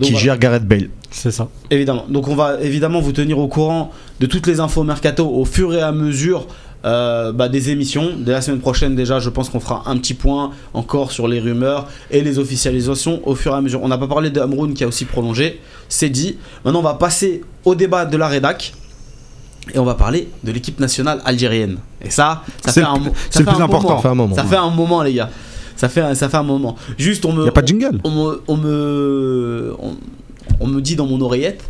[0.00, 0.90] qui voilà, gère Gareth Bale.
[1.10, 1.48] C'est ça.
[1.70, 2.04] évidemment.
[2.08, 5.74] Donc on va évidemment vous tenir au courant de toutes les infos mercato au fur
[5.74, 6.46] et à mesure
[6.84, 8.10] euh, bah, des émissions.
[8.18, 11.40] Dès la semaine prochaine déjà, je pense qu'on fera un petit point encore sur les
[11.40, 13.82] rumeurs et les officialisations au fur et à mesure.
[13.82, 16.36] On n'a pas parlé de Amroun qui a aussi prolongé, c'est dit.
[16.64, 18.74] Maintenant on va passer au débat de la rédac.
[19.74, 21.78] Et on va parler de l'équipe nationale algérienne.
[22.00, 22.94] Et ça, ça C'est fait un,
[23.30, 23.88] ça fait plus un important.
[23.88, 23.96] moment.
[23.96, 24.34] Ça fait un moment.
[24.36, 25.30] Ça fait un moment, les gars.
[25.76, 26.76] Ça fait, un- ça fait un moment.
[26.96, 27.40] Juste, on me.
[27.40, 28.00] Il n'y a pas de jingle.
[28.04, 29.96] on me, on me, on,
[30.60, 31.62] on me dit dans mon oreillette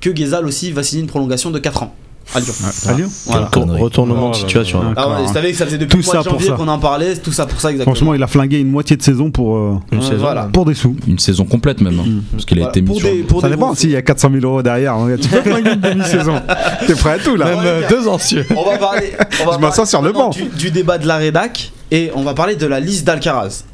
[0.00, 1.94] que Ghezal aussi va signer une prolongation de 4 ans
[2.34, 2.52] à Lyon.
[2.86, 3.48] À Lyon Voilà.
[3.52, 3.80] Quelle connerie.
[3.80, 4.80] Retournement de situation.
[4.96, 6.48] Ah ouais, je savais que ça faisait depuis Tout le mois ça de pour janvier
[6.50, 6.54] ça.
[6.56, 7.94] qu'on en parlait, tout ça pour ça exactement.
[7.94, 10.16] Franchement, il a flingué une moitié de saison pour, euh, Une Euh, saison.
[10.22, 10.44] voilà.
[10.52, 10.96] pour des sous.
[11.06, 11.98] Une saison complète même.
[11.98, 13.08] hein, Parce qu'il a été mis pour sur.
[13.10, 14.94] des, pour Ça des dépend s'il y a 400 000 euros derrière.
[14.94, 15.08] hein.
[15.20, 16.40] Tu peux flinguer une demi-saison.
[16.86, 17.88] T'es prêt à tout là Ouais, Même euh, gars.
[17.88, 18.44] deux anciens.
[18.56, 19.12] On va parler.
[19.12, 20.30] On va Je parler m'assois sur le banc.
[20.30, 23.64] Du, du débat de la rédac et on va parler de la liste d'Alcaraz.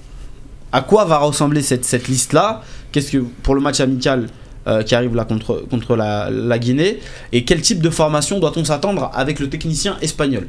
[0.72, 2.62] À quoi va ressembler cette, cette liste-là?
[2.92, 4.26] Qu'est-ce que pour le match amical
[4.66, 6.98] euh, qui arrive là contre, contre la, la Guinée
[7.32, 10.46] Et quel type de formation doit-on s'attendre avec le technicien espagnol?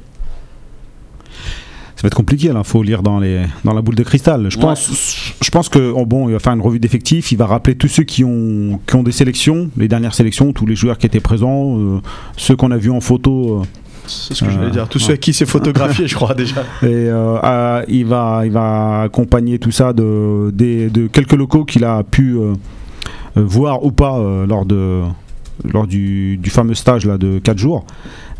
[1.96, 4.48] Ça va être compliqué là, faut lire dans, les, dans la boule de cristal.
[4.50, 4.62] Je Ouais.
[4.64, 7.76] pense, je pense que oh bon, il va faire une revue d'effectifs, il va rappeler
[7.76, 11.06] tous ceux qui ont, qui ont des sélections, les dernières sélections, tous les joueurs qui
[11.06, 12.00] étaient présents, euh,
[12.38, 13.62] ceux qu'on a vus en photo.
[13.62, 13.66] euh,
[14.08, 14.90] C'est ce que Euh, j'allais dire.
[14.90, 15.08] Tous ouais.
[15.10, 16.62] ceux à qui c'est photographié, je crois déjà.
[16.82, 21.66] et euh, euh, il, va, il va accompagner tout ça de, des- de quelques locaux
[21.66, 22.36] qu'il a pu
[23.36, 25.02] voir ou pas euh, lors, de,
[25.72, 27.86] lors du, du fameux stage là, de 4 jours.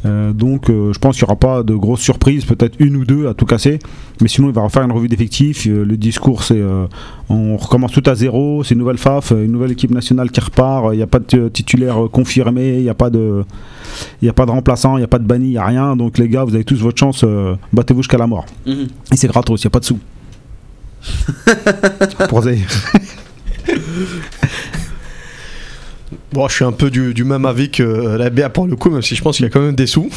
[0.04, 3.06] Euh, donc euh, je pense qu'il n'y aura pas de grosses surprises, peut-être une ou
[3.06, 3.78] deux à tout casser.
[4.20, 5.68] Mais sinon, il va refaire une revue d'effectifs.
[5.68, 6.88] Euh, le discours, c'est euh,
[7.30, 8.64] on recommence tout à zéro.
[8.64, 10.88] C'est une nouvelle FAF, euh, une nouvelle équipe nationale qui repart.
[10.94, 13.46] Il n'y a pas de titulaire euh, confirmé, il n'y a pas de.
[14.28, 15.96] A pas de remplaçant, il n'y a pas de banni, il n'y a rien.
[15.96, 17.24] Donc les gars, vous avez tous votre chance.
[17.24, 18.48] euh, Battez-vous jusqu'à la mort.
[18.66, 18.88] Mhm.
[19.12, 20.00] Et c'est gratos, il n'y a pas de sous.
[22.28, 22.42] Pour.
[26.34, 28.90] Bon, je suis un peu du, même avis que euh, la BA pour le coup,
[28.90, 30.10] même si je pense qu'il y a quand même des sous.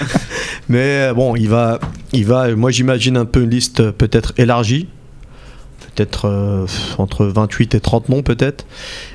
[0.68, 1.80] Mais euh, bon, il va,
[2.12, 2.54] il va.
[2.54, 4.86] Moi, j'imagine un peu une liste euh, peut-être élargie,
[5.80, 6.66] peut-être
[6.98, 8.64] entre 28 et 30 noms peut-être,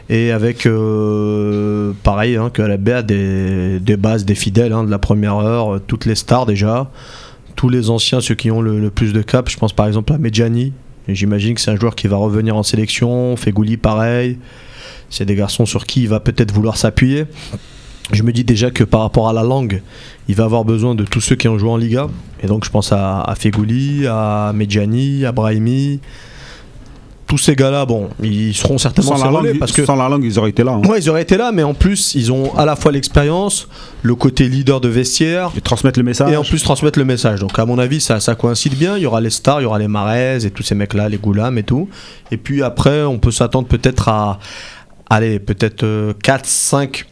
[0.10, 0.68] et avec
[2.04, 5.80] pareil hein, que la BA des, des bases, des fidèles hein, de la première heure,
[5.88, 6.92] toutes les stars déjà,
[7.56, 9.50] tous les anciens, ceux qui ont le, le plus de cap.
[9.50, 10.74] Je pense par exemple à Medjani.
[11.08, 13.38] J'imagine que c'est un joueur qui va revenir en sélection.
[13.38, 14.38] Fegouli, pareil.
[15.10, 17.26] C'est des garçons sur qui il va peut-être vouloir s'appuyer.
[18.12, 19.82] Je me dis déjà que par rapport à la langue,
[20.28, 22.08] il va avoir besoin de tous ceux qui ont joué en Liga.
[22.44, 26.00] Et donc je pense à, à Fegouli, à Medjani, à Brahimi.
[27.28, 30.24] Tous ces gars-là, bon, ils seront certainement Sans la, langue, parce que sans la langue,
[30.24, 30.74] ils auraient été là.
[30.74, 30.88] hein.
[30.88, 33.68] Ouais, ils auraient été là, mais en plus, ils ont à la fois l'expérience,
[34.04, 36.32] le côté leader de vestiaire, Et transmettre le message.
[36.32, 37.40] et en plus transmettre le message.
[37.40, 38.96] Donc à mon avis, ça, ça coïncide bien.
[38.98, 41.18] Il y aura les stars, il y aura les Marez et tous ces mecs-là, les
[41.18, 41.90] Goulam et tout.
[42.30, 44.38] Et puis après, on peut s'attendre peut-être à,
[45.10, 45.86] allez, peut-être
[46.24, 47.06] 4-5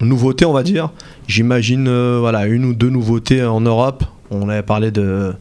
[0.00, 0.90] nouveautés, on va dire.
[1.26, 4.04] J'imagine, euh, voilà, une ou deux nouveautés en Europe.
[4.30, 5.34] On avait parlé de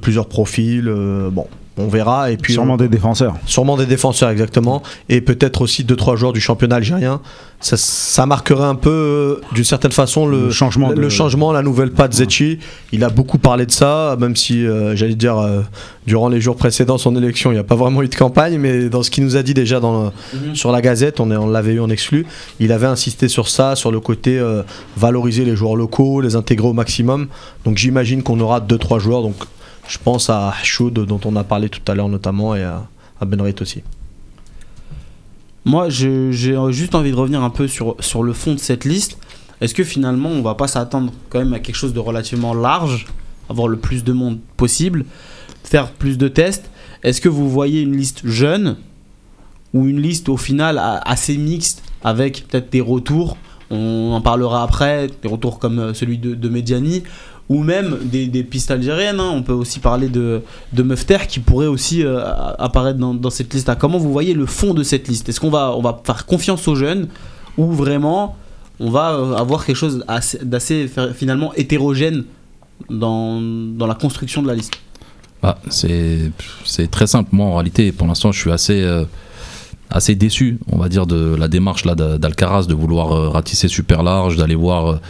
[0.00, 0.88] plusieurs profils.
[0.88, 1.46] euh, bon,
[1.78, 2.30] on verra.
[2.30, 3.34] Et puis Sûrement on- des défenseurs.
[3.46, 4.82] Sûrement des défenseurs, exactement.
[5.08, 7.20] Et peut-être aussi 2-3 joueurs du championnat algérien.
[7.60, 11.08] Ça, ça marquerait un peu, euh, d'une certaine façon, le, Le changement le, de- le
[11.08, 12.58] changement, la nouvelle patte Zetchi.
[12.90, 15.60] Il a beaucoup parlé de ça, même si, euh, j'allais dire, euh,
[16.06, 18.58] durant les jours précédents son élection, il n'y a pas vraiment eu de campagne.
[18.58, 20.12] Mais dans ce qu'il nous a dit déjà dans,
[20.54, 22.26] sur la Gazette, on, est- on l'avait eu en exclu,
[22.58, 24.62] il avait insisté sur ça, sur le côté euh,
[24.96, 27.28] valoriser les joueurs locaux, les intégrer au maximum.
[27.64, 29.22] Donc j'imagine qu'on aura 2-3 joueurs.
[29.22, 29.36] Donc
[29.88, 32.86] je pense à Choud, dont on a parlé tout à l'heure notamment, et à,
[33.20, 33.82] à Benrit aussi.
[35.64, 39.18] Moi, j'ai juste envie de revenir un peu sur, sur le fond de cette liste.
[39.60, 43.06] Est-ce que finalement, on va pas s'attendre quand même à quelque chose de relativement large,
[43.48, 45.04] avoir le plus de monde possible,
[45.62, 46.68] faire plus de tests?
[47.04, 48.76] Est-ce que vous voyez une liste jeune
[49.72, 53.36] ou une liste au final assez mixte avec peut-être des retours?
[53.70, 57.04] On en parlera après, des retours comme euh, celui de Mediani
[57.48, 59.20] ou même des, pistes algériennes.
[59.20, 59.30] hein.
[59.34, 62.22] On peut aussi parler de, de Mefter qui pourrait aussi euh,
[62.58, 63.76] apparaître dans, cette liste-là.
[63.76, 65.28] Comment vous voyez le fond de cette liste?
[65.28, 67.08] Est-ce qu'on va, on va faire confiance aux jeunes
[67.58, 68.36] ou vraiment
[68.80, 72.24] on va euh, avoir quelque chose assez- d'assez finalement hétérogène
[72.88, 74.74] dans, dans la construction de la liste?
[75.42, 76.30] Bah, c'est
[76.90, 77.30] très simple.
[77.32, 79.04] Moi, en réalité, pour l'instant, je suis assez, euh,
[79.90, 84.02] assez déçu, on va dire, de la démarche là d'A- d'Alcaraz de vouloir ratisser super
[84.04, 85.00] large, d'aller voir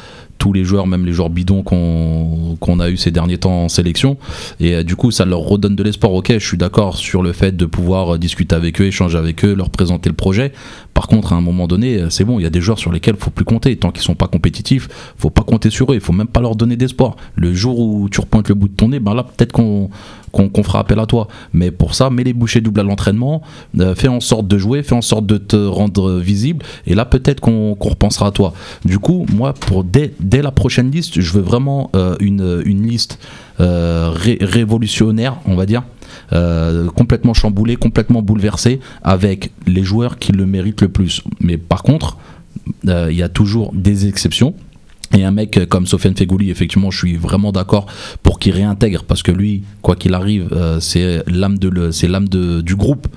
[0.42, 4.16] tous les joueurs, même les joueurs bidons qu'on a eu ces derniers temps en sélection.
[4.58, 6.12] Et euh, du coup, ça leur redonne de l'espoir.
[6.14, 9.44] Ok, je suis d'accord sur le fait de pouvoir euh, discuter avec eux, échanger avec
[9.44, 10.50] eux, leur présenter le projet.
[10.94, 12.90] Par contre, à un moment donné, euh, c'est bon, il y a des joueurs sur
[12.90, 13.76] lesquels il faut plus compter.
[13.76, 15.94] Tant qu'ils sont pas compétitifs, faut pas compter sur eux.
[15.94, 17.14] Il faut même pas leur donner d'espoir.
[17.36, 19.90] Le jour où tu repointes le bout de ton nez, ben là, peut-être qu'on
[20.32, 21.28] qu'on fera appel à toi.
[21.52, 23.42] Mais pour ça, mets les bouchées doubles à l'entraînement,
[23.78, 27.04] euh, fais en sorte de jouer, fais en sorte de te rendre visible, et là
[27.04, 28.54] peut-être qu'on repensera à toi.
[28.84, 30.12] Du coup, moi, pour dès,
[30.42, 33.18] la prochaine liste, je veux vraiment euh, une, liste
[33.60, 35.82] euh, ré- révolutionnaire, on va dire.
[36.96, 41.22] complètement chamboulée, complètement bouleversée, avec les joueurs qui le méritent le plus.
[41.40, 42.16] Mais par contre,
[42.84, 44.54] il y a toujours des exceptions.
[45.14, 47.86] Et un mec comme Sofiane Fegouli, effectivement, je suis vraiment d'accord
[48.22, 52.28] pour qu'il réintègre parce que lui, quoi qu'il arrive, euh, c'est l'âme de c'est l'âme
[52.28, 53.08] du groupe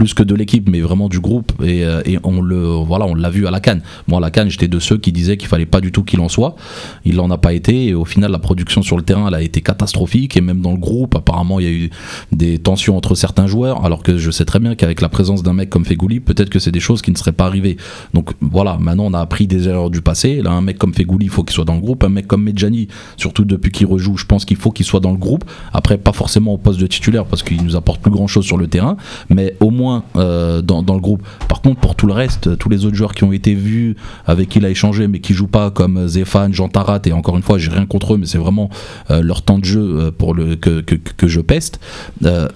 [0.00, 1.52] plus que de l'équipe, mais vraiment du groupe.
[1.62, 3.82] Et, euh, et on le voilà, on l'a vu à la Cannes.
[4.08, 6.20] Moi, à la Cannes, j'étais de ceux qui disaient qu'il fallait pas du tout qu'il
[6.20, 6.56] en soit.
[7.04, 7.88] Il n'en a pas été.
[7.88, 10.38] Et au final, la production sur le terrain, elle a été catastrophique.
[10.38, 11.90] Et même dans le groupe, apparemment, il y a eu
[12.32, 13.84] des tensions entre certains joueurs.
[13.84, 16.60] Alors que je sais très bien qu'avec la présence d'un mec comme Fegouli, peut-être que
[16.60, 17.76] c'est des choses qui ne seraient pas arrivées.
[18.14, 20.40] Donc voilà, maintenant on a appris des erreurs du passé.
[20.40, 22.04] Là, un mec comme Fegouli, il faut qu'il soit dans le groupe.
[22.04, 22.88] Un mec comme Medjani,
[23.18, 25.44] surtout depuis qu'il rejoue, je pense qu'il faut qu'il soit dans le groupe.
[25.74, 28.56] Après, pas forcément au poste de titulaire parce qu'il nous apporte plus grand chose sur
[28.56, 28.96] le terrain,
[29.28, 31.22] mais au moins euh, dans, le groupe.
[31.48, 34.48] Par contre, pour tout le reste, tous les autres joueurs qui ont été vus, avec
[34.48, 37.42] qui il a échangé, mais qui jouent pas, comme Zéphane, Jean Tarat, et encore une
[37.42, 38.70] fois, j'ai rien contre eux, mais c'est vraiment
[39.10, 41.80] euh, leur temps de jeu euh, pour le, que, que, je peste.
[42.24, 42.48] Euh,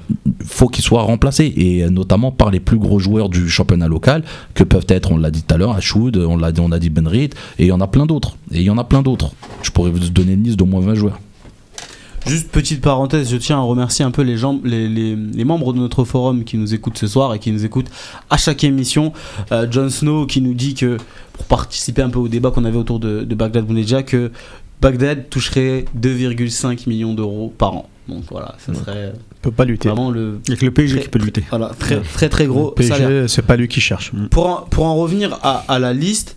[0.44, 4.24] faut qu'ils soient remplacés et euh, notamment par les plus gros joueurs du championnat local
[4.54, 6.90] que peuvent être, on l'a dit tout à l'heure, Achoud, on l'a on a dit
[6.90, 9.32] Benrit et il y en a plein d'autres et il y en a plein d'autres.
[9.62, 11.20] Je pourrais vous donner une liste d'au moins 20 joueurs.
[12.26, 15.72] Juste petite parenthèse, je tiens à remercier un peu les, gens, les, les- les membres
[15.72, 17.90] de notre forum qui nous écoutent ce soir et qui nous écoutent
[18.30, 19.12] à chaque émission.
[19.52, 20.96] Euh, Jon Snow qui nous dit que,
[21.34, 24.30] pour participer un peu au débat qu'on avait autour de, de Bagdad Bouneja, que
[24.80, 27.88] Bagdad toucherait 2,5 millions d'euros par an.
[28.08, 29.88] Donc voilà, ça serait peut pas lutter.
[29.88, 31.42] vraiment le Il y a que le PSG Très- qui peut lutter.
[31.48, 32.74] voilà, très, très très gros Le.
[32.74, 34.12] PSG, c'est pas lui qui cherche.
[34.30, 36.36] Pour en, pour en revenir à, à la liste,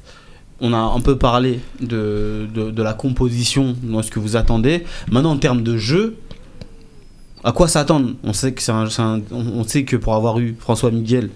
[0.61, 4.83] on a un peu parlé de, de, de la composition, de ce que vous attendez.
[5.11, 6.15] Maintenant, en termes de jeu,
[7.43, 8.11] à quoi s'attendre?
[8.23, 11.29] On sait que un- un- on sait que pour avoir eu François Miguel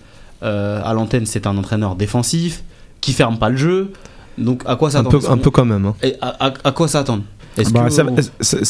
[0.43, 2.63] euh, à l'antenne, c'est un entraîneur défensif
[2.99, 3.91] qui ferme pas le jeu.
[4.37, 5.19] Donc, à quoi Un s'attendre?
[5.19, 5.85] peu, un peu quand même.
[5.85, 5.95] hein.
[6.01, 7.23] Et à, à- à quoi s'attendre?
[7.71, 8.15] Bah, on-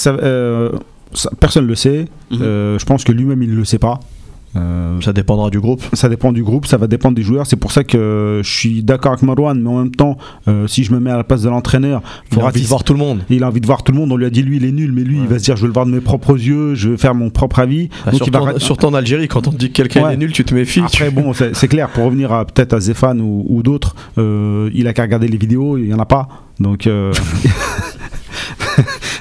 [0.07, 0.71] euh,
[1.39, 2.07] personne ne le sait.
[2.29, 2.39] Mhm.
[2.41, 3.99] Euh, je pense que lui-même, il ne le sait pas.
[4.57, 5.81] Euh, Ça dépendra du groupe.
[5.93, 7.47] ça dépend du groupe, ça va dépendre des joueurs.
[7.47, 10.83] C'est pour ça que je suis d'accord avec Marwan, mais en même temps, euh, si
[10.83, 12.99] je me mets à la place de l'entraîneur, Il a envie de voir tout le
[12.99, 13.21] monde.
[13.29, 14.11] Il a envie de voir tout le monde.
[14.11, 15.61] On lui a dit lui, il est nul, mais lui, il va se dire, je
[15.61, 17.87] veux le voir de mes propres yeux, je veux faire mon propre avis.
[18.05, 20.03] Bah, Donc il surtout, va en- surtout en Algérie, quand on te dit que quelqu'un
[20.03, 20.13] Ouais.
[20.13, 20.81] est nul, tu te méfies.
[20.91, 24.69] tu- Après, bon, c'est clair, pour revenir à- peut-être à Zéphane ou, ou d'autres, euh,
[24.73, 26.27] il a qu'à regarder les vidéos, il n'y en a pas.
[26.59, 27.11] Donc, euh,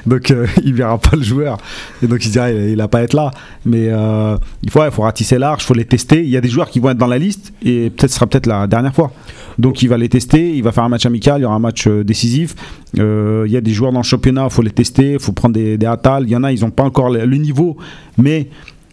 [0.05, 1.57] donc euh, il verra pas le joueur.
[2.03, 3.31] Et donc il se dira, il, il a pas à être là.
[3.65, 6.23] Mais euh, il faut, il faut ratisser large, il faut les tester.
[6.23, 8.27] Il y a des joueurs qui vont être dans la liste et peut-être ce sera
[8.27, 9.11] peut-être la dernière fois.
[9.57, 11.59] Donc il va les tester, il va faire un match amical, il y aura un
[11.59, 12.55] match euh, décisif.
[12.99, 15.31] Euh, il y a des joueurs dans le championnat, il faut les tester, il faut
[15.31, 16.23] prendre des, des Atal.
[16.23, 17.77] Il y en a, ils n'ont pas encore le, le niveau,
[18.17, 18.47] mais,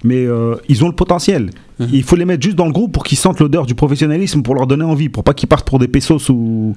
[0.04, 1.50] mais euh, ils ont le potentiel.
[1.78, 1.88] Mhm.
[1.92, 4.54] Il faut les mettre juste dans le groupe pour qu'ils sentent l'odeur du professionnalisme, pour
[4.54, 6.74] leur donner envie, pour pas qu'ils partent pour des pesos ou,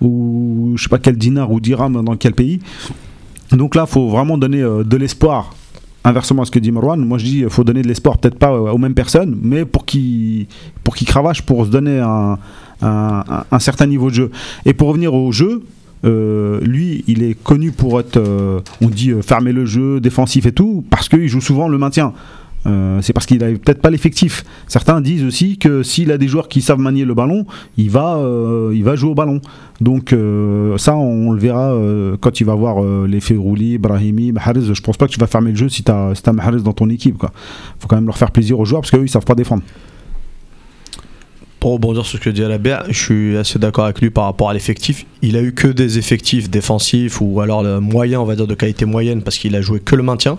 [0.00, 2.60] ou je sais pas quel dinar ou dirham dans quel pays.
[3.56, 5.54] Donc là, faut vraiment donner euh, de l'espoir.
[6.06, 8.38] Inversement à ce que dit Marwan, moi je dis il faut donner de l'espoir, peut-être
[8.38, 10.46] pas euh, aux mêmes personnes, mais pour qu'ils
[10.82, 14.30] pour qu'ils cravachent, pour se donner un, certain niveau de jeu.
[14.66, 15.62] Et pour revenir au jeu,
[16.04, 20.44] euh, lui, il est connu pour être, euh, on dit, euh, fermer le jeu, défensif
[20.46, 22.12] et tout, parce qu'il joue souvent le maintien.
[22.66, 24.44] Euh, c'est parce qu'il n'avait peut-être pas l'effectif.
[24.68, 27.46] Certains disent aussi que s'il a des joueurs qui savent manier le ballon,
[27.76, 29.40] il va, euh, jouer au ballon.
[29.80, 31.74] Donc euh, ça, on le verra
[32.20, 34.72] quand il va voir les Ferouli, Brahimi, Mahrez.
[34.72, 37.16] Je pense pas que tu vas fermer le jeu si tu as, dans ton équipe.
[37.20, 37.28] Il
[37.80, 39.62] faut quand même leur faire plaisir aux joueurs parce qu'eux, ils savent pas défendre.
[41.64, 44.50] Pour rebondir sur ce que dit Alabert, je suis assez d'accord avec lui par rapport
[44.50, 45.06] à l'effectif.
[45.22, 48.52] Il a eu que des effectifs défensifs ou alors le moyen, on va dire de
[48.54, 50.36] qualité moyenne, parce qu'il a joué que le maintien.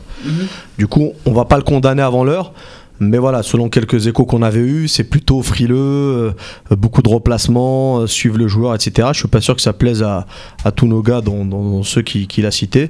[0.78, 2.54] Du coup, on va pas le condamner avant l'heure.
[3.00, 6.32] Mais voilà, selon quelques échos qu'on avait eus, c'est plutôt frileux, euh,
[6.78, 9.08] beaucoup de replacements, euh, suivre le joueur, etc.
[9.12, 10.28] Je suis pas sûr que ça plaise à,
[10.64, 12.88] à tous nos gars, dont, dont- dont ceux qu'il qui a cités.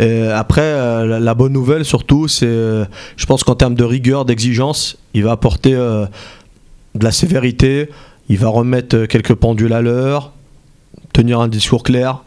[0.00, 4.24] Euh, après, euh, la, la bonne nouvelle surtout, c'est, je pense qu'en termes de rigueur,
[4.24, 5.76] d'exigence, il va apporter
[6.98, 7.88] de la sévérité,
[8.28, 10.32] il va remettre euh, quelques pendules à l'heure,
[11.12, 12.22] tenir un discours clair,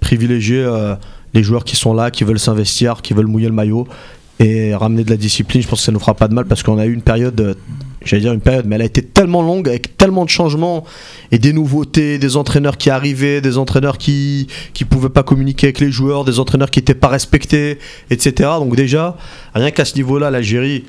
[0.00, 0.94] privilégier euh,
[1.34, 3.86] les joueurs qui sont là, qui veulent s'investir, qui veulent mouiller le maillot
[4.38, 5.62] et ramener de la discipline.
[5.62, 7.38] Je pense que ça nous fera pas de mal parce qu'on a eu une période,
[7.40, 7.54] euh,
[8.04, 10.84] j'allais dire une période, mais elle a été tellement longue avec tellement de changements
[11.30, 15.80] et des nouveautés, des entraîneurs qui arrivaient, des entraîneurs qui qui pouvaient pas communiquer avec
[15.80, 17.78] les joueurs, des entraîneurs qui étaient pas respectés,
[18.10, 18.50] etc.
[18.58, 19.16] Donc déjà,
[19.54, 20.84] rien qu'à ce niveau-là, l'Algérie,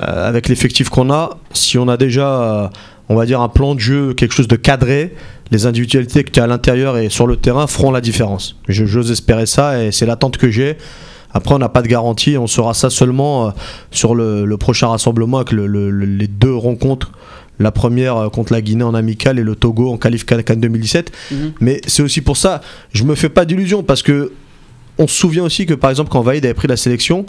[0.00, 2.68] avec l'effectif qu'on a, si on a déjà, euh,
[3.08, 5.14] on va dire, un plan de jeu, quelque chose de cadré,
[5.50, 8.56] les individualités que tu as à l'intérieur et sur le terrain feront la différence.
[8.68, 10.76] J'ose espérer ça et c'est l'attente que j'ai.
[11.32, 13.50] Après, on n'a pas de garantie, on saura ça seulement euh,
[13.90, 17.12] sur le, le prochain rassemblement avec le- le- le- les deux rencontres.
[17.58, 21.12] La première euh, contre la Guinée en amical et le Togo en qualif Cannes 2017.
[21.30, 21.52] Mhm.
[21.60, 22.60] Mais c'est aussi pour ça,
[22.92, 24.32] je me fais pas d'illusions parce que
[24.98, 27.26] on se souvient aussi que par exemple quand Vaïd avait pris la sélection,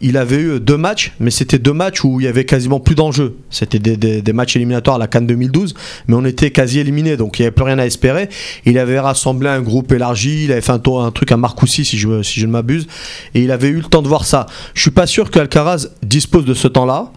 [0.00, 2.94] il avait eu deux matchs, mais c'était deux matchs où il y avait quasiment plus
[2.94, 3.36] d'enjeux.
[3.50, 5.74] C'était des, matchs éliminatoires à la Cannes 2012,
[6.06, 8.28] mais on était quasi éliminés, donc il n'y avait plus rien à espérer.
[8.64, 11.84] Il avait rassemblé un groupe élargi, il avait fait un, tour, un truc à Marcoussis,
[11.84, 12.86] si je, ne m'abuse,
[13.34, 14.46] et il avait eu le temps de voir ça.
[14.74, 17.12] Je suis pas sûr qu'Alcaraz dispose de ce temps-là.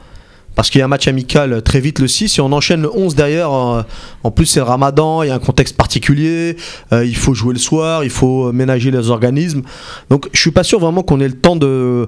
[0.56, 2.90] Parce qu'il y a un match amical très vite le 6 et on enchaîne le
[2.96, 3.52] 11 derrière.
[3.54, 3.84] euh,
[4.24, 6.58] En plus, c'est le ramadan, il y a un contexte particulier.
[6.94, 9.62] euh, il faut jouer le soir, il faut ménager les organismes.
[10.10, 12.08] Donc, je suis pas sûr vraiment qu'on ait le temps de,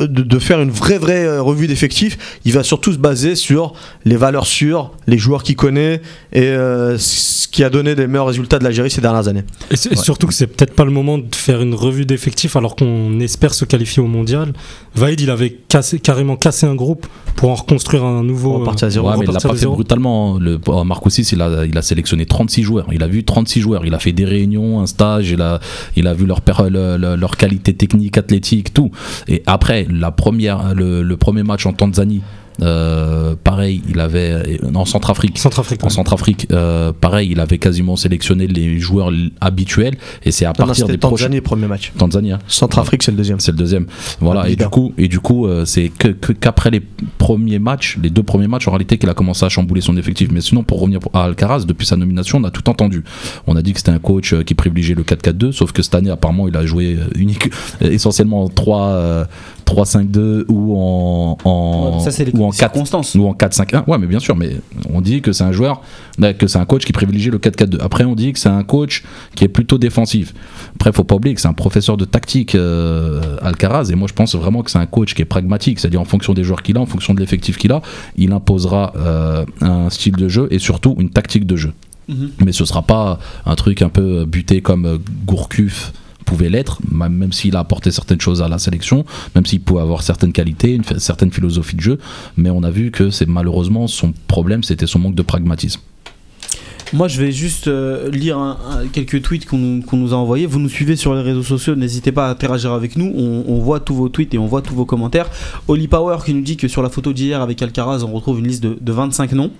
[0.00, 2.38] de, de faire une vraie, vraie euh, revue d'effectifs.
[2.44, 6.00] Il va surtout se baser sur les valeurs sûres, les joueurs qu'il connaît
[6.32, 9.44] et euh, ce qui a donné les meilleurs résultats de l'Algérie ces dernières années.
[9.70, 13.20] Et, surtout que c'est peut-être pas le moment de faire une revue d'effectifs alors qu'on
[13.20, 14.52] espère se qualifier au mondial.
[14.94, 17.06] Vaïd, il avait cassé, carrément cassé un groupe
[17.36, 18.54] pour en reconstruire un nouveau.
[18.54, 19.08] On va partir à zéro.
[19.08, 19.74] Ouais, mais il l'a pas fait zéro.
[19.74, 20.38] brutalement.
[20.38, 22.86] Le euh, Marcoussis, il a, il a sélectionné 36 joueurs.
[22.92, 23.86] Il a vu 36 joueurs.
[23.86, 25.30] Il a fait des réunions, un stage.
[25.30, 25.60] Il a,
[25.96, 26.40] il a vu leur,
[26.70, 28.90] leur qualité technique, athlétique, tout.
[29.28, 32.22] Et après, la première, le, le premier match en Tanzanie,
[32.62, 34.30] Euh, pareil, il avait
[34.62, 35.38] euh, en Centrafrique.
[35.38, 35.82] Centrafrique.
[35.82, 35.92] En ouais.
[35.92, 39.10] Centrafrique, euh, pareil, il avait quasiment sélectionné les joueurs
[39.40, 41.24] habituels et c'est à Non, partir des prochains.
[41.26, 41.92] Tanzanie, premier match.
[41.98, 42.32] Tanzanie.
[42.32, 42.38] hein.
[42.46, 43.40] Centrafrique, c'est le deuxième.
[43.40, 43.86] C'est le deuxième.
[44.20, 44.48] Voilà.
[44.48, 46.80] Et du coup, et du coup, euh, c'est que que- qu'après les
[47.18, 50.28] premiers matchs, les deux premiers matchs, en réalité, qu'il a commencé à chambouler son effectif.
[50.30, 53.02] Mais sinon, pour revenir à Alcaraz, depuis sa nomination, on a tout entendu.
[53.46, 56.10] On a dit que c'était un coach qui privilégiait le 4-4-2, sauf que cette année,
[56.10, 57.50] apparemment, il a joué unique,
[57.80, 59.24] essentiellement en 3, euh,
[59.64, 63.14] 3-5-2 ou en, en Ça, c'est les ou en 4 circonstances.
[63.14, 63.88] ou en 4-5-1.
[63.88, 64.56] Ouais, mais bien sûr, mais
[64.92, 65.82] on dit que c'est un joueur,
[66.38, 67.80] que c'est un coach qui privilégie le 4-4-2.
[67.80, 69.04] Après, on dit que c'est un coach
[69.34, 70.34] qui est plutôt défensif.
[70.76, 74.14] Après, faut pas oublier que c'est un professeur de tactique, euh, Alcaraz, et moi je
[74.14, 76.76] pense vraiment que c'est un coach qui est pragmatique, c'est-à-dire en fonction des joueurs qu'il
[76.76, 77.82] a, en fonction de l'effectif qu'il a,
[78.16, 81.72] il imposera euh, un style de jeu et surtout une tactique de jeu.
[82.08, 82.30] Mhm.
[82.44, 85.92] Mais ce sera pas un truc un peu buté comme euh, Gourcuff
[86.24, 90.02] pouvait l'être, même s'il a apporté certaines choses à la sélection, même s'il pouvait avoir
[90.02, 91.98] certaines qualités, une certaine philosophie de jeu,
[92.36, 95.80] mais on a vu que c'est malheureusement son problème, c'était son manque de pragmatisme.
[96.92, 98.56] Moi, je vais juste euh, lire
[98.92, 100.46] quelques tweets qu'on nous, a envoyés.
[100.46, 103.12] Vous nous suivez sur les réseaux sociaux, n'hésitez pas à interagir avec nous.
[103.16, 105.28] On, voit tous vos tweets et on voit tous vos commentaires.
[105.66, 108.46] Oli Power qui nous dit que sur la photo d'hier avec Alcaraz, on retrouve une
[108.46, 109.50] liste de 25 noms.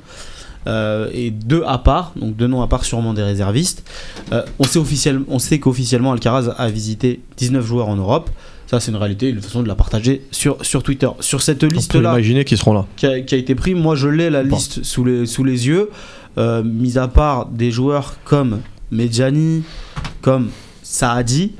[0.66, 3.88] Euh, et deux à part, donc deux noms à part sûrement des réservistes.
[4.32, 8.30] Euh, on sait, officiel- on sait qu'officiellement Alcaraz a visité 19 joueurs en Europe.
[8.66, 11.08] Ça, c'est une réalité, une façon de la partager sur, sur Twitter.
[11.20, 12.86] Sur cette liste-là, imaginer qu'ils seront là.
[12.96, 13.74] qui a, qui a été pris.
[13.74, 14.56] Moi, je l'ai la Bon.
[14.56, 15.90] liste sous les, sous les yeux,
[16.38, 18.60] euh, mis à part des joueurs comme
[18.90, 19.64] Medjani,
[20.22, 20.48] comme
[20.82, 21.52] Saadi.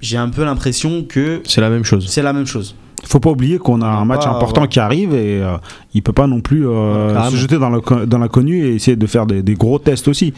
[0.00, 2.06] J'ai un peu l'impression que C'est la même chose.
[2.08, 2.76] c'est la même chose.
[3.06, 5.56] Faut pas oublier qu'on a un match important qui arrive et euh,
[5.94, 9.06] il peut pas non plus euh, se jeter dans le- dans l'inconnu et essayer de
[9.06, 10.32] faire des, des gros tests aussi.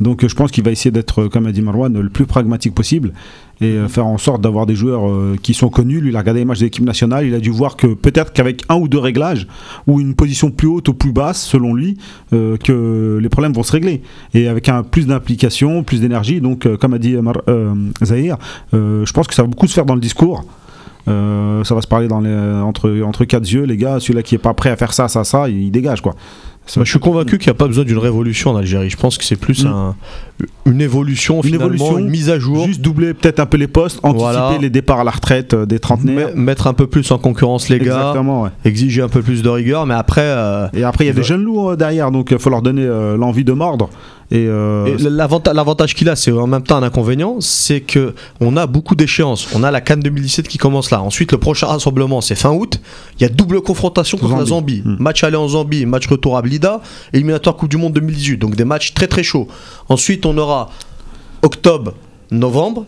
[0.00, 2.24] Donc euh, je pense qu'il va essayer d'être, euh, comme a dit Marwan, le plus
[2.26, 3.12] pragmatique possible
[3.62, 6.00] et faire en sorte d'avoir des joueurs euh, qui sont connus.
[6.00, 8.32] Lui, il a regardé les matchs de l'équipe nationale, il a dû voir que peut-être
[8.32, 9.46] qu'avec un ou deux réglages
[9.86, 11.98] ou une position plus haute ou plus basse, selon lui,
[12.32, 14.00] euh, que les problèmes vont se régler.
[14.32, 16.40] Et avec un plus d'implication, plus d'énergie.
[16.40, 17.16] Donc, euh, comme a dit
[18.02, 18.38] Zahir,
[18.72, 20.42] je pense que ça va beaucoup se faire dans le discours.
[21.08, 23.98] Euh, ça va se parler dans les, entre, entre quatre yeux, les gars.
[24.00, 26.14] Celui-là qui est pas prêt à faire ça, ça, ça, il, il dégage quoi.
[26.76, 28.90] Moi, je suis convaincu qu'il n'y a pas besoin d'une révolution en Algérie.
[28.90, 29.68] Je pense que c'est plus Mm.
[29.68, 29.96] un-
[30.66, 32.64] une évolution, Une finalement, évolution, une mise à jour.
[32.64, 34.56] Juste doubler peut-être un peu les postes, anticiper Voilà.
[34.60, 36.28] les départs à la retraite euh, des trentenaires.
[36.28, 38.50] Me- mettre un peu plus en concurrence les gars, Exactement, ouais.
[38.64, 41.24] exiger un peu plus de rigueur, mais après, euh, Et après, il y a des
[41.24, 43.90] jeunes loups euh, derrière, donc il faut leur donner euh, l'envie de mordre.
[44.32, 48.56] Et, euh, et l'avantage qu'il a, c'est en même temps un inconvénient, c'est que on
[48.56, 49.48] a beaucoup d'échéances.
[49.54, 51.02] On a la Cannes 2017 qui commence là.
[51.02, 52.80] Ensuite, le prochain rassemblement, c'est fin août.
[53.18, 54.82] Il y a double confrontation contre la Zambie.
[54.82, 54.82] Zambie.
[54.84, 55.02] Mm.
[55.02, 56.80] Match aller en Zambie, match retour à Blida,
[57.12, 58.38] éliminatoire Coupe du Monde 2018.
[58.38, 59.48] Donc des matchs très très chauds.
[59.88, 60.70] Ensuite, on aura
[61.42, 61.94] octobre,
[62.30, 62.86] novembre.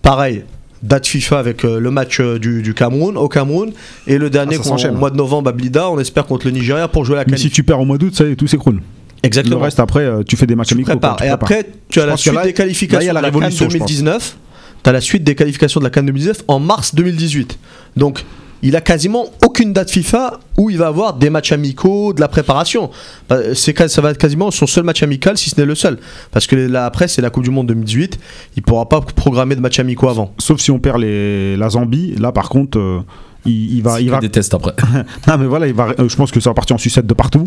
[0.00, 0.44] Pareil,
[0.82, 3.72] date FIFA avec euh, le match euh, du, du Cameroun au Cameroun
[4.06, 5.90] et le dernier Ah, au mois de novembre à Blida.
[5.90, 7.42] On espère contre le Nigeria pour jouer la mais qualif.
[7.42, 8.80] si tu perds au mois d'août, ça y est, tout s'écroule.
[9.22, 9.56] Exactement.
[9.56, 10.92] Le reste, après, euh, tu fais des matchs amicaux.
[11.22, 13.88] Et après, tu as la suite des qualifications de la Cannes révolution, je pense.
[13.88, 14.36] 2019.
[14.82, 17.58] Tu as la suite des qualifications de la Cannes 2019 en mars 2018.
[17.96, 18.24] Donc,
[18.64, 22.28] il a quasiment aucune date FIFA où il va avoir des matchs amicaux, de la
[22.28, 22.90] préparation.
[23.28, 25.98] Bah, C'est ça va être quasiment son seul match amical, si ce n'est le seul.
[26.30, 28.18] Parce que là, après, c'est la Coupe du Monde 2018.
[28.56, 30.32] Il pourra pas programmer de matchs amicaux avant.
[30.38, 33.00] Sauf si on perd les, la Zambie, là par contre, euh,
[33.44, 34.00] il, il va.
[34.00, 34.74] Il que va des tests après.
[35.28, 37.14] non, mais voilà, il va, euh, je pense que ça va partir en sucette de
[37.14, 37.44] partout.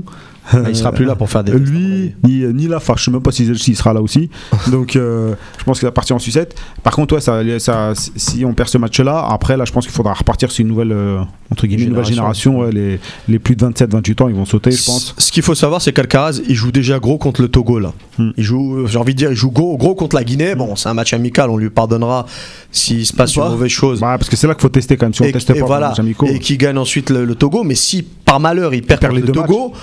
[0.53, 1.53] Bah, il sera plus là pour faire des.
[1.53, 4.01] Euh, tests, lui, ni, ni la enfin, je sais même pas si s'il sera là
[4.01, 4.29] aussi.
[4.71, 6.55] Donc, euh, je pense qu'il va partir en sucette.
[6.83, 9.93] Par contre, ouais, ça, ça, si on perd ce match-là, après, là, je pense qu'il
[9.95, 12.59] faudra repartir sur une nouvelle, euh, entre guillemets, une nouvelle génération.
[12.59, 15.15] Ouais, les, les plus de 27-28 ans, ils vont sauter, je pense.
[15.17, 17.93] Ce qu'il faut savoir, c'est qu'Alcaraz, il joue déjà gros contre le Togo là.
[18.17, 18.31] Hmm.
[18.37, 20.55] Il joue, euh, j'ai envie de dire, il joue gros, gros contre la Guinée.
[20.55, 22.25] Bon, c'est un match amical, on lui pardonnera
[22.71, 23.99] s'il se passe une mauvaise chose.
[23.99, 25.13] Bah, parce que c'est là qu'il faut tester quand même.
[25.13, 27.63] Si on et, teste et pas voilà, et qui gagne ensuite le, le Togo.
[27.63, 29.73] Mais si par malheur il perd, les le deux Togo,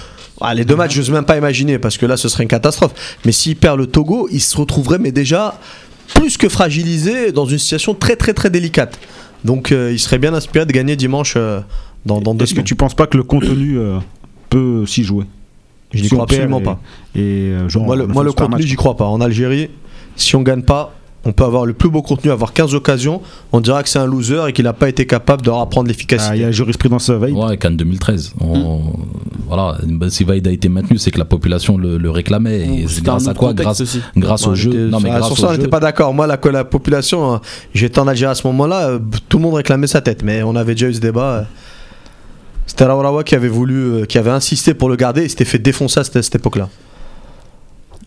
[0.40, 2.48] ah, les deux matchs, je n'ose même pas imaginer parce que là, ce serait une
[2.48, 2.92] catastrophe.
[3.24, 5.58] Mais s'il perd le Togo, il se retrouverait mais déjà
[6.14, 8.98] plus que fragilisé dans une situation très très très délicate.
[9.44, 11.60] Donc, euh, il serait bien inspiré de gagner dimanche euh,
[12.06, 13.98] dans, dans est-ce que tu penses pas que le contenu euh,
[14.50, 15.24] peut s'y jouer?
[15.92, 16.80] Je n'y Si on crois absolument et- pas.
[17.14, 19.04] Et, euh, genre, Moi, le, moi, le contenu, j'y crois pas.
[19.06, 19.68] En Algérie,
[20.16, 23.20] si on gagne pas, on peut avoir le plus beau contenu, avoir 15 occasions,
[23.52, 25.82] on dira que c'est un loser et qu'il n'a pas été capable de apprendre Ah,
[25.84, 26.38] Il l'efficacité.
[26.38, 27.32] y a jurisprudence veille.
[27.32, 28.32] Ouais, Cannes 2013.
[28.40, 28.92] On- Hmm.
[29.46, 29.76] Voilà,
[30.08, 32.60] si Vaïd a été maintenu, c'est que la population le, le réclamait.
[32.60, 33.52] Et grâce à quoi?
[33.52, 34.00] Grâce, aussi.
[34.16, 34.88] grâce au jeu.
[34.88, 36.14] Non, mais ah, grâce sur ça, on n'était pas d'accord.
[36.14, 37.36] Moi, la, population, euh,
[37.74, 40.56] j'étais en Algérie à ce moment-là, euh, tout le monde réclamait sa tête, mais on
[40.56, 41.22] avait déjà eu ce débat.
[41.22, 41.42] euh.
[42.66, 45.58] C'était Raourawa qui avait voulu, euh, qui avait insisté pour le garder et s'était fait
[45.58, 46.68] défoncer à cette, à cette époque-là.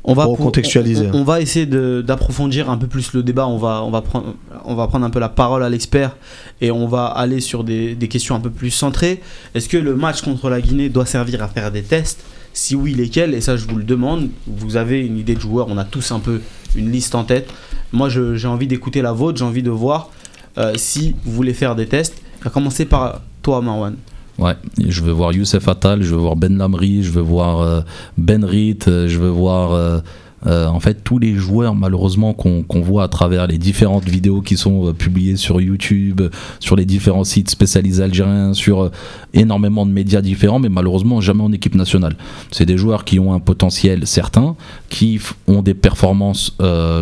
[0.07, 1.09] On va Pour contextualiser.
[1.13, 3.47] On, on va essayer d'approfondir un peu plus le débat.
[3.47, 6.15] On va, on, va prendre, on va prendre un peu la parole à l'expert
[6.61, 9.19] et on va aller sur des, des questions un peu plus centrées.
[9.55, 12.23] Est-ce que le match contre la Guinée doit servir à faire des tests?
[12.53, 13.33] Si oui, lesquels?
[13.33, 14.29] Et ça, je vous le demande.
[14.47, 15.67] Vous avez une idée de joueur.
[15.69, 16.39] On a tous un peu
[16.75, 17.49] une liste en tête.
[17.91, 19.39] Moi, j'ai envie d'écouter la vôtre.
[19.39, 20.11] J'ai envie de voir
[20.57, 22.21] euh, si vous voulez faire des tests.
[22.45, 23.95] À commencer par toi, Marwan.
[24.37, 27.81] Ouais, je veux voir Youssef Attal, je veux voir Ben Lamri, je veux voir euh,
[28.17, 33.03] Ben Rit, euh, je veux voir euh, en fait tous les joueurs malheureusement qu'on voit
[33.03, 36.21] à travers les différentes vidéos qui sont publiées sur YouTube,
[36.59, 38.91] sur les différents sites spécialisés algériens, sur
[39.33, 42.17] énormément de médias différents, mais malheureusement jamais en équipe nationale.
[42.51, 44.55] C'est des joueurs qui ont un potentiel certain,
[44.89, 46.55] qui ont des performances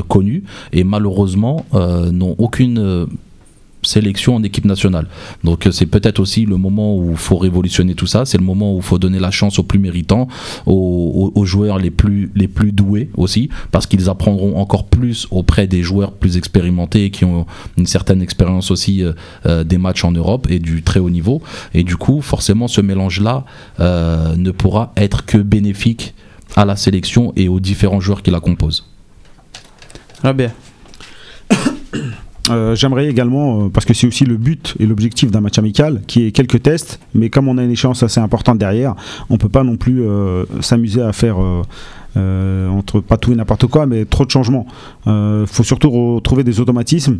[0.07, 3.07] connues et malheureusement n'ont aucune
[3.85, 5.07] sélection en équipe nationale.
[5.43, 8.43] Donc euh, c'est peut-être aussi le moment où il faut révolutionner tout ça, c'est le
[8.43, 10.27] moment où il faut donner la chance aux plus méritants,
[10.65, 15.83] aux, joueurs les plus, les plus doués aussi, parce qu'ils apprendront encore plus auprès des
[15.83, 17.45] joueurs plus expérimentés et qui ont
[17.77, 19.13] une certaine expérience aussi euh,
[19.45, 21.41] euh, des matchs en Europe et du très haut niveau.
[21.73, 23.45] Et du coup, forcément, ce mélange-là
[23.79, 26.13] ne pourra être que bénéfique
[26.55, 28.87] à la sélection et aux différents joueurs qui la composent.
[30.21, 30.51] Rabia.
[32.49, 36.01] Euh, J'aimerais également, euh, parce que c'est aussi le but et l'objectif d'un match amical,
[36.07, 38.95] qui est quelques tests, mais comme on a une échéance assez importante derrière,
[39.29, 41.37] on peut pas non plus euh, s'amuser à faire
[42.15, 44.67] entre pas tout et n'importe quoi, mais trop de changements.
[45.07, 47.19] Il faut surtout retrouver des automatismes.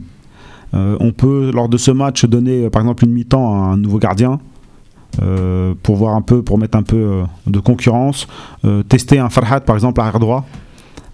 [0.74, 4.40] On peut, lors de ce match, donner par exemple une mi-temps à un nouveau gardien.
[5.82, 8.28] pour voir un peu, pour mettre un peu de concurrence,
[8.88, 10.46] tester un Farhat par exemple arrière droit,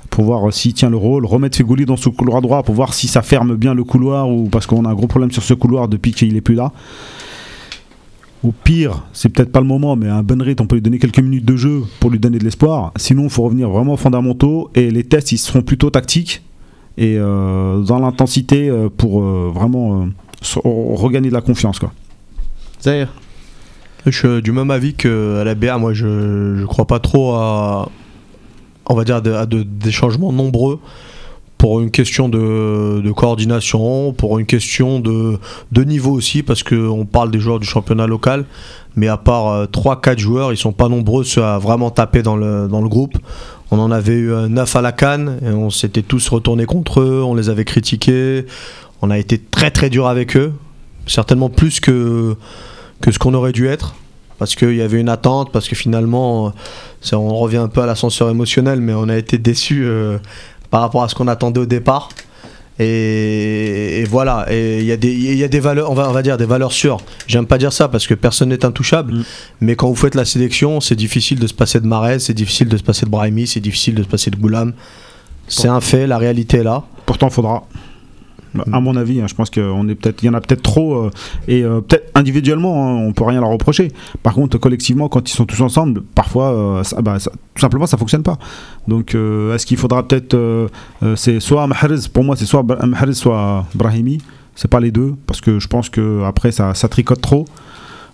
[0.10, 3.08] pour voir s'il tient le rôle, remettre Fegouli dans ce couloir droit pour voir si
[3.08, 5.88] ça ferme bien le couloir ou parce qu'on a un gros problème sur ce couloir
[5.88, 6.72] depuis qu'il est plus là.
[8.42, 11.20] Au pire, c'est peut-être pas le moment, mais un Benrit, on peut lui donner quelques
[11.20, 12.94] minutes de jeu pour lui donner de l'espoir.
[12.96, 16.42] Sinon, il faut revenir vraiment aux fondamentaux et les tests, ils seront plutôt tactiques
[16.98, 21.80] et euh, dans l'intensité euh, pour euh, vraiment euh, regagner de la confiance.
[21.80, 21.92] Quoi.
[22.82, 23.10] Zahir.
[24.06, 25.78] Je suis du même avis que à la BA.
[25.78, 27.90] Moi, je je crois pas trop à,
[28.90, 30.80] on va dire, à de- des changements nombreux
[31.58, 35.40] pour une question de, coordination, pour une question de,
[35.84, 38.46] niveau aussi, parce qu'on parle des joueurs du championnat local,
[38.96, 42.68] mais à part 3-4 joueurs, ils sont pas nombreux ceux à vraiment taper dans le,
[42.88, 43.18] groupe.
[43.72, 47.22] On en avait eu 9 à la Cannes, et on s'était tous retournés contre eux,
[47.24, 48.46] on les avait critiqués,
[49.02, 50.54] on a été très très dur avec eux,
[51.08, 52.38] certainement plus que
[53.06, 53.96] ce qu'on aurait dû être
[54.40, 56.50] parce qu'il y avait une attente, parce que finalement, euh,
[57.02, 60.18] ça, on revient un peu à l'ascenseur émotionnel, mais on a été déçus euh,
[60.72, 62.10] par rapport à ce qu'on attendait au départ.
[62.82, 66.08] Et, et voilà, et il y, a des- il y a des valeurs, on va,
[66.10, 67.00] on va dire des valeurs sûres.
[67.28, 69.24] J'aime pas dire ça parce que personne n'est intouchable, Mm.
[69.62, 72.70] mais quand vous faites la sélection, c'est difficile de se passer de Marais, c'est difficile
[72.70, 74.72] de se passer de Brahimi, c'est difficile de se passer de Goulam.
[75.50, 76.84] C'est un fait, la réalité est là.
[77.06, 77.64] Pourtant, il faudra.
[78.54, 81.12] Bah, À mon avis, hein, je pense qu'il y en a peut-être trop, euh,
[81.48, 83.92] et euh, peut-être individuellement, hein, on peut rien leur reprocher.
[84.24, 88.24] Par contre, collectivement, quand ils sont tous ensemble, parfois, euh, bah, tout simplement, ça fonctionne
[88.24, 88.38] pas.
[88.88, 90.38] Donc, est-ce qu'il faudra peut-être,
[91.16, 94.20] c'est soit Mahrez, pour moi, c'est soit Mahrez, soit Brahimi.
[94.56, 97.46] C'est pas les deux, parce que je pense que après, ça, tricote trop.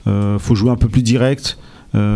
[0.05, 1.57] Faut jouer un peu plus direct.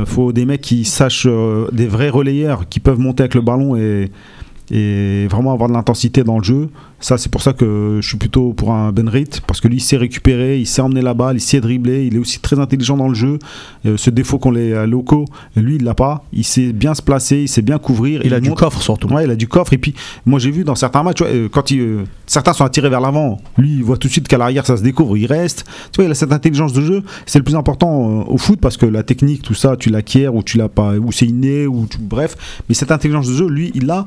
[0.06, 1.28] Faut des mecs qui sachent,
[1.72, 6.38] des vrais relayeurs qui peuvent monter avec le ballon et vraiment avoir de l'intensité dans
[6.38, 6.70] le jeu.
[7.01, 9.81] Ça, c'est pour ça que je suis plutôt pour un Benrit, parce que lui, il
[9.81, 12.97] sait récupérer, il sait emmener la balle, il sait dribbler, il est aussi très intelligent
[12.97, 13.39] dans le jeu.
[13.85, 16.26] Euh, ce défaut qu'ont les euh, locaux, lui, il l'a pas.
[16.34, 18.21] Il sait bien se placer, il sait bien couvrir.
[18.26, 19.07] Il a du coffre surtout.
[19.07, 19.71] Ouais, il a du coffre.
[19.71, 19.93] Et puis,
[20.26, 23.39] moi, j'ai vu dans certains matchs, euh, quand il, euh, certains sont attirés vers l'avant,
[23.57, 25.63] lui, il voit tout de suite qu'à l'arrière, ça se découvre, il reste.
[25.93, 27.03] Tu vois, il a cette intelligence de jeu.
[27.26, 30.27] C'est le plus important euh, au foot parce que la technique, tout ça, tu l'acquiers
[30.27, 32.35] ou tu l'as pas, ou c'est inné, ou tu- bref.
[32.67, 34.05] Mais cette intelligence de jeu, lui, il l'a.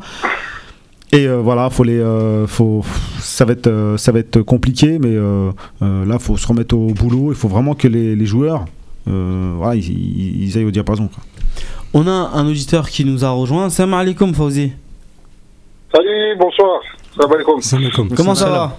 [1.14, 2.82] Et euh, voilà, faut les, euh, faut,
[3.18, 5.50] ça va être, euh, ça va être compliqué, mais euh,
[5.82, 7.32] euh, là, faut se remettre au boulot.
[7.32, 8.64] Il faut vraiment que les, les joueurs,
[9.08, 11.08] euh, voilà, ils, ils- ils aillent au diapason.
[11.08, 11.22] quoi.
[11.92, 13.68] On a un auditeur qui nous a rejoint.
[13.68, 14.72] Salam alaikum, Fauzi.
[15.94, 16.80] Salut, bonsoir.
[17.14, 17.60] Salam alaikum.
[17.60, 18.08] Salam alaikum.
[18.16, 18.78] Comment ça va?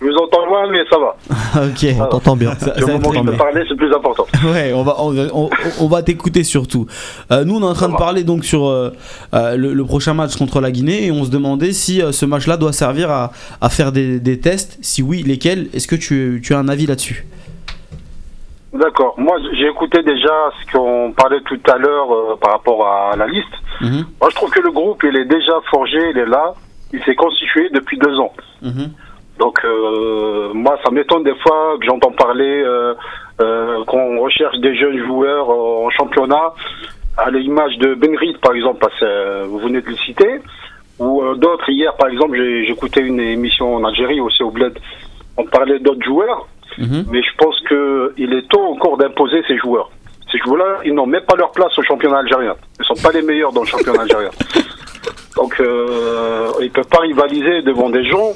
[0.00, 1.16] Je vous entends loin, mais ça va.
[1.66, 1.86] Ok.
[2.00, 2.54] On t'entend bien.
[2.54, 3.36] Ça- Le ça va moment réglé.
[3.36, 4.24] parler, c'est plus important.
[4.44, 5.50] Ouais, on va, on, va- on-
[5.80, 6.86] on va t'écouter surtout.
[7.30, 7.98] Euh, nous, on est en train de va.
[7.98, 8.90] parler donc sur euh,
[9.34, 12.24] euh, le, le prochain match contre la Guinée et on se demandait si euh, ce
[12.24, 14.78] match-là doit servir à, à faire des, des tests.
[14.80, 15.68] Si oui, lesquels?
[15.74, 17.26] Est-ce que tu, tu as un avis là-dessus?
[18.72, 19.14] D'accord.
[19.18, 23.48] Moi, j'ai écouté déjà ce qu'on parlait tout à l'heure par rapport à la liste.
[23.80, 26.54] Mhm, Moi, je trouve que le groupe, il est déjà forgé, il est là.
[26.92, 28.32] Il s'est constitué depuis deux ans.
[28.62, 28.90] mhm.
[29.40, 32.94] Donc, euh, moi, ça m'étonne des fois que j'entends parler euh,
[33.40, 36.52] euh, qu'on recherche des jeunes joueurs en championnat,
[37.16, 40.40] à l'image de Benrit, par exemple, parce que vous venez de le citer,
[40.98, 41.70] ou d'autres.
[41.70, 44.78] Hier, par exemple, écouté une émission en Algérie, aussi au Bled.
[45.38, 46.46] On parlait d'autres joueurs,
[46.78, 47.04] Mhm.
[47.10, 49.90] mais je pense qu'il est tôt encore d'imposer ces joueurs.
[50.30, 52.54] Ces joueurs-là, ils n'ont même pas leur place au championnat algérien.
[52.78, 54.30] Ils ne sont pas les meilleurs dans le championnat algérien.
[55.36, 58.32] Donc, euh, ils ne peuvent pas rivaliser devant des gens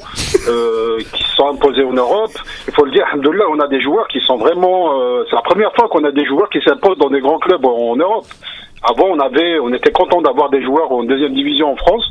[0.47, 2.31] euh, qui sont imposés en Europe.
[2.67, 4.99] Il faut le dire, là, on a des joueurs qui sont vraiment.
[5.01, 7.65] euh, c'est la première fois qu'on a des joueurs qui s'imposent dans des grands clubs
[7.65, 8.25] en, en Europe.
[8.83, 12.05] Avant, on avait, on était content d'avoir des joueurs en deuxième division en France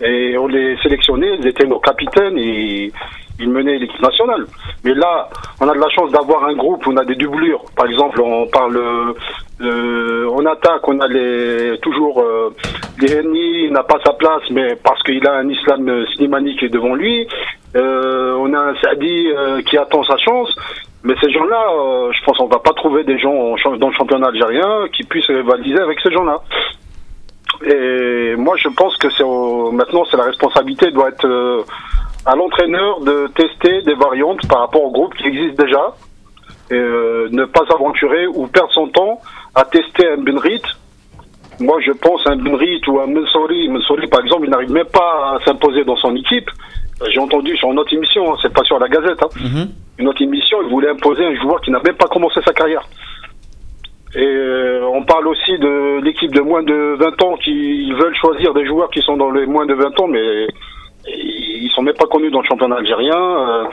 [0.00, 1.36] et on les sélectionnait.
[1.40, 2.92] Ils étaient nos capitaines et
[3.38, 4.46] ils menaient l'équipe nationale.
[4.84, 5.28] Mais là,
[5.60, 7.62] on a de la chance d'avoir un groupe on a des doublures.
[7.76, 9.12] Par exemple, on parle euh,
[9.60, 12.54] euh, en attaque, on a les, toujours euh,
[13.00, 16.66] Leheni, il n'a pas sa place, mais parce qu'il a un Islam euh, Slimani qui
[16.66, 17.26] est devant lui.
[17.76, 20.54] Euh, on a un Sadi euh, qui attend sa chance.
[21.04, 24.28] Mais ces gens-là, euh, je pense qu'on va pas trouver des gens dans le championnat
[24.28, 26.40] algérien qui puissent rivaliser avec ces gens-là.
[27.64, 29.24] Et moi, je pense que c'est
[29.72, 31.62] maintenant, c'est la responsabilité doit être euh,
[32.26, 35.94] à l'entraîneur de tester des variantes par rapport au groupe qui existe déjà.
[36.70, 39.20] Et, euh, ne pas s'aventurer ou perdre son temps
[39.54, 40.62] à tester un Benrit.
[41.60, 43.68] Moi, je pense un Benrit ou un Mensori.
[43.68, 46.48] Mensori, par exemple, il n'arrive même pas à s'imposer dans son équipe.
[47.10, 49.68] J'ai entendu sur une autre émission, hein, c'est pas sur la Gazette, hein, Mhm.
[49.98, 52.82] une autre émission, il voulait imposer un joueur qui n'a même pas commencé sa carrière.
[54.14, 58.52] Et euh, on parle aussi de l'équipe de moins de 20 ans qui veulent choisir
[58.54, 60.46] des joueurs qui sont dans les moins de 20 ans, mais
[61.16, 63.16] ils sont même pas connus dans le championnat algérien.
[63.16, 63.64] Euh,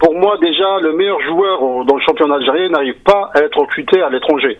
[0.00, 4.00] pour moi, déjà, le meilleur joueur dans le championnat algérien n'arrive pas à être recruté
[4.00, 4.58] à l'étranger.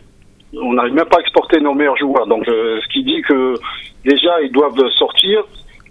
[0.54, 2.26] On n'arrive même pas à exporter nos meilleurs joueurs.
[2.26, 3.54] Donc, euh, ce qui dit que
[4.04, 5.42] déjà, ils doivent sortir,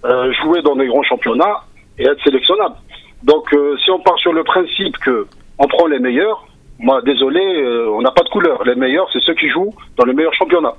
[0.05, 1.61] euh, jouer dans des grands championnats
[1.97, 2.75] et être sélectionnables.
[3.23, 5.27] Donc, euh, si on part sur le principe que
[5.59, 6.45] on prend les meilleurs,
[6.79, 8.63] moi, désolé, euh, on n'a pas de couleur.
[8.63, 10.73] Les meilleurs, c'est ceux qui jouent dans le meilleur championnat.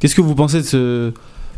[0.00, 1.12] Qu'est-ce que vous pensez de, ce,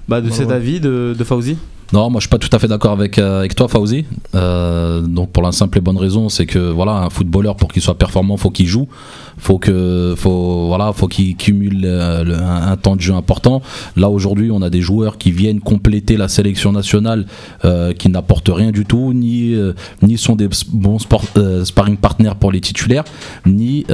[0.09, 1.59] bah, de cet avis de, de Fauzi?
[1.93, 4.07] Non, moi je suis pas tout à fait d'accord avec, euh, avec toi, Fauzi.
[4.35, 7.83] Euh, donc pour la simple et bonne raison, c'est que voilà, un footballeur pour qu'il
[7.83, 8.89] soit performant, faut qu'il joue,
[9.37, 13.61] faut que, faut voilà, faut qu'il cumule euh, le- un, un temps de jeu important.
[13.97, 17.27] Là aujourd'hui, on a des joueurs qui viennent compléter la sélection nationale,
[17.67, 21.25] euh, qui n'apportent rien du tout, ni euh, ni sont des bons sport,
[21.65, 23.05] sparring partners pour les titulaires,
[23.45, 23.85] ni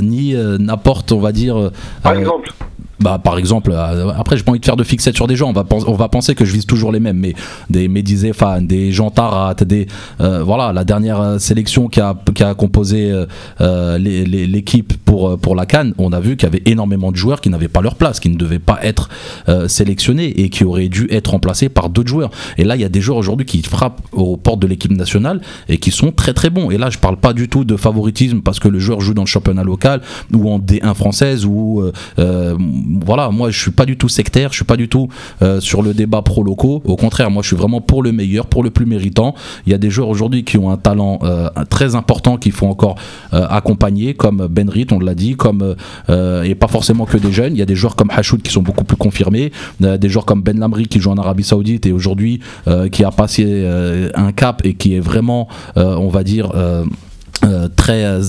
[0.00, 1.70] ni n'apportent, on va dire.
[2.02, 2.54] Par exemple,
[3.00, 3.74] bah, par exemple,
[4.16, 5.50] après, j'ai pas envie de faire de fixette sur des gens.
[5.50, 7.33] On va, on va penser que je vise toujours les mêmes, mais
[7.70, 9.86] des Zéphane, des Jean Tarat, des
[10.20, 12.14] euh, voilà, la dernière euh, sélection qui a,
[12.56, 13.12] composé
[13.60, 17.48] euh, l'équipe pour la Cannes, on a vu qu'il y avait énormément de joueurs qui
[17.48, 19.08] n'avaient pas leur place, qui ne devaient pas être
[19.68, 22.30] sélectionnés et qui auraient dû être remplacés par d'autres joueurs.
[22.58, 25.40] Et là, il y a des joueurs aujourd'hui qui frappent aux portes de l'équipe nationale
[25.68, 26.70] et qui sont très très bons.
[26.70, 29.22] Et là, je parle pas du tout de favoritisme parce que le joueur joue dans
[29.22, 30.00] le championnat local
[30.32, 31.84] ou en D1 française ou
[32.16, 35.08] voilà, moi je suis pas du tout sectaire, je suis pas du tout
[35.60, 36.82] sur le débat pro-locaux.
[36.84, 39.34] Au contraire, moi je suis vraiment pour le meilleur, pour le plus méritant.
[39.66, 42.66] Il y a des joueurs aujourd'hui qui ont un talent euh, très important qu'il faut
[42.66, 42.96] encore
[43.32, 45.76] euh, accompagner, comme Benrit, on l'a dit, comme
[46.08, 47.54] euh, et pas forcément que des jeunes.
[47.54, 50.42] Il y a des joueurs comme Hachoud qui sont beaucoup plus confirmés, des joueurs comme
[50.42, 52.40] Ben Lamri qui joue en Arabie Saoudite et aujourd'hui
[52.92, 53.66] qui a passé
[54.14, 56.52] un cap et qui est vraiment, on va dire.
[57.42, 58.22] Euh, très euh,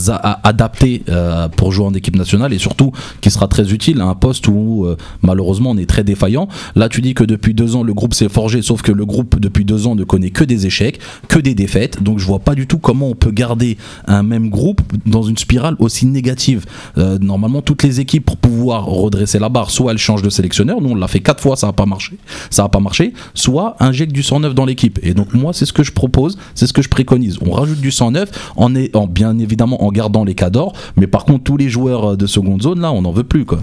[0.44, 2.91] adapté euh, pour jouer en équipe nationale et surtout
[3.22, 6.48] qui sera très utile à un poste où euh, malheureusement on est très défaillant.
[6.76, 9.40] Là tu dis que depuis deux ans le groupe s'est forgé sauf que le groupe
[9.40, 12.56] depuis deux ans ne connaît que des échecs, que des défaites donc je vois pas
[12.56, 13.77] du tout comment on peut garder
[14.07, 16.65] un même groupe dans une spirale aussi négative.
[16.98, 20.82] Euh, normalement toutes les équipes pour pouvoir redresser la barre soit elles changent de sélectionneur,
[20.82, 22.18] nous on l'a fait quatre fois ça a pas marché,
[22.49, 25.73] ça a pas marché, soit injecte du 109 dans l'équipe et donc moi c'est ce
[25.73, 27.38] que je propose, c'est ce que je préconise.
[27.45, 31.26] On rajoute du 109 en, est, en bien évidemment en gardant les cadors, mais par
[31.26, 33.59] contre tous les joueurs euh, de seconde zone là on n'en veut plus quoi.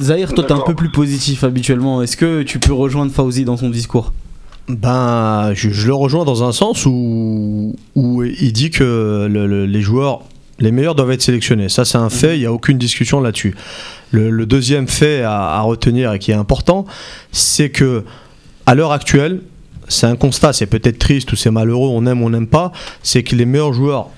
[0.00, 2.02] Zahir, toi t'es un peu plus positif habituellement.
[2.02, 4.12] Est-ce que tu peux rejoindre Fauzi dans son discours?
[4.68, 9.66] Ben, je, je le rejoins dans un sens où, où il dit que le- le-
[9.66, 10.20] les joueurs,
[10.60, 11.68] les meilleurs doivent être sélectionnés.
[11.68, 13.54] Ça, c'est un fait, il n'y a aucune discussion là-dessus.
[14.12, 16.84] Le, le deuxième fait à, à retenir et qui est important,
[17.32, 18.04] c'est que
[18.66, 19.40] à l'heure actuelle,
[19.88, 22.70] c'est un constat, c'est peut-être triste ou c'est malheureux, on aime ou on n'aime pas,
[23.02, 24.10] c'est que les meilleurs joueurs,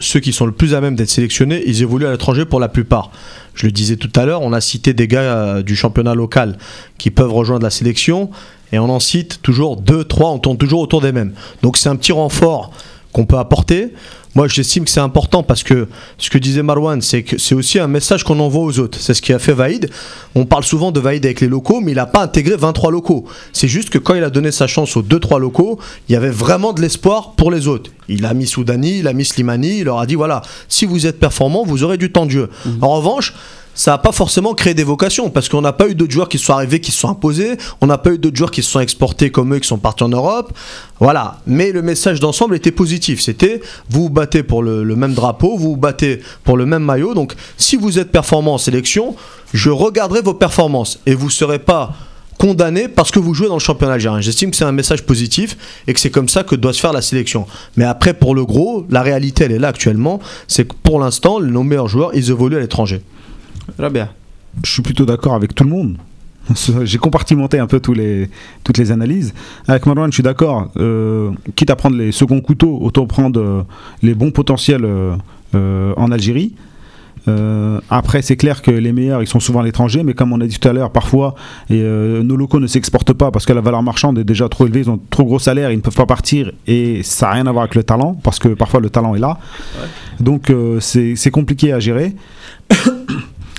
[0.00, 2.68] ceux qui sont le plus à même d'être sélectionnés, ils évoluent à l'étranger pour la
[2.68, 3.10] plupart.
[3.54, 6.56] Je le disais tout à l'heure, on a cité des gars euh, du championnat local
[6.98, 8.30] qui peuvent rejoindre la sélection,
[8.72, 11.34] et on en cite toujours deux, trois, on tourne toujours autour des mêmes.
[11.62, 12.72] Donc c'est un petit renfort
[13.12, 13.92] qu'on peut apporter.
[14.36, 17.80] Moi, j'estime que c'est important parce que ce que disait Marwan, c'est que c'est aussi
[17.80, 18.98] un message qu'on envoie aux autres.
[19.00, 19.90] C'est ce qui a fait Vaïd.
[20.36, 23.24] On parle souvent de Vaïd avec les locaux, mais il n'a pas intégré 23 locaux.
[23.52, 26.30] C'est juste que quand il a donné sa chance aux 2-3 locaux, il y avait
[26.30, 27.90] vraiment de l'espoir pour les autres.
[28.08, 31.06] Il a mis Soudani, il a mis Slimani, il leur a dit voilà, si vous
[31.06, 32.50] êtes performant, vous aurez du temps de jeu.
[32.80, 33.34] En revanche,
[33.80, 36.36] ça n'a pas forcément créé des vocations parce qu'on n'a pas eu d'autres joueurs qui
[36.36, 37.56] sont arrivés, qui se sont imposés.
[37.80, 40.02] On n'a pas eu d'autres joueurs qui se sont exportés comme eux, qui sont partis
[40.02, 40.52] en Europe.
[40.98, 41.38] Voilà.
[41.46, 43.22] Mais le message d'ensemble était positif.
[43.22, 46.82] C'était vous vous battez pour le, le même drapeau, vous vous battez pour le même
[46.82, 47.14] maillot.
[47.14, 49.16] Donc si vous êtes performant en sélection,
[49.54, 51.94] je regarderai vos performances et vous ne serez pas
[52.36, 54.20] condamné parce que vous jouez dans le championnat algérien.
[54.20, 56.92] J'estime que c'est un message positif et que c'est comme ça que doit se faire
[56.92, 57.46] la sélection.
[57.78, 60.20] Mais après, pour le gros, la réalité, elle est là actuellement.
[60.48, 63.00] C'est que pour l'instant, nos meilleurs joueurs, ils évoluent à l'étranger.
[63.78, 64.08] Rabia.
[64.64, 65.96] Je suis plutôt d'accord avec tout le monde.
[66.84, 68.30] J'ai compartimenté un peu tous les,
[68.64, 69.34] toutes les analyses.
[69.68, 70.70] Avec Marwan, je suis d'accord.
[70.76, 73.62] Euh, quitte à prendre les seconds couteaux, autant prendre euh,
[74.02, 76.54] les bons potentiels euh, en Algérie.
[77.90, 80.46] Après, c'est clair que les meilleurs, ils sont souvent à l'étranger, mais comme on a
[80.48, 81.36] dit tout à l'heure, parfois,
[81.68, 84.80] et, nos locaux ne s'exportent pas parce que la valeur marchande est déjà trop élevée,
[84.80, 87.52] ils ont trop gros salaire, ils ne peuvent pas partir, et ça n'a rien à
[87.52, 89.38] voir avec le talent, parce que parfois le talent est là.
[90.18, 92.16] Donc c'est compliqué à gérer.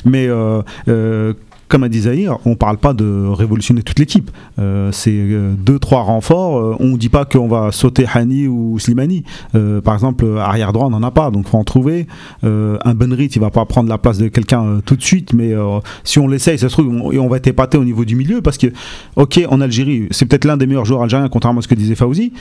[0.05, 1.33] mais euh, euh,
[1.67, 4.29] comme a dit Zahir, on parle pas de révolutionner toute l'équipe.
[4.59, 6.75] Euh, c'est euh, deux, trois renforts.
[6.81, 9.23] On dit pas qu'on va sauter Hani ou Slimani.
[9.53, 12.07] Par exemple, arrière droit, on n'en a pas, donc faut en trouver.
[12.43, 15.53] Un Benrit, il va pas prendre la place de quelqu'un tout de suite, mais
[16.03, 18.15] si on l'essaye, ça se trouve, on, et on va être épaté au niveau du
[18.15, 18.67] milieu, parce que,
[19.15, 21.95] ok, en Algérie, c'est peut-être l'un des meilleurs joueurs algériens, contrairement à ce que disait
[21.95, 22.33] Fauzi.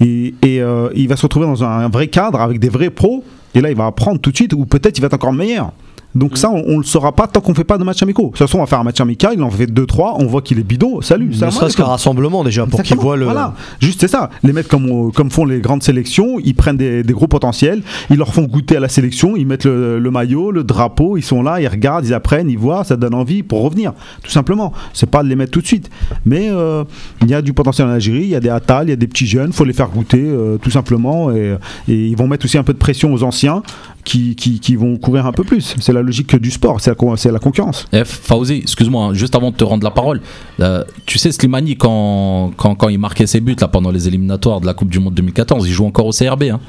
[0.00, 3.22] Et, il va se retrouver dans un vrai cadre avec des vrais pros.
[3.54, 5.72] Et là, il va apprendre tout de suite, ou peut-être il va être encore meilleur.
[6.14, 8.24] Donc ça, on, on le saura pas tant qu'on fait pas de match amicaux.
[8.24, 10.40] De toute façon, on va faire un match amical, il en fait 2-3, on voit
[10.42, 11.26] qu'il est bidon, salut.
[11.28, 13.24] Ne serait-ce qu'un rassemblement déjà pour qu'ils voient le.
[13.26, 14.30] Voilà, juste c'est ça.
[14.42, 17.82] Les mecs comme, on- comme font les grandes sélections, ils prennent des, des gros potentiels,
[18.10, 21.22] ils leur font goûter à la sélection, ils mettent le, le maillot, le drapeau, ils
[21.22, 23.92] sont là, ils regardent, ils apprennent, ils voient, ça donne envie pour revenir.
[24.22, 24.72] Tout simplement.
[24.94, 25.90] C'est pas de les mettre tout de suite.
[26.24, 26.84] Mais euh,
[27.22, 28.96] il y a du potentiel en Algérie, il y a des Attal, il y a
[28.96, 31.30] des petits jeunes, faut les faire goûter euh, tout simplement.
[31.32, 31.54] Et,
[31.86, 33.62] et ils vont mettre aussi un peu de pression aux anciens
[34.04, 35.74] qui, qui, qui vont courir un peu plus.
[35.80, 36.90] C'est la logique du sport, c'est
[37.30, 37.86] la, concurrence.
[37.92, 40.20] Eh, Fauzi, excuse-moi, hein, juste avant de te rendre la parole,
[40.60, 44.60] euh, tu sais, Slimani, quand, quand, quand il marquait ses buts là, pendant les éliminatoires
[44.60, 46.44] de la Coupe du Monde 2014, il joue encore au CRB.
[46.44, 46.60] hein.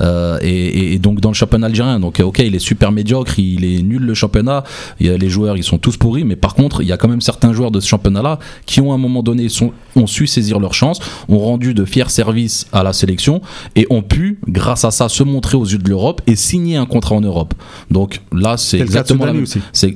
[0.00, 3.64] Euh, et, donc dans le championnat algérien, donc euh, ok, il est super médiocre, il
[3.64, 4.64] est nul le championnat.
[4.98, 6.96] Il y a les joueurs, ils sont tous pourris, mais par contre, il y a
[6.96, 10.06] quand même certains joueurs de ce championnat-là qui ont à un moment donné sont, ont
[10.06, 13.40] su saisir leur chance, ont rendu de fiers services à la sélection
[13.76, 16.86] et ont pu, grâce à ça, se montrer aux yeux de l'Europe et signer un
[16.86, 17.54] contrat en Europe.
[17.90, 19.46] Donc là, c'est exactement la même,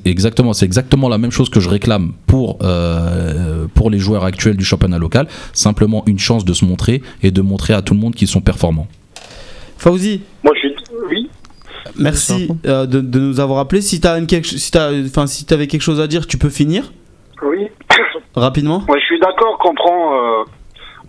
[0.04, 4.56] exactement, c'est exactement la même chose que je réclame pour euh, pour les joueurs actuels
[4.56, 5.26] du championnat local.
[5.52, 8.40] Simplement une chance de se montrer et de montrer à tout le monde qu'ils sont
[8.40, 8.88] performants.
[9.84, 10.74] Fauzi, Moi, je suis.
[11.10, 11.30] Oui.
[12.00, 13.82] merci euh, de, de nous avoir appelé.
[13.82, 16.90] Si tu quelque, si t'as- enfin, si avais quelque chose à dire, tu peux finir
[17.42, 17.68] Oui.
[18.34, 18.82] rapidement.
[18.88, 20.44] Moi, je suis d'accord qu'on prend, euh,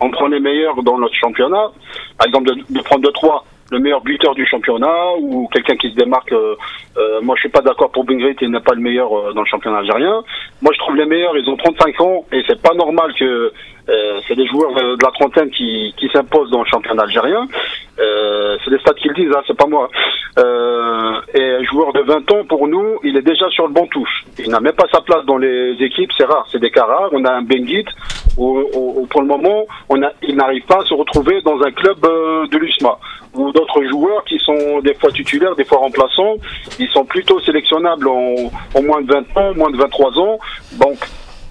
[0.02, 1.70] on prend les meilleurs dans notre championnat.
[2.18, 5.90] Par exemple, de, de prendre de trois le meilleur buteur du championnat ou quelqu'un qui
[5.90, 6.30] se démarque.
[6.32, 6.54] euh,
[6.98, 9.40] euh, moi, je suis pas d'accord pour Bingrit, il n'est pas le meilleur euh, dans
[9.40, 10.22] le championnat algérien.
[10.60, 13.52] Moi, je trouve les meilleurs, ils ont 35 ans et c'est pas normal que
[14.26, 17.46] c'est des joueurs euh, de la trentaine qui, qui s'imposent dans le championnat algérien.
[17.98, 19.88] Euh, c'est les stats qui le disent, hein, c'est pas moi.
[20.38, 23.86] Euh, et un joueur de 20 ans, pour nous, il est déjà sur le bon
[23.86, 24.24] touche.
[24.38, 27.08] Il n'a même pas sa place dans les équipes, c'est rare, c'est des cas rares.
[27.12, 27.86] On a un Benguit
[28.36, 31.58] où, où- où pour le moment, on a, il n'arrive pas à se retrouver dans
[31.62, 32.98] un club euh, de l'USMA.
[33.34, 36.36] Ou d'autres joueurs qui sont des fois titulaires, des fois remplaçants,
[36.78, 38.34] ils sont plutôt sélectionnables en,
[38.74, 40.38] en moins de 20 ans, moins de 23 ans.
[40.80, 40.98] Donc,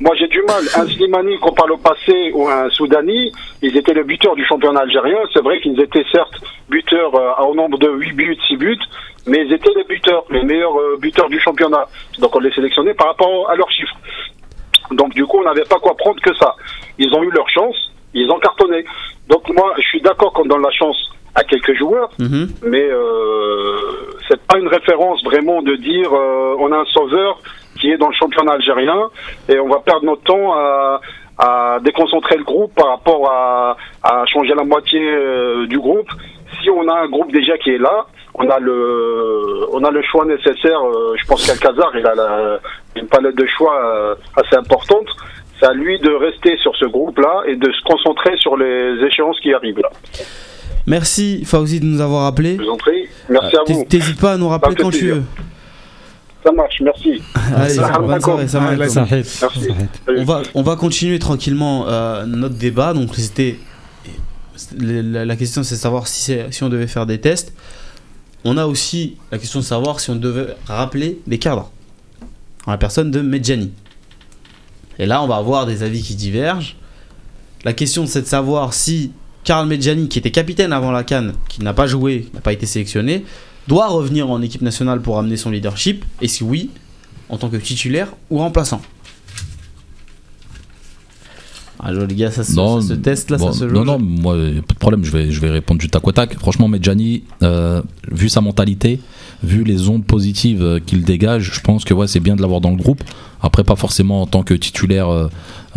[0.02, 0.64] moi, j'ai du mal.
[0.76, 3.32] Un Slimani qu'on parle au passé ou un Soudani,
[3.62, 5.18] ils étaient les buteurs du championnat algérien.
[5.34, 6.34] C'est vrai qu'ils étaient certes
[6.70, 8.78] buteurs euh, au nombre de 8 buts, 6 buts,
[9.28, 11.88] mais ils étaient les buteurs, les meilleurs euh, buteurs du championnat.
[12.20, 13.96] Donc on les sélectionnait par rapport à leurs chiffres.
[14.92, 16.56] Donc du coup, on n'avait pas quoi prendre que ça.
[16.98, 17.76] Ils ont eu leur chance,
[18.14, 18.86] ils ont cartonné.
[19.30, 20.98] Donc moi, je suis d'accord qu'on donne la chance
[21.34, 22.48] à quelques joueurs, Mhm.
[22.64, 23.78] mais euh,
[24.30, 27.40] c'est pas une référence vraiment de dire euh, on a un sauveur
[27.80, 29.10] qui est dans le championnat algérien
[29.50, 31.02] et on va perdre notre temps à,
[31.38, 36.08] à déconcentrer le groupe par rapport à, à changer la moitié euh, du groupe.
[36.62, 40.02] Si on a un groupe déjà qui est là, on a le on a le
[40.04, 40.80] choix nécessaire.
[40.86, 42.60] euh, je pense qu'Alcazar il a la-
[42.96, 45.08] une palette de choix euh, assez importante.
[45.60, 49.40] C'est à lui de rester sur ce groupe-là et de se concentrer sur les échéances
[49.42, 49.90] qui arrivent là.
[50.88, 52.58] Merci Fauzi de nous avoir appelé.
[52.58, 53.08] Je vous en prie.
[53.30, 53.84] Merci à vous.
[53.84, 55.24] T'hé- T'hésites pas à nous rappeler quand tu veux.
[56.46, 57.22] Ça marche, merci.
[57.56, 58.90] Allez, bonne soirée, alaikum.
[58.90, 59.26] Sahid.
[59.42, 59.68] Merci.
[60.16, 62.94] On va, on va continuer tranquillement euh, notre débat.
[62.94, 63.58] Donc c'était
[64.78, 67.54] la, la question, c'est de savoir si, si on devait faire des tests.
[68.44, 71.72] On a aussi la question de savoir si on devait rappeler des cadres.
[72.68, 73.72] En la personne de Medjani.
[75.00, 76.76] Et là, on va avoir des avis qui divergent.
[77.64, 79.12] La question, c'est de savoir si
[79.44, 82.68] Karl Medjani, qui était capitaine avant la Cannes, qui n'a pas joué, n'a pas été
[82.68, 83.26] sélectionné,
[83.68, 86.06] doit revenir en équipe nationale pour amener son leadership.
[86.22, 86.70] Et si oui,
[87.30, 88.82] en tant que titulaire ou remplaçant
[91.80, 93.76] ah, les gars, ça se, Non, ça se teste là, bon, ça se joue.
[93.76, 94.36] non, non, moi,
[94.68, 96.34] pas de problème, je vais, je vais répondre du tac au tac.
[96.40, 99.00] Franchement, Medjani, euh, vu sa mentalité,
[99.46, 102.72] vu les ondes positives euh, qu'il dégage, je pense que c'est bien de l'avoir dans
[102.72, 103.04] le groupe.
[103.42, 105.28] Après, pas forcément en tant que titulaire euh,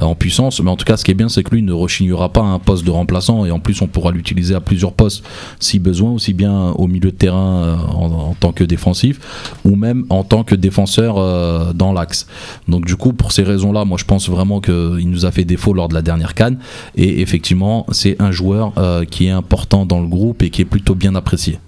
[0.01, 2.33] en puissance, mais en tout cas, ce qui est bien, c'est que lui ne rechignera
[2.33, 5.25] pas un poste de remplaçant et en plus, on pourra l'utiliser à plusieurs postes
[5.61, 9.21] si besoin, aussi bien au milieu de terrain euh, en, tant que défensif
[9.65, 12.27] ou même en tant que défenseur euh, dans l'axe.
[12.69, 15.73] Donc, du coup, pour ces raisons-là, moi, je pense vraiment qu'il nous a fait défaut
[15.75, 16.59] lors de la dernière canne
[16.97, 20.67] et effectivement, c'est un joueur euh, qui est important dans le groupe et qui est
[20.67, 21.59] plutôt bien apprécié.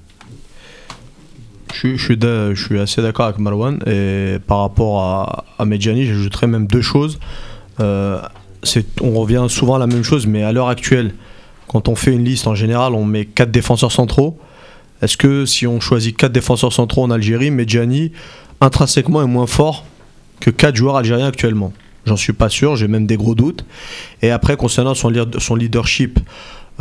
[1.73, 3.79] Je, suis- assez d'accord avec Marwan.
[3.87, 5.03] Et par rapport
[5.59, 7.19] à, Medjani, j'ajouterais même deux choses.
[7.81, 8.21] Euh,
[9.01, 11.15] on revient souvent à la même chose, mais à l'heure actuelle,
[11.69, 14.39] quand on fait une liste, en général, on met quatre défenseurs centraux.
[15.03, 18.13] Est-ce que si on choisit quatre défenseurs centraux en Algérie, Medjani,
[18.61, 19.85] intrinsèquement, est moins fort
[20.41, 21.73] que quatre joueurs algériens actuellement?
[22.07, 23.65] J'en suis pas sûr, j'ai même des gros doutes.
[24.23, 26.19] Et après, concernant son leadership,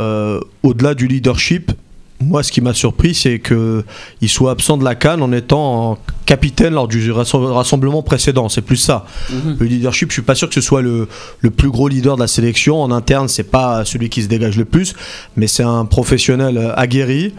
[0.00, 1.72] euh, au-delà du leadership,
[2.20, 3.84] moi, ce qui m'a surpris, c'est que
[4.20, 8.48] il soit absent de la Cannes en étant capitaine lors du rassem- rassemblement précédent.
[8.48, 9.06] C'est plus ça.
[9.58, 11.08] Le leadership, je suis pas sûr que ce soit le,
[11.40, 12.82] le plus gros leader de la sélection.
[12.82, 14.94] En interne, c'est pas celui qui se dégage le plus,
[15.36, 17.32] mais c'est un professionnel euh, aguerri.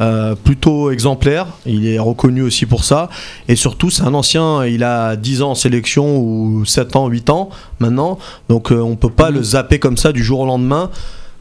[0.00, 3.08] euh, plutôt exemplaire, il est reconnu aussi pour ça,
[3.48, 7.30] et surtout c'est un ancien, il a 10 ans en sélection ou 7 ans, 8
[7.30, 7.50] ans
[7.80, 8.16] maintenant,
[8.48, 10.90] donc euh, on peut pas le zapper comme ça du jour au lendemain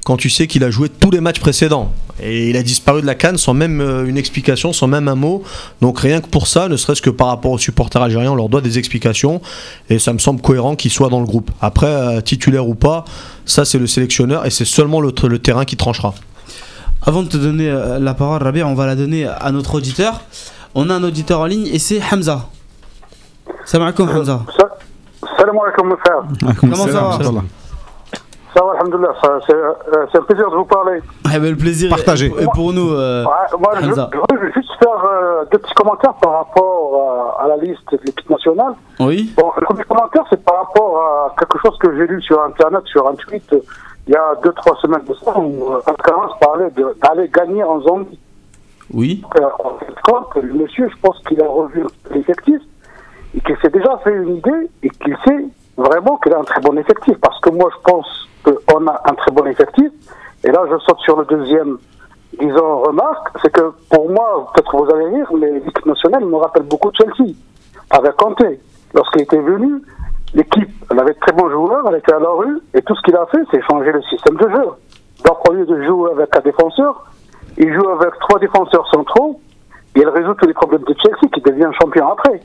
[0.07, 1.91] quand tu sais qu'il a joué tous les matchs précédents.
[2.21, 5.15] Et il a disparu de la canne sans même euh, une explication, sans même un
[5.15, 5.43] mot.
[5.81, 8.47] Donc rien que pour ça, ne serait-ce que par rapport aux supporters algériens, on leur
[8.47, 9.41] doit des explications.
[9.89, 11.51] Et ça me semble cohérent qu'il soit dans le groupe.
[11.59, 13.03] Après, euh, titulaire ou pas,
[13.43, 16.13] ça c'est le sélectionneur et c'est seulement le, le terrain qui tranchera.
[17.05, 20.21] Avant de te donner euh, la parole, Rabia, on va la donner à notre auditeur.
[20.73, 22.47] On a un auditeur en ligne et c'est Hamza.
[23.65, 24.45] Salam alaikum Hamza.
[25.37, 26.55] Salam alaikum, mon frère.
[26.61, 27.43] Comment ça va?
[28.57, 29.13] Ça va, alhamdoulilah.
[29.23, 29.73] Ça, C'est euh,
[30.11, 30.99] c'est un plaisir de vous parler.
[31.35, 32.27] Eh ben, le plaisir Partagé.
[32.27, 32.91] est, est pour nous.
[32.91, 34.09] euh, Ouais, moi, je, Hamza.
[34.31, 37.99] je veux juste faire euh, deux petits commentaires par rapport à, à la liste de
[38.05, 38.73] l'équipe nationale.
[38.99, 39.31] Oui.
[39.37, 42.81] Bon, le premier commentaire, c'est par rapport à quelque chose que j'ai lu sur Internet,
[42.85, 43.59] sur un tweet, euh,
[44.07, 46.71] il y a deux, trois semaines de ça, où euh, Alcaraz parlait
[47.03, 48.17] d'aller gagner en zombie.
[48.93, 49.21] Oui.
[49.39, 49.41] Euh,
[50.03, 52.61] compte, le monsieur, je pense qu'il a revu l'effectif
[53.35, 55.45] et qu'il s'est déjà fait une idée et qu'il sait
[55.77, 57.17] vraiment qu'il a un très bon effectif.
[57.21, 59.91] Parce que moi, je pense qu'on a un très bon effectif.
[60.43, 61.77] Et là, je saute sur le deuxième,
[62.39, 66.63] disons, remarque, c'est que pour moi, peut-être vous allez rire, mais l'équipe nationale me rappelle
[66.63, 67.33] beaucoup de Chelsea,
[67.89, 68.59] avec Kanté.
[68.93, 69.81] Lorsqu'il était venu,
[70.33, 73.01] l'équipe, elle avait de très bons joueurs, elle était à la rue, et tout ce
[73.01, 74.67] qu'il a fait, c'est changer le système de jeu.
[75.25, 77.05] Donc, au lieu de jouer avec un défenseur,
[77.57, 79.41] il joue avec trois défenseurs centraux
[79.95, 82.39] et il résout tous les problèmes de Chelsea qui devient champion après.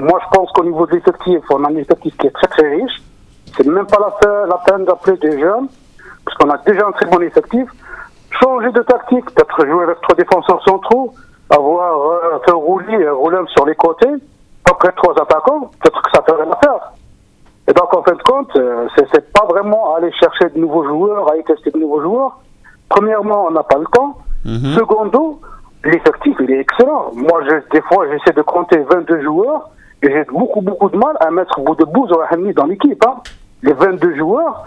[0.00, 2.68] Moi, je pense qu'au niveau de l'effectif, on a un effectif qui est très très
[2.74, 3.02] riche.
[3.56, 5.68] C'est même pas la, pe- la peine d'appeler des jeunes,
[6.24, 7.68] parce qu'on a déjà un très bon effectif.
[8.30, 11.14] Changer de tactique, peut-être jouer avec trois défenseurs centraux,
[11.50, 14.10] avoir euh, fait rouler euh, Roulem sur les côtés,
[14.68, 16.92] après trois attaquants, peut-être que ça ferait l'affaire.
[17.68, 21.30] Et donc, en fin de compte, euh, c'est pas vraiment aller chercher de nouveaux joueurs,
[21.30, 22.38] aller tester de nouveaux joueurs.
[22.88, 24.18] Premièrement, on n'a pas le temps.
[24.74, 25.40] Secondo,
[25.84, 27.12] l'effectif, il est excellent.
[27.14, 29.70] Moi, je- des fois, j'essaie de compter 22 joueurs
[30.10, 33.02] j'ai beaucoup, beaucoup de mal à mettre bout de Zohani dans l'équipe.
[33.06, 33.16] hein.
[33.62, 34.66] Les 22 joueurs,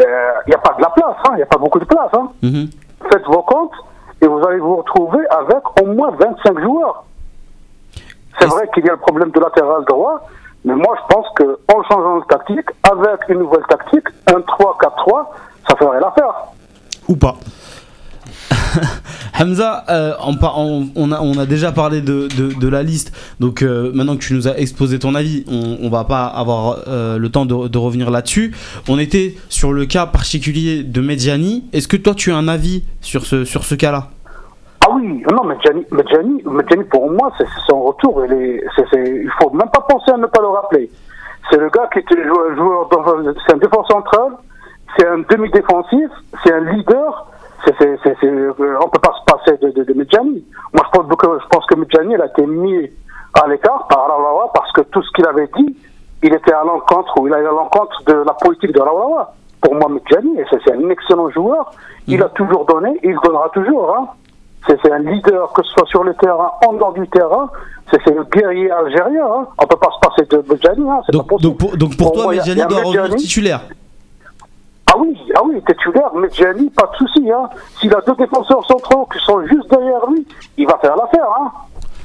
[0.00, 0.04] il
[0.48, 2.10] n'y a pas de la place, il n'y a pas beaucoup de place.
[2.14, 2.28] hein.
[2.42, 2.68] Mhm.
[3.10, 3.72] Faites vos comptes
[4.20, 7.04] et vous allez vous retrouver avec au moins 25 joueurs.
[8.38, 10.20] C'est vrai qu'il y a le problème de latéral droit,
[10.64, 15.26] mais moi je pense qu'en changeant de tactique, avec une nouvelle tactique, un 3-4-3,
[15.68, 16.34] ça ferait l'affaire.
[17.08, 17.34] Ou pas.
[19.40, 24.48] Hamza, euh, on, a, déjà parlé de, la liste, donc euh, maintenant que tu nous
[24.48, 28.54] as exposé ton avis, on, on va pas avoir euh, le temps de, revenir là-dessus.
[28.88, 31.64] On était sur le cas particulier de Medjani.
[31.72, 34.08] Est-ce que toi tu as un avis sur ce, cas-là?
[34.80, 36.42] Ah oui, non, Gianni, mais Gianni,
[36.90, 38.24] pour moi, c'est son retour.
[38.26, 38.62] Il, est,
[38.94, 40.90] il faut même pas penser à ne pas le rappeler.
[41.50, 42.22] C'est le gars qui était
[42.56, 42.88] joueur,
[43.46, 44.32] c'est un défenseur central,
[44.96, 46.10] c'est un demi-défensif,
[46.42, 47.26] c'est un leader.
[47.64, 49.94] C'est, c'est, c'est, euh, on peut pas se passer de, de.
[49.94, 52.90] Moi, je pense que, je pense que Medjani, il a été mis
[53.34, 55.76] à l'écart par Rawawa parce que tout ce qu'il avait dit,
[56.22, 59.34] il était à l'encontre ou il allait à l'encontre de la politique de Rawawa.
[59.60, 61.72] Pour moi, Medjani, c'est, un excellent joueur.
[62.06, 63.94] Il a toujours donné, il donnera toujours.
[63.96, 64.08] Hein.
[64.66, 67.50] C'est un leader, que ce soit sur le terrain, en dehors du terrain.
[67.90, 69.24] C'est le guerrier algérien.
[69.24, 69.46] Hein.
[69.58, 70.90] On peut pas se passer de Medjani.
[70.90, 71.00] Hein.
[71.12, 71.50] Donc, possible.
[71.50, 73.60] donc, pour, donc pour toi, moi, Medjani doit revenir titulaire.
[74.94, 77.28] Ah oui, ah oui, titulaire, Medjani, pas de souci.
[77.30, 77.48] Hein.
[77.80, 80.24] S'il a deux défenseurs centraux qui sont juste derrière lui,
[80.56, 81.26] il va faire l'affaire.
[81.40, 81.50] Hein.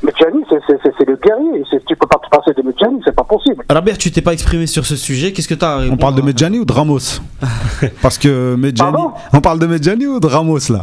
[0.01, 1.63] Medjani, c'est- c'est c'est- c'est le guerrier.
[1.85, 3.63] Tu peux pas te passer de Medjani, c'est pas possible.
[3.69, 5.33] Rabert, tu t'es pas exprimé sur ce sujet.
[5.33, 7.19] Qu'est-ce que tu as On parle de Medjani ou de Ramos?
[8.01, 8.91] Parce que Medjani.
[8.93, 9.11] Pardon?
[9.33, 10.81] On parle de Medjani ou de Ramos là?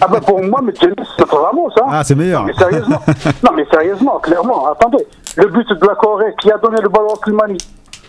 [0.00, 1.70] Ah ben pour moi, Medjani, c'est notre Ramos.
[1.80, 1.86] Hein.
[1.88, 2.40] Ah, c'est meilleur.
[2.42, 2.98] Non, mais sérieusement,
[3.44, 5.06] non, mais sérieusement, clairement, attendez.
[5.36, 7.58] Le but de la Corée, qui a donné le ballon à Slimani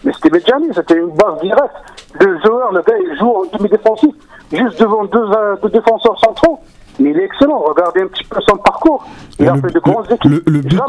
[0.04, 1.76] Mais c'était Medjani, c'était une base directe.
[2.20, 4.14] Le joueur, le gars, il joue en demi-défensif,
[4.52, 6.60] juste devant deux, euh, deux défenseurs centraux.
[7.00, 9.04] Mais il est excellent, regardez un petit peu son parcours.
[9.40, 10.30] Il a Le- fait de grandes équipes.
[10.32, 10.80] le- le but-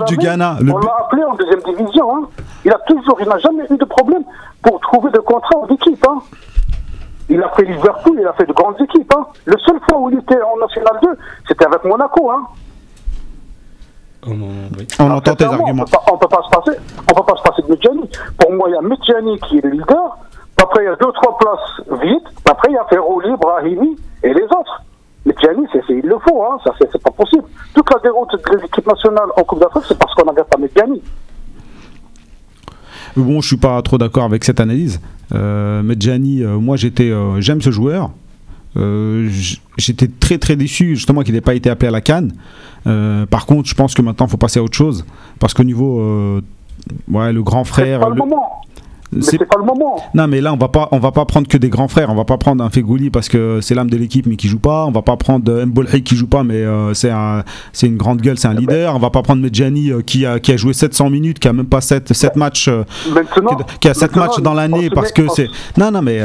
[0.00, 2.16] le du Ghana, on l'a appelé en deuxième division.
[2.16, 2.28] Hein.
[2.64, 4.22] Il a toujours, il n'a jamais eu de problème
[4.62, 6.06] pour trouver de contrats d'équipe.
[6.08, 6.18] Hein.
[7.28, 9.12] Il a fait Liverpool, il a fait de grandes équipes.
[9.16, 9.26] Hein.
[9.44, 11.08] Le seul fois où il était en National 2,
[11.48, 12.30] c'était avec Monaco.
[12.30, 12.42] Hein.
[14.26, 14.30] Oh
[14.78, 14.86] oui.
[14.98, 15.82] On entend tes arguments.
[15.82, 16.78] On peut, pas, on peut pas se passer,
[17.10, 18.10] on peut pas se passer de Medjani.
[18.38, 20.18] Pour moi, il y a Medjani qui est le leader.
[20.62, 22.28] Après, il y a deux, trois places vides.
[22.44, 24.82] Après, il y a Ferroli, Brahimi et les autres.
[25.24, 26.58] Medjani, c'est, c'est- il le faut, hein.
[26.64, 27.44] Ça, c'est, c'est pas possible.
[27.74, 31.02] Toute la déroute de l'équipe nationale en Coupe d'Afrique, c'est parce qu'on n'avait pas Medjani.
[33.16, 35.00] Bon, je suis pas trop d'accord avec cette analyse.
[35.34, 38.10] Euh, Medjani, euh, moi j'étais, euh, j'aime ce joueur.
[38.76, 39.28] Euh,
[39.76, 42.32] j'étais très très déçu justement qu'il n'ait pas été appelé à la Cannes.
[42.86, 45.04] Euh, par contre, je pense que maintenant il faut passer à autre chose
[45.40, 46.40] parce qu'au niveau, euh,
[47.10, 48.00] ouais, le grand frère.
[48.10, 48.20] le le-
[49.20, 49.96] c'est- pas le moment.
[50.14, 52.10] Non, mais là, on va pas, on va pas prendre que des grands frères.
[52.10, 54.58] On va pas prendre un Fegouli parce que c'est l'âme de l'équipe, mais qui joue
[54.58, 54.84] pas.
[54.86, 57.42] On va pas prendre euh, Mbolhi qui joue pas, mais euh, c'est un,
[57.72, 58.94] c'est une grande gueule, c'est un leader.
[58.94, 61.52] On va pas prendre Medjani euh, qui a, qui a joué 700 minutes, qui a
[61.52, 65.12] même pas 7, 7 matchs, euh, qui, qui a 7 maintenant, matchs dans l'année parce
[65.12, 65.48] que c'est.
[65.76, 66.20] Non, non, mais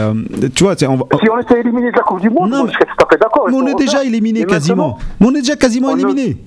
[0.54, 2.68] tu vois, on, va- Si on était éliminé de la Coupe du Monde, Non, moi,
[2.68, 3.48] je serais tout à fait d'accord.
[3.52, 4.98] on est déjà éliminé quasiment.
[5.22, 6.38] on est déjà quasiment éliminé.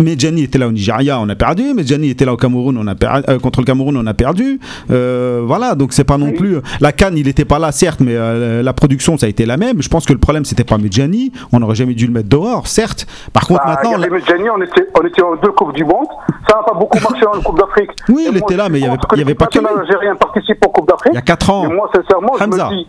[0.00, 1.74] Medjani, était là au Nigeria, on a perdu.
[1.74, 4.60] Medjani était là au Cameroun, on a per- euh, contre le Cameroun, on a perdu.
[4.90, 6.58] Euh, voilà, donc c'est pas non plus.
[6.80, 9.56] La Cannes, il était pas là, certes, mais euh, la production, ça a été la
[9.56, 9.82] même.
[9.82, 11.32] Je pense que le problème, c'était pas Medjani.
[11.52, 13.06] On aurait jamais dû le mettre dehors, certes.
[13.32, 13.98] Par contre, Bah, maintenant.
[13.98, 16.06] la- Medjani, on était, on était en deux Coupes du Monde.
[16.48, 17.90] Ça n'a pas beaucoup marché en Coupe d'Afrique.
[18.08, 20.64] Oui, Et il moi, était là, mais il y avait- y pas que algérienne participe
[20.64, 21.12] aux Coupes d'Afrique.
[21.12, 21.64] Il y a 4 ans.
[21.64, 22.68] Et moi, sincèrement, Hamza.
[22.70, 22.86] je me dis.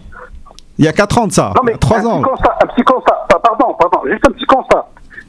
[0.80, 1.54] Il y a 4 ans de ça.
[1.56, 2.22] Non, mais 3 un ans.
[2.22, 3.27] Petit constat, un petit constat.
[3.38, 4.86] Ah, Pardon, pardon, juste un petit constat.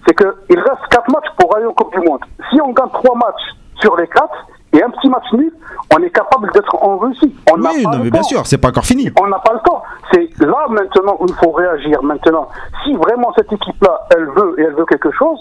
[0.07, 2.21] C'est qu'il reste 4 matchs pour aller en Coupe du Monde.
[2.51, 4.29] Si on gagne 3 matchs sur les 4
[4.73, 5.53] et un petit match nul,
[5.95, 7.35] on est capable d'être en Russie.
[7.51, 8.11] On Oui, non, mais temps.
[8.13, 9.11] bien sûr, c'est pas encore fini.
[9.21, 9.83] On n'a pas le temps.
[10.13, 12.03] C'est là maintenant où il faut réagir.
[12.03, 12.49] Maintenant,
[12.85, 15.39] si vraiment cette équipe-là, elle veut et elle veut quelque chose,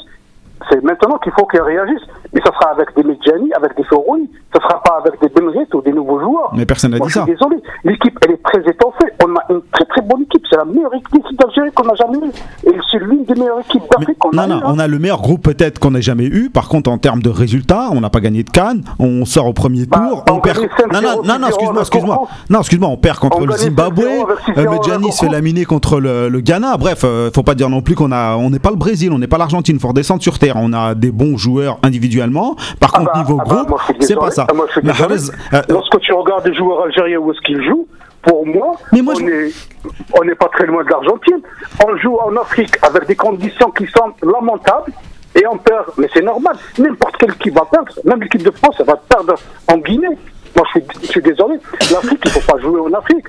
[0.69, 2.02] c'est maintenant qu'il faut qu'elle réagisse.
[2.34, 4.30] Mais ça sera avec des Medjani, avec des Forouni.
[4.53, 6.52] Ça sera pas avec des Benrit ou des nouveaux joueurs.
[6.56, 7.26] Mais personne n'a dit ça.
[7.26, 7.57] désolé.
[7.84, 9.11] L'équipe, elle est très étoffée.
[9.26, 10.44] On a une très très bonne équipe.
[10.49, 12.32] C'est la meilleure équipe d'Algérie qu'on a jamais eue.
[12.69, 14.68] Et c'est l'une des meilleures équipes d'Afrique qu'on non, a non, eues, hein.
[14.68, 16.49] on a le meilleur groupe peut-être qu'on ait jamais eu.
[16.49, 18.84] Par contre, en termes de résultats, on n'a pas gagné de Cannes.
[18.99, 20.24] On sort au premier Bah, tour.
[20.32, 20.57] on perd.
[20.57, 22.28] gagnait 5-0, Non, non, non, non, 6-0 excuse-moi, excuse-moi.
[22.49, 24.02] Non, excuse-moi, on perd contre On le Zimbabwe.
[24.02, 26.78] 5-0 avec 6-0 Euh, Medjani se fait laminer contre le, Ghana.
[26.78, 29.19] Bref, euh, faut pas dire non plus qu'on a, on n'est pas le Brésil, on
[29.19, 29.80] n'est pas l'Argentine.
[29.80, 30.56] Faut redescendre sur terre.
[30.57, 32.56] On a des bons joueurs individuellement.
[32.80, 34.45] Par Ah contre, bah, niveau ah bah, groupe, c'est pas ça.
[34.49, 34.65] Ah, moi.
[34.88, 35.15] Harez,
[35.53, 37.88] euh, Lorsque tu regardes les joueurs algériens où est-ce qu'ils jouent,
[38.22, 41.39] pour moi, on je- n'est pas très loin de l'Argentine.
[41.85, 44.91] On joue en Afrique avec des conditions qui sont lamentables
[45.35, 45.85] et on perd.
[45.97, 46.55] Mais c'est normal.
[46.77, 47.91] N'importe quelle équipe va perdre.
[48.03, 49.35] Même l'équipe de France, elle va perdre
[49.72, 50.18] en Guinée.
[50.58, 50.66] Moi,
[51.04, 51.56] je suis, désolé.
[51.92, 53.26] L'Afrique, il ne faut pas jouer en Afrique.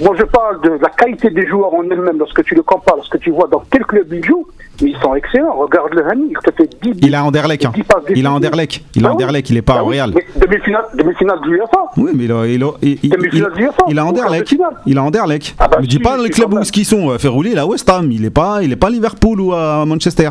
[0.00, 2.18] Moi, je parle de la qualité des joueurs en elles-mêmes.
[2.18, 4.46] Lorsque tu le compares, lorsque tu vois dans quel club ils jouent,
[4.80, 5.54] ils sont excellents.
[5.54, 6.98] Regarde le Hani, il te fait 10 buts.
[7.02, 7.64] il a Anderlecht.
[7.66, 7.72] hein.
[7.74, 8.32] 10 passes Il a.
[8.32, 8.82] Anderlecht.
[8.96, 9.12] Il a oui.
[9.14, 9.50] Anderlecht.
[9.50, 9.94] Il est pas Bah au oui.
[10.00, 10.12] Real.
[10.36, 11.84] Demi-finale, demi-finale de l'UEFA.
[11.96, 14.54] Oui, mais il a, il a, il, il- a Anderlecht.
[14.86, 15.54] Il a Anderlecht.
[15.60, 17.10] Ah bah Me dis pas le club où qu'ils sont.
[17.10, 18.10] euh, Fait rouler, il a West Ham.
[18.10, 20.30] Il est pas, il est pas Liverpool ou à Manchester.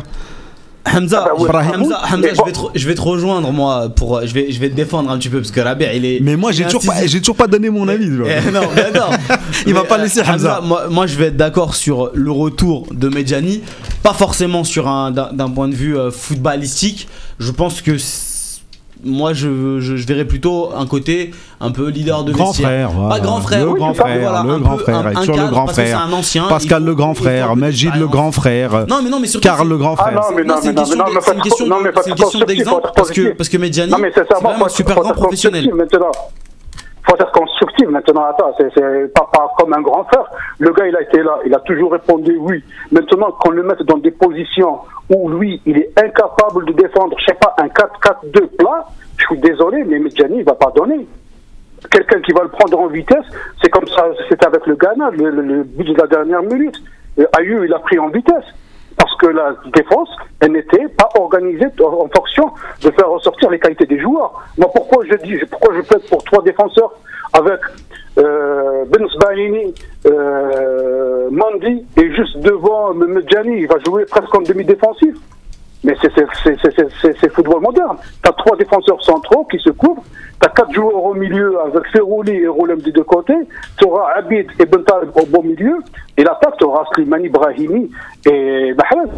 [0.84, 1.28] Hamza.
[1.36, 4.68] Hamza, Hamza, je, vais te, je vais te rejoindre moi pour je vais je vais
[4.68, 7.06] te défendre un petit peu parce que Rabia il est Mais moi, j'ai toujours pas,
[7.06, 8.06] j'ai toujours pas donné mon avis.
[8.06, 9.06] Eh, non, mais non.
[9.66, 10.60] Il va Mais, pas euh, laisser Hamza.
[10.62, 13.62] moi, moi, je vais être d'accord sur le retour de Medjani,
[14.02, 17.08] pas forcément sur un d'un point de vue euh, footballistique.
[17.38, 17.96] Je pense que
[19.04, 22.68] moi je, je, je verrais plutôt un côté un peu leader de Grand vestiaire.
[22.68, 23.14] frère, voilà.
[23.16, 25.36] Pas grand frère, Le oui, grand frère, voilà, le grand peu frère, un- un sur
[25.36, 26.00] le grand frère.
[26.00, 29.48] un ancien, Pascal le grand frère, Magid le grand frère, Non mais non mais surtout
[29.48, 30.14] Karl le grand Ah frère.
[30.14, 31.94] non, mais non, mais non, mais non, mais c'est pas une question non, mais de-
[31.94, 34.20] pas c'est une trop question constructif, d'exemple parce que parce que Medjani Non, mais c'est
[34.32, 35.70] un super grand professionnel.
[37.08, 38.24] Faut être constructif maintenant.
[38.24, 40.24] Attends, c'est pas, pas comme un grand frère.
[40.58, 42.62] Le gars, il a été là, il a toujours répondu oui.
[42.90, 44.78] Maintenant, qu'on le mette dans des positions
[45.10, 48.86] où lui, il est incapable de défendre, je sais pas, un 4-4-2 plat,
[49.18, 51.06] je suis désolé, mais Medjani, il va pas donner.
[51.90, 53.24] Quelqu'un qui va le prendre en vitesse,
[53.60, 56.76] c'est comme ça, c'était avec le Ghana, le, le- le but de la dernière minute.
[57.18, 58.44] Euh, Ayew, il a pris en vitesse.
[58.96, 60.08] Parce que la défense,
[60.40, 62.50] elle n'était pas organisée en fonction
[62.82, 64.42] de faire ressortir les qualités des joueurs.
[64.58, 66.92] Moi, pourquoi je dis, pourquoi je plaide pour trois défenseurs
[67.32, 67.60] avec
[68.18, 69.74] euh, Ben Sbaini,
[70.06, 75.14] euh, Mandy est juste devant Medjani, il va jouer presque en demi-défensif.
[75.84, 77.96] Mais c'est football moderne.
[78.22, 80.04] Tu as trois défenseurs centraux qui se couvrent,
[80.42, 83.36] tu as quatre joueurs au milieu avec Ferrouli et Roulem des deux côtés,
[83.78, 85.76] tu auras Abid et Bental au bon milieu,
[86.16, 87.90] et l'attaque, tu auras Slimani, Brahimi
[88.26, 89.10] et Mahrez.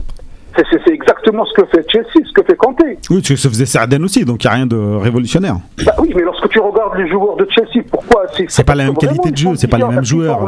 [0.56, 2.84] C'est- exactement ce que fait Chelsea, ce que fait Kanté.
[3.10, 5.56] Oui, parce que ça faisait Sarden aussi, donc il n'y a rien de révolutionnaire.
[5.84, 8.94] Bah oui, mais lorsque tu regardes les joueurs de Chelsea, pourquoi C'est pas la même
[8.96, 10.38] qualité de jeu, c'est pas les mêmes joueurs.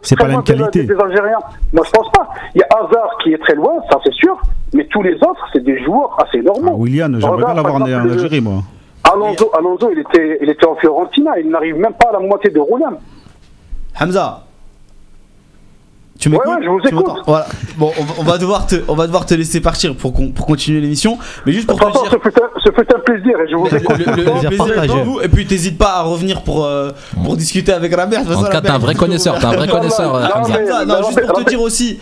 [0.00, 0.84] C'est pas la même loin des- qualité.
[0.84, 1.38] Des Algériens.
[1.74, 2.28] Moi, je pense pas.
[2.54, 4.40] Il y a Hazard qui est très loin, ça c'est sûr,
[4.72, 6.76] mais tous les autres, c'est des joueurs assez Ah, normaux.
[6.78, 8.62] William, j'aimerais bien l'avoir en, Algérie, moi.
[9.04, 12.50] Alonso, Alonso il, était, il était en Fiorentina, il n'arrive même pas à la moitié
[12.50, 12.98] de Roland.
[14.00, 14.44] Hamza.
[16.18, 17.06] Tu m'écoutes Ouais, ouais, je vous Tu écoute.
[17.26, 17.46] Voilà.
[17.78, 20.32] Bon, on va, on va devoir te, on va devoir te laisser partir pour, qu'on-
[20.32, 21.16] pour continuer l'émission.
[21.46, 22.10] Mais juste pour te dire.
[22.10, 23.96] ce fut, un, ce fut un plaisir et je vous écoute.
[23.96, 24.58] le- le- le Plaisir
[25.02, 25.20] vous.
[25.22, 26.90] Et puis t'hésites pas à revenir pour, euh,
[27.24, 27.90] pour discuter avec
[28.26, 30.14] toute En tout cas, t'es un vrai connaisseur, t'es un vrai connaisseur.
[30.14, 30.52] euh, Non, Hamza.
[30.58, 31.98] mais- Hamza, non, juste pour te dire aussi.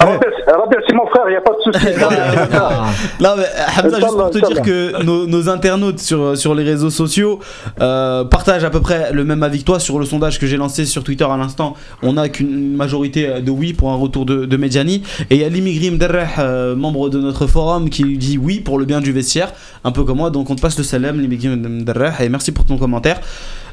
[0.57, 1.87] Rabia, c'est mon frère, il n'y a pas de souci.
[3.21, 3.45] Non mais
[3.77, 7.41] Hamza, juste pour te dire que nos, nos internautes sur, sur les réseaux sociaux
[7.81, 10.57] euh, partagent à peu près le même avis que toi sur le sondage que j'ai
[10.57, 11.75] lancé sur Twitter à l'instant.
[12.03, 15.03] On a qu'une majorité de oui pour un retour de, de Medjani.
[15.31, 18.79] Et il y a Limigrim Derreh, euh, membre de notre forum, qui dit oui pour
[18.79, 19.53] le bien du vestiaire,
[19.85, 20.31] un peu comme moi.
[20.31, 23.21] Donc on te passe le salam, Limigrim Derreh, et merci pour ton commentaire.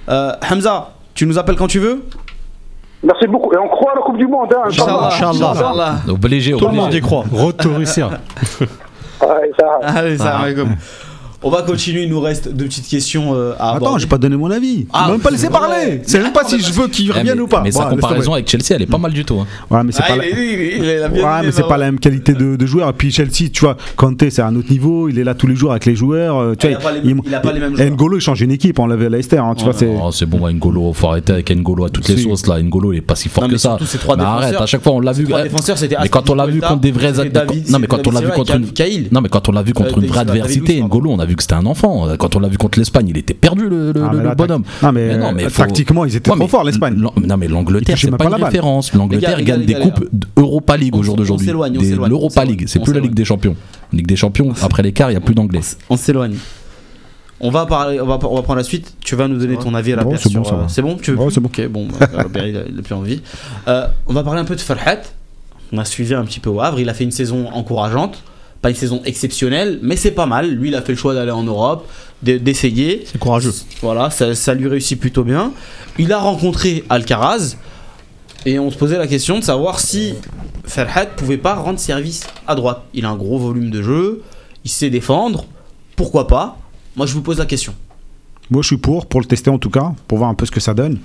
[0.10, 2.03] Euh, Hamza, tu nous appelles quand tu veux?
[3.06, 3.53] Merci beaucoup.
[3.53, 4.53] Et on croit à la Coupe du Monde.
[4.53, 5.07] Hein, Inch'Allah.
[5.11, 5.52] Inch'Allah.
[5.52, 5.95] Inch'Allah.
[6.10, 6.98] Obligé, Tout le monde obligé.
[6.98, 7.23] y croit.
[7.32, 8.10] Retour Russia.
[9.22, 10.76] Ouais, ça- Allez, ça va, comme.
[11.44, 14.02] On va continuer, il nous reste deux petites questions euh, à Attends, aborder.
[14.02, 14.88] j'ai pas donné mon avis.
[14.91, 16.02] Ah, même pas laissé parler.
[16.06, 17.62] C'est même pas Attends, si je veux qu'il Eh, revienne ou pas.
[17.62, 19.40] mais sa comparaison avec Chelsea, elle est pas mal du tout.
[19.40, 19.48] hein.
[19.70, 22.90] Ouais, mais c'est Ah, pas mais c'est pas la même qualité de, de joueur.
[22.90, 25.10] Et puis Chelsea, tu vois, Kanté, c'est un autre niveau.
[25.10, 26.38] Il est là tous les jours avec les joueurs.
[26.38, 27.90] euh, Tu Ah, il vois, a pas les- il a pas les mêmes et joueurs.
[27.91, 28.80] N'Golo, il change une équipe.
[28.80, 29.38] On l'avait à Leicester.
[29.38, 29.88] hein, tu vois, c'est.
[30.02, 32.24] Oh, c'est bon, N'Golo, faut arrêter avec N'Golo à toutes les Si.
[32.24, 32.62] sauces là.
[32.62, 33.78] N'Golo, il est pas si fort Non, que ça.
[34.18, 35.26] Mais arrête, à chaque fois on l'a vu.
[35.26, 37.12] Trois défenseurs, c'était Mais quand on l'a vu contre des vrais
[37.70, 38.66] non mais quand on l'a vu contre une
[39.12, 40.82] non mais quand on l'a vu contre une vraie adversité.
[40.82, 42.07] N'Golo, on a vu que c'était un enfant.
[42.18, 44.35] Quand on l'a vu contre l'Espagne, il était perdu le, le- Ah, le mais là,
[44.35, 44.64] bonhomme.
[44.81, 46.95] Non, mais, Mais non, mais euh, faut- tactiquement, ils étaient Ouais, trop mais forts, l'Espagne.
[46.97, 48.93] Non mais l'Angleterre, c'est même pas pas une la référence.
[48.93, 50.06] L'Angleterre gagne des coupes
[50.38, 51.47] Europa League au jour on d'aujourd'hui.
[51.47, 52.99] L'Europa League, c'est plus la.
[53.02, 53.56] Ligue des Champions.
[53.93, 55.60] Ligue des Champions, après l'écart, il y a plus d'anglais.
[55.89, 56.35] On s'éloigne.
[57.41, 58.93] On va parler, on va, on va prendre la suite.
[59.02, 61.18] Tu vas nous donner ton avis à la place c'est bon, euh, bon, tu veux
[61.30, 61.47] c'est bon.
[61.49, 63.22] Ok, bon, bah, Robert, il a, il a plus envie.
[63.68, 65.02] Euh, on va parler un peu de Farhat.
[65.73, 66.80] On a suivi un petit peu au Havre.
[66.80, 68.23] Il a fait une saison encourageante,
[68.66, 70.50] pas une saison exceptionnelle, mais c'est pas mal.
[70.50, 71.88] Lui, il a fait le choix d'aller en Europe,
[72.24, 73.04] de- d'essayer.
[73.06, 73.54] C'est courageux.
[73.84, 75.52] Voilà, ça, ça lui réussit plutôt bien.
[76.00, 77.58] Il a rencontré Alcaraz
[78.48, 80.16] et on se posait la question de savoir si
[80.64, 82.82] Ferhat pouvait pas rendre service à droite.
[82.96, 84.24] Il a un gros volume de jeu,
[84.64, 85.46] il sait défendre,
[85.96, 86.58] pourquoi pas?
[86.96, 87.76] Moi je vous pose la question.
[88.50, 90.52] Moi, je suis pour, pour le tester en tout cas, pour voir un peu ce
[90.52, 90.98] que ça donne.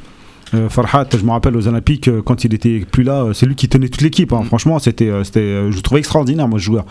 [0.54, 3.44] Euh, Farhat, je me rappelle aux Olympiques, euh, quand il était plus là, euh, c'est
[3.46, 4.32] lui qui tenait toute l'équipe.
[4.32, 4.42] hein.
[4.46, 6.84] Franchement, c'était, c'était, euh, je le trouvais extraordinaire, moi, ce joueur.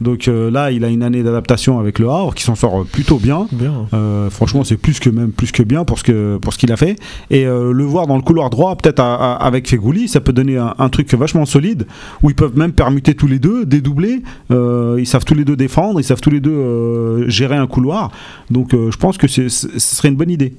[0.00, 3.18] Donc euh, là, il a une année d'adaptation avec le Havre qui s'en sort plutôt
[3.18, 3.46] bien.
[3.52, 3.86] Bien.
[3.94, 6.72] Euh, franchement, c'est plus que même plus que bien pour ce que pour ce qu'il
[6.72, 6.96] a fait.
[7.30, 10.74] Et euh, le voir dans le couloir droit, peut-être avec Fegouli, ça peut donner un,
[10.78, 11.86] un truc vachement solide
[12.22, 14.22] où ils peuvent même permuter tous les deux, dédoubler.
[14.50, 18.10] Ils savent tous les deux défendre, ils savent tous les deux gérer un couloir.
[18.50, 20.54] Donc, je pense que ce serait une bonne idée.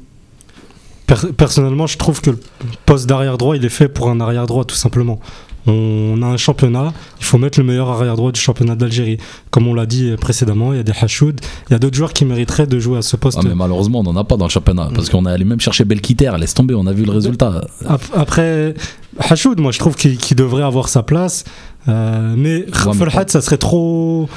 [1.08, 2.40] Per- personnellement, je trouve que le
[2.86, 5.20] poste d'arrière droit, il est fait pour un arrière droit, tout simplement.
[5.68, 9.18] On a un championnat, il faut mettre le meilleur arrière droit du championnat d'Algérie.
[9.50, 12.14] Comme on l'a dit précédemment, il y a des Hachoud, il y a d'autres joueurs
[12.14, 13.40] qui mériteraient de jouer à ce poste.
[13.42, 14.90] Ah, mais malheureusement, on n'en a pas dans le championnat.
[14.94, 17.62] Parce qu'on est allé même chercher Belkiter, laisse tomber, on a vu le résultat.
[17.88, 18.76] Ap- Après,
[19.20, 21.44] Hachoud, moi je trouve qu'il devrait avoir sa place.
[21.88, 24.28] Euh, mais Farhat, ça serait trop,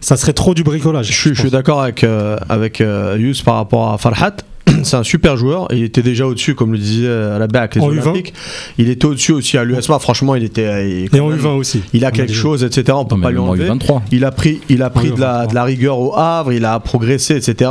[0.00, 1.06] ça serait trop du bricolage.
[1.08, 1.52] Je suis, je suis pense.
[1.52, 4.36] d'accord avec, euh, avec euh, par rapport à Farhat.
[4.84, 5.72] C'est un super joueur.
[5.72, 8.02] et Il était déjà au-dessus, comme le disait euh, Rabia avec les En U20.
[8.02, 8.32] Olympiques.
[8.78, 9.98] Il était au-dessus aussi à l'USMA.
[9.98, 10.64] Franchement, il était.
[10.66, 11.82] euh, il- Et en U20 aussi.
[11.92, 12.96] Il a On quelque chose, etc.
[12.96, 13.68] On peut Non, pas lui enlever.
[13.68, 14.02] U23.
[14.12, 16.78] Il a pris, il a pris de, la, de la rigueur au Havre, il a
[16.80, 17.70] progressé, etc.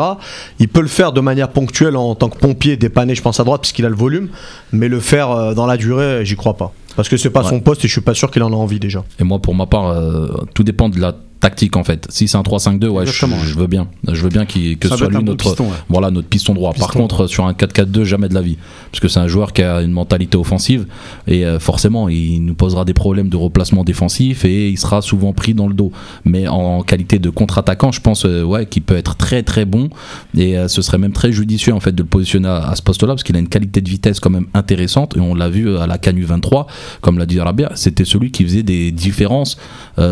[0.60, 3.44] Il peut le faire de manière ponctuelle en tant que pompier, dépanner, je pense, à
[3.44, 4.30] droite, puisqu'il a le volume.
[4.74, 6.74] Mais le faire euh, dans la durée, j'y crois pas.
[6.96, 7.50] Parce que c'est pas Ouais.
[7.50, 9.04] son poste et je suis pas sûr qu'il en a envie déjà.
[9.18, 12.08] Et moi, pour ma part, euh, tout dépend de la tactique en fait.
[12.10, 13.88] Si c'est un 3-5-2, ouais, je, veux bien.
[14.10, 15.76] Je veux bien qu'il- que ce soit lui notre, piston, ouais.
[15.90, 16.72] voilà, notre piston droit.
[16.74, 18.58] Par contre, sur un 4-4-2, jamais de la vie.
[18.92, 20.86] Parce que c'est un joueur qui a une mentalité offensive
[21.28, 25.34] et euh, forcément, il nous posera des problèmes de replacement défensif et il sera souvent
[25.34, 25.92] pris dans le dos.
[26.26, 29.90] Mais en qualité de contre-attaquant, je pense euh, ouais, qu'il peut être très très bon
[30.38, 32.84] et euh, ce serait même très judicieux en fait de le positionner à, à ce
[32.84, 35.76] poste-là parce qu'il a une qualité de vitesse quand même intéressante et on l'a vu
[35.78, 36.68] à la Canu 23,
[37.02, 39.58] comme l'a dit Rabia, c'était celui qui faisait des différences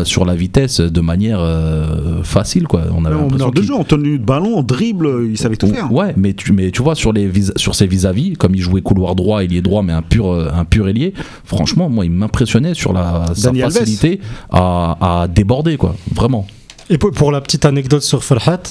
[0.04, 2.82] sur la vitesse de manière manière euh, facile, quoi.
[2.96, 5.36] On avait en l'impression meneur de qu'il- jeu, en tenue de ballon, en dribble, il
[5.38, 5.92] savait tout faire.
[5.92, 8.80] Ouais, mais tu, mais tu vois, sur, les vis- sur ses vis-à-vis, comme il jouait
[8.80, 11.12] couloir droit, il est droit, mais un pur, euh, un pur ailier,
[11.44, 14.20] franchement, moi, il m'impressionnait sur la, sa facilité
[14.50, 15.94] à, à déborder, quoi.
[16.14, 16.46] Vraiment.
[16.88, 18.62] Et pour, la petite anecdote sur Farhat,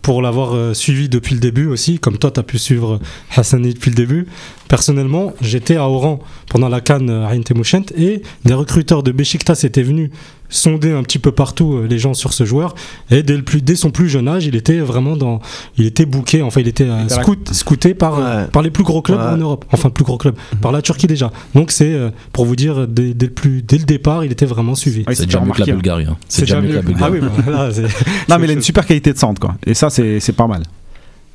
[0.00, 3.00] pour l'avoir euh, suivi depuis le début aussi, comme toi tu as pu suivre
[3.36, 4.26] Hassani depuis le début,
[4.68, 9.60] personnellement j'étais à Oran pendant la Cannes à Ain Temouchent et des recruteurs de Besiktas
[9.64, 10.10] étaient venus
[10.48, 12.74] sonder un petit peu partout euh, les gens sur ce joueur
[13.10, 15.40] et dès, le plus, dès son plus jeune âge il était vraiment dans
[15.76, 18.48] il était booké enfin il était euh, scout- scouté par, euh, Ouais.
[18.52, 19.26] par les plus gros clubs Ouais.
[19.26, 22.56] en Europe enfin plus gros clubs par la Turquie déjà donc c'est euh, pour vous
[22.56, 25.40] dire dès, dès le plus, dès le départ il était vraiment suivi Ouais, c'est déjà
[25.40, 25.72] mieux que la hein.
[25.74, 26.04] Bulgarie.
[26.04, 26.16] hein.
[26.28, 27.18] C'est déjà mieux que la ah Bulgarie.
[27.20, 27.70] oui bah, là,
[28.28, 29.54] Non, mais il a une super qualité de centre, quoi.
[29.66, 30.62] Et ça, c'est c'est pas mal.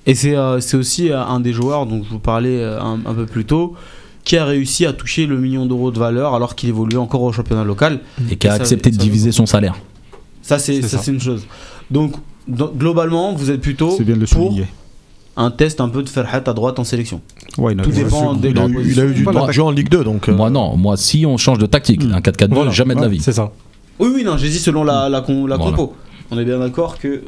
[0.06, 3.14] Et c'est euh, c'est aussi euh, un des joueurs dont je vous parlais un, un
[3.14, 3.76] peu plus tôt
[4.24, 7.32] qui a réussi à toucher le million d'euros de valeur alors qu'il évoluait encore au
[7.32, 8.00] championnat local.
[8.30, 9.76] Et qui a Et ça- accepté de diviser son salaire.
[10.42, 11.46] Ça, c'est une chose.
[11.90, 12.14] Donc,
[12.78, 14.66] globalement, vous êtes plutôt C'est bien de le pour souligner.
[15.38, 17.22] un test un peu de Ferhat à droite en sélection.
[17.58, 19.52] Ouais, il a- Tout dépend des Il a, eu, il a eu du temps de
[19.52, 20.30] jeu en Ligue 2, donc.
[20.30, 20.76] euh, Moi, non.
[20.78, 22.72] Moi, si on change de tactique, un 4-4-2, Voilà.
[22.72, 23.20] jamais de la vie.
[23.22, 23.52] c'est ça
[24.00, 25.72] Oui, oui, non, j'ai dit selon la, la, con- la Voilà.
[25.76, 25.94] compo.
[26.32, 27.22] On est bien d'accord que.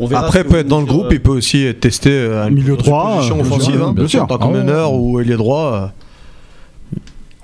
[0.00, 1.16] On verra Après, peut être dans le groupe, direz.
[1.16, 3.94] il peut aussi être testé euh, à Milieu droit, position euh, offensive, bien hein, sûr,
[3.94, 4.22] bien sûr.
[4.22, 5.90] en tant que Ah ou ailier droit.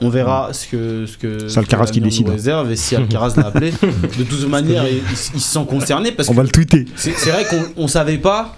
[0.05, 1.07] On verra ce que.
[1.07, 2.27] Ce que ce qui décide.
[2.27, 3.71] nous réserve et si Alcaraz l'a appelé.
[4.19, 6.85] De toute manière, il, il se sent concerné parce On que va le tweeter.
[6.97, 8.55] c'est vrai qu'on on savait pas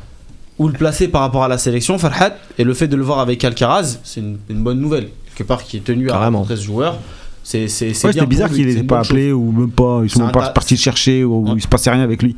[0.59, 3.19] où le placer par rapport à la sélection, Farhat, et le fait de le voir
[3.21, 5.09] avec Alcaraz, c'est une, une bonne nouvelle.
[5.35, 6.39] Quelque part, qui est tenu à Carrément.
[6.39, 6.99] rencontrer ce joueur.
[7.45, 7.67] C'est
[8.05, 9.11] Ouais, bizarre qu'il n'ait pas chose.
[9.11, 10.01] appelé ou même pas.
[10.03, 11.53] Ils sont même pas partis le chercher ou Ouais.
[11.57, 12.35] il se passait rien avec lui.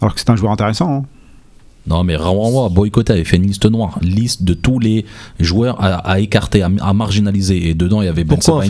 [0.00, 0.90] Alors que c'est un joueur intéressant.
[0.90, 1.02] hein.
[1.86, 3.98] Non, mais Rawawa, boycotté, avait fait une liste noire.
[4.02, 5.04] Liste de tous les
[5.38, 7.68] joueurs à, à écarter, à, à marginaliser.
[7.68, 8.64] Et dedans, il y avait Ben exemple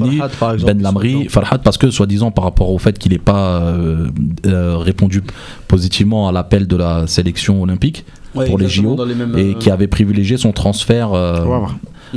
[0.65, 4.09] Ben Lamri, Farhat, parce que soi-disant par rapport au fait qu'il n'ait pas euh,
[4.47, 5.23] euh, répondu
[5.69, 9.53] positivement à l'appel de la sélection olympique Ouais, pour les JO dans les mêmes, et
[9.53, 11.43] euh, qui avait privilégié son transfert euh,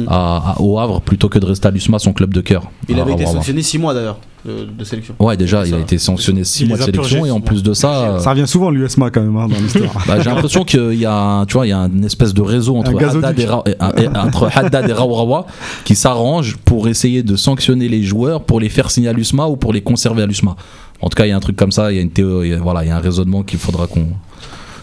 [0.07, 0.47] Au Havre.
[0.47, 2.63] à- à- au Havre plutôt que de rester à l'USMA, son club de cœur.
[2.87, 5.15] Il à avait été sanctionné 6 mois d'ailleurs de, de sélection.
[5.19, 7.63] Ouais, déjà, il a été sanctionné 6 Il mois de sélection et en six plus
[7.63, 7.91] de ça.
[8.15, 9.91] euh, Ça revient souvent l'USMA quand même hein, dans l'histoire.
[10.07, 12.77] Bah, j'ai l'impression qu'il y a, tu vois, il y a une espèce de réseau
[12.77, 12.91] entre.
[13.03, 15.45] Haddad et, Ra- et- et- entre Haddad et Raourawa
[15.83, 19.57] qui s'arrange pour essayer de sanctionner les joueurs pour les faire signer à l'USMA ou
[19.57, 20.55] pour les conserver à l'USMA.
[21.01, 22.53] En tout cas, il y a un truc comme ça, il y a une théorie,
[22.55, 24.07] voilà, il y a un raisonnement qu'il faudra qu'on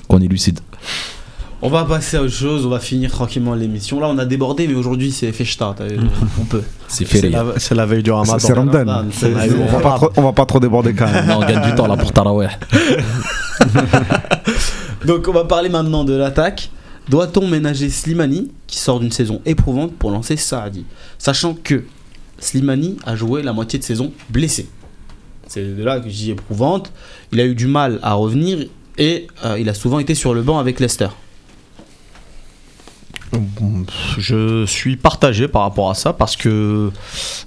[0.09, 0.61] qu'on élucide.
[1.63, 3.99] On va passer à autre chose, on va finir tranquillement l'émission.
[3.99, 5.45] Là, on a débordé, mais aujourd'hui, c'est vu,
[6.41, 6.63] On peut.
[6.87, 8.39] C'est C'est fait, la, c'est la veille du ramadan.
[8.39, 8.79] C'est Ramadan.
[8.79, 11.27] Ramadan, c'est- Ouais, on, va pas trop, on va pas trop déborder quand même.
[11.27, 12.49] Non, on gagne du temps là pour Taraweh.
[15.07, 16.71] Donc, on va parler maintenant de l'attaque.
[17.09, 20.85] Doit-on ménager Slimani, qui sort d'une saison éprouvante, pour lancer Saadi?
[21.19, 21.85] Sachant que
[22.39, 24.69] Slimani a joué la moitié de saison blessé.
[25.49, 26.93] C'est de là que je dis éprouvante.
[27.33, 28.59] Il a eu du mal à revenir
[28.99, 31.09] et euh, il a souvent été sur le banc avec Leicester.
[34.19, 36.91] Je suis partagé par rapport à ça parce que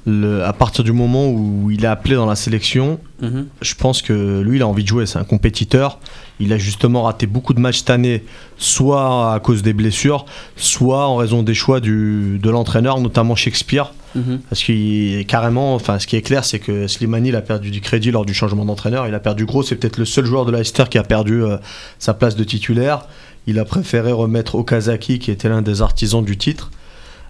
[0.05, 3.47] le- à partir du moment où il est appelé dans la sélection, Mhm.
[3.61, 5.05] je pense que lui, il a envie de jouer.
[5.05, 5.99] C'est un compétiteur.
[6.39, 8.23] Il a justement raté beaucoup de matchs cette année,
[8.57, 10.25] soit à cause des blessures,
[10.55, 13.91] soit en raison des choix du, de l'entraîneur, notamment Shakespeare.
[14.15, 14.39] Mhm.
[14.49, 17.79] Parce qu'il carrément, enfin, ce qui est clair, c'est que Slimani il a perdu du
[17.81, 19.05] crédit lors du changement d'entraîneur.
[19.07, 19.61] Il a perdu gros.
[19.63, 21.57] C'est peut-être le seul joueur de Leicester qui a perdu euh,
[21.99, 23.01] sa place de titulaire.
[23.47, 26.71] Il a préféré remettre Okazaki, qui était l'un des artisans du titre.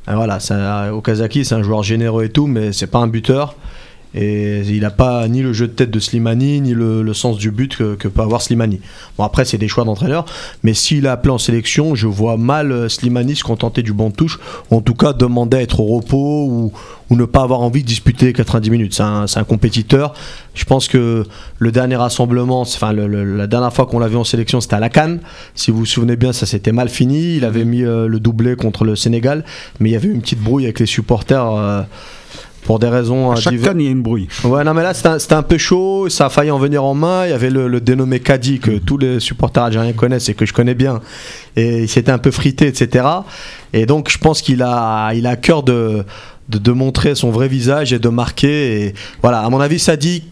[0.08, 0.40] Voilà,
[0.92, 3.56] Okazaki, c'est un joueur généreux et tout, mais c'est pas un buteur.
[4.16, 7.38] Et il n'a pas ni le jeu de tête de Slimani, ni le, le sens
[7.38, 8.80] du but que, que peut avoir Slimani.
[9.18, 10.26] Bon, après, c'est des choix d'entraîneur.
[10.64, 14.10] Mais s'il est appelé en sélection, je vois mal euh, Slimani se contenter du banc
[14.10, 14.40] de touche.
[14.72, 16.72] Ou en tout cas, demander à être au repos ou,
[17.12, 18.94] ou ne pas avoir envie de disputer 90 minutes.
[18.96, 20.14] C'est un, compétiteur.
[20.56, 21.24] Je pense que
[21.60, 24.60] le dernier rassemblement, c'est- enfin, le- le- la dernière fois qu'on l'a vu en sélection,
[24.60, 25.20] c'était à la Cannes.
[25.54, 27.36] Si vous vous souvenez bien, ça s'était mal fini.
[27.38, 29.46] Il avait mis euh, le doublé contre le Sénégal.
[29.80, 31.46] Mais il y avait une petite brouille avec les supporters.
[31.46, 31.82] euh,
[32.70, 34.28] pour des raisons À euh, chaque canne, il y a une bruit.
[34.44, 36.08] Ouais, non, mais là, c'était un, peu chaud.
[36.08, 37.26] Ça a failli en venir en main.
[37.26, 40.46] Il y avait le, le dénommé Kadi que tous les supporters algériens connaissent et que
[40.46, 41.02] je connais bien.
[41.56, 43.08] Et il s'était un peu frité, etc.
[43.74, 46.06] Et donc, je pense qu'il a, il a à cœur de,
[46.50, 48.84] de, de montrer son vrai visage et de marquer.
[48.84, 48.94] Et
[49.24, 50.26] voilà, à mon avis, Sadi,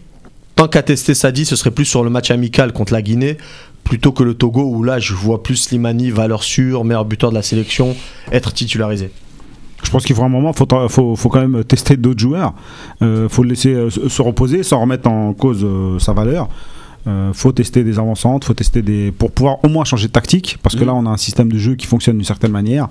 [0.54, 3.36] tant qu'à tester Sadi, ce serait plus sur le match amical contre la Guinée
[3.82, 7.34] plutôt que le Togo où là, je vois plus Slimani, valeur sûre, meilleur buteur de
[7.34, 7.96] la sélection,
[8.30, 9.10] être titularisé.
[9.84, 12.52] Je pense qu'il faut un moment, faut, faut, faut quand même tester d'autres joueurs.
[13.00, 16.48] Euh, faut le laisser euh, se se reposer sans remettre en cause euh, sa valeur.
[17.06, 20.58] Euh, faut tester des avancantes, faut tester des pour pouvoir au moins changer de tactique
[20.62, 20.86] parce que Mhm.
[20.86, 22.88] là on a un système de jeu qui fonctionne d'une certaine manière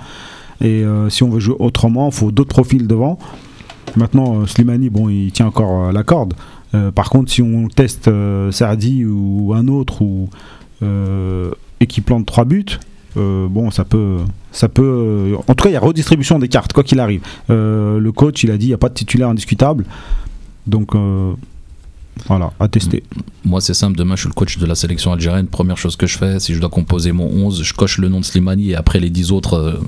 [0.62, 3.20] et si on veut jouer autrement, faut d'autres profils devant.
[3.96, 6.34] Maintenant, Slimani, bon, il tient encore la corde,
[6.96, 8.10] par contre, si on teste
[8.50, 10.30] Sardi ou un autre ou
[10.82, 12.80] et qui plante trois buts,
[13.16, 14.18] bon, ça peut,
[14.58, 14.82] ça peut.
[14.84, 17.22] euh, en tout cas, il y a redistribution des cartes, quoi qu'il arrive.
[17.52, 19.86] Euh, le coach, il a dit, il n'y a pas de titulaire indiscutable,
[20.66, 21.34] donc euh,
[22.28, 23.04] voilà, à tester.
[23.46, 23.96] Moi, c'est simple.
[23.96, 25.46] Demain, je suis le coach de la sélection algérienne.
[25.46, 28.20] Première chose que je fais, si je dois composer mon 11, je coche le nom
[28.20, 29.80] de Slimani et après les 10 autres,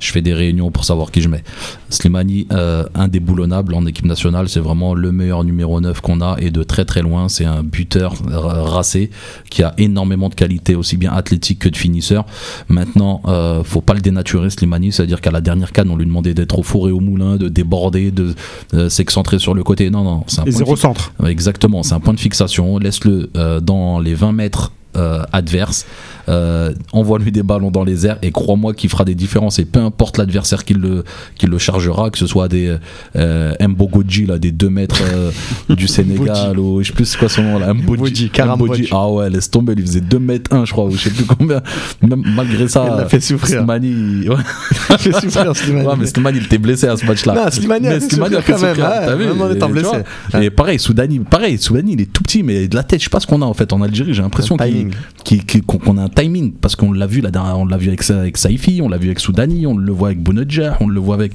[0.00, 1.44] je fais des réunions pour savoir qui je mets.
[1.90, 6.50] Slimani, euh, indéboulonnable en équipe nationale, c'est vraiment le meilleur numéro 9 qu'on a et
[6.50, 7.28] de très très loin.
[7.28, 9.10] C'est un buteur ra- racé
[9.50, 12.24] qui a énormément de qualité, aussi bien athlétique que de finisseur.
[12.68, 14.92] Maintenant, euh, faut pas le dénaturer, Slimani.
[14.92, 17.48] C'est-à-dire qu'à la dernière canne, on lui demandait d'être au four et au moulin, de
[17.48, 18.34] déborder, de
[18.74, 19.90] euh, s'excentrer sur le côté.
[19.90, 21.12] Non, non, c'est un Et point de zéro fi- centre.
[21.26, 22.78] Exactement, c'est un point de fixation.
[22.78, 25.86] Laisse-le euh, dans les 20 mètres euh, adverses.
[26.28, 29.58] Euh, envoie-lui des ballons dans les airs et crois-moi qu'il fera des différences.
[29.58, 31.02] Et peu importe l'adversaire qui le,
[31.36, 32.76] qui le chargera, que ce soit des
[33.16, 35.30] euh, Mbogodji, là, des 2 mètres euh,
[35.74, 38.30] du Sénégal, ou je sais plus quoi son nom là, Mbodji.
[38.56, 38.88] Mbodji.
[38.92, 41.24] Ah ouais, laisse tomber, il faisait 2 mètres 1, je crois, ou je sais plus
[41.24, 41.62] combien.
[42.02, 43.58] Même malgré ça, Il l'a fait souffrir.
[43.58, 44.36] Slimani, ouais.
[44.90, 45.86] Il fait souffrir, Slimani.
[45.86, 47.34] Ouais, mais Slimani, il était blessé à ce match-là.
[47.34, 49.68] Non, Slimani a Mais fait Slimani souffrir quand même, t'as vu même en Et étant
[49.68, 49.96] blessé.
[50.40, 53.10] Et pareil, Soudani, pareil, Soudani, il est tout petit, mais de la tête, je sais
[53.10, 54.14] pas ce qu'on a en fait en Algérie.
[54.14, 54.79] J'ai l'impression qu'il-
[55.24, 55.62] timing.
[55.66, 58.36] qu'on a un timing parce qu'on l'a vu la dernière- on l'a vu avec, avec
[58.36, 61.32] Saifi, on l'a vu avec Soudani, on le voit avec Bounedjah, on le voit avec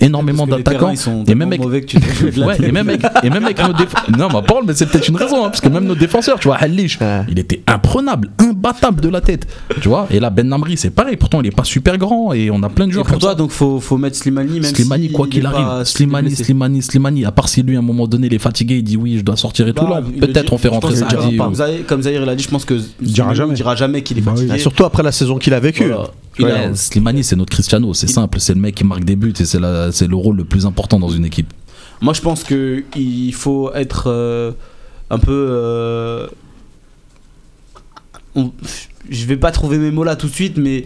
[0.00, 0.78] énormément Parce que les d'attaquants.
[0.86, 1.96] terrains, ils sont Et même avec mauvais que tu
[2.40, 2.68] Ouais, tête.
[2.68, 4.10] et même avec, et même avec nos défenseurs.
[4.18, 6.48] Non, ma parole, mais c'est peut-être une raison, hein, parce que même nos défenseurs, tu
[6.48, 7.22] vois, Halish, Ouais.
[7.28, 9.46] il était imprenable, imbattable de la tête,
[9.80, 10.06] tu vois.
[10.10, 12.68] Et là, Ben Namri, c'est pareil, pourtant, il est pas super grand et on a
[12.68, 13.34] plein de Et joueurs pour comme toi, ça.
[13.36, 16.34] donc faut, faut mettre Slimani, même Slimani, si quoi il qu'il arrive, Slimani.
[16.34, 18.96] Slimani, Slimani, à part si lui, à un moment donné, il est fatigué, il dit
[18.96, 21.54] oui, je dois sortir et tout, Bah, là, il peut-être on fait rentrer ou- Comme
[21.54, 23.54] Zahir- Comme Zahir l'a dit, je pense que dira Slimani jamais.
[23.54, 24.58] dira jamais qu'il est Bah fatigué.
[24.58, 25.86] Surtout après la saison qu'il a vécue.
[25.86, 26.10] Voilà.
[26.38, 29.16] Il a- Ouais, Slimani, c'est notre Cristiano, c'est simple, c'est le mec qui marque des
[29.16, 31.52] buts et c'est la- c'est le rôle le plus important dans une équipe.
[32.02, 34.52] Moi, je pense que il faut être euh,
[35.10, 35.32] un peu.
[35.50, 36.26] euh,
[38.34, 38.52] on-
[39.08, 40.84] je vais pas trouver mes mots là tout de suite, mais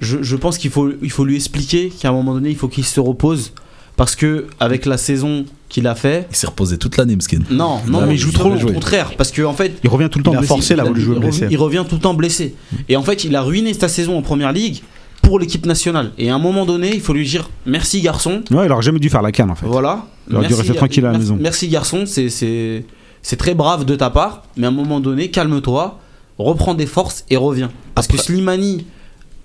[0.00, 2.68] je, je pense qu'il faut, il faut lui expliquer qu'à un moment donné, il faut
[2.68, 3.52] qu'il se repose
[3.96, 6.26] parce que avec la saison qu'il a fait.
[6.30, 7.40] Il s'est reposé toute l'année, Mskin.
[7.50, 8.52] Non, non, Non, mais il joue trop.
[8.54, 10.48] Au contraire, parce que en fait, Il revient tout le temps Il a blessé.
[10.54, 10.80] forcé il,
[11.20, 11.44] blessé.
[11.44, 12.54] revient, il revient tout le temps blessé.
[12.88, 14.80] Et en fait, il a ruiné sa saison en première ligue
[15.22, 16.12] pour l'équipe nationale.
[16.16, 18.42] Et à un moment donné, il faut lui dire merci garçon.
[18.50, 19.66] Ouais, il aurait jamais dû faire la canne en fait.
[19.66, 20.06] Voilà.
[20.30, 21.38] Il aurait dû rester tranquille à la merci- maison.
[21.42, 22.84] Merci garçon, c'est c'est
[23.20, 25.98] c'est très brave de ta part, mais à un moment donné, calme-toi,
[26.38, 27.70] reprends des forces et reviens.
[27.94, 28.86] Parce que Slimani,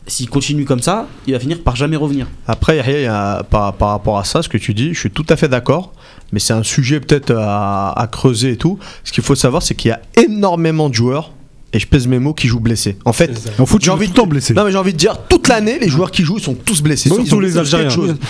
[0.07, 2.27] s'il continue comme ça, il va finir par jamais revenir.
[2.47, 5.11] Après, Yahya, y a- par, par rapport à ça, ce que tu dis, je suis
[5.11, 5.93] tout à fait d'accord.
[6.31, 8.79] Mais c'est un sujet peut-être à, à creuser et tout.
[9.03, 11.31] Ce qu'il faut savoir, c'est qu'il y a énormément de joueurs,
[11.73, 12.97] et je pèse mes mots, qui jouent blessés.
[13.05, 14.53] En fait, En foot, J'ai envie de- temps blessé.
[14.53, 16.81] non mais j'ai envie de dire, toute l'année, les joueurs qui jouent, ils sont tous
[16.81, 17.09] blessés.
[17.09, 17.89] Bon, Ils tous ont les Algériens.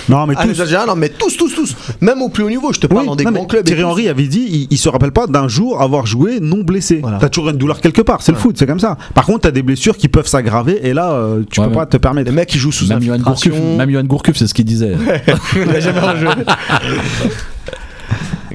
[0.10, 0.62] Non, mais Ah, les tous.
[0.62, 1.76] Algériens, non mais tous, tous, tous.
[2.02, 3.66] Même au plus haut niveau, je te parle Oui, dans des non, grands clubs.
[3.66, 3.84] Thierry.
[3.84, 7.00] Henry avait dit, il, il se rappelle pas d'un jour avoir joué non blessé.
[7.02, 7.18] Voilà.
[7.20, 8.98] T'as toujours une douleur quelque part, c'est le foot, c'est comme ça.
[9.14, 11.78] Par contre, t'as des blessures qui peuvent s'aggraver et là, euh, tu Ouais, peux ouais.
[11.80, 12.30] pas te permettre.
[12.30, 14.94] Les mecs qui jouent sous Même Johan Gourcuff, même Johan Gourcuff, c'est ce qu'il disait.
[15.56, 16.30] Il a jamais rejoué.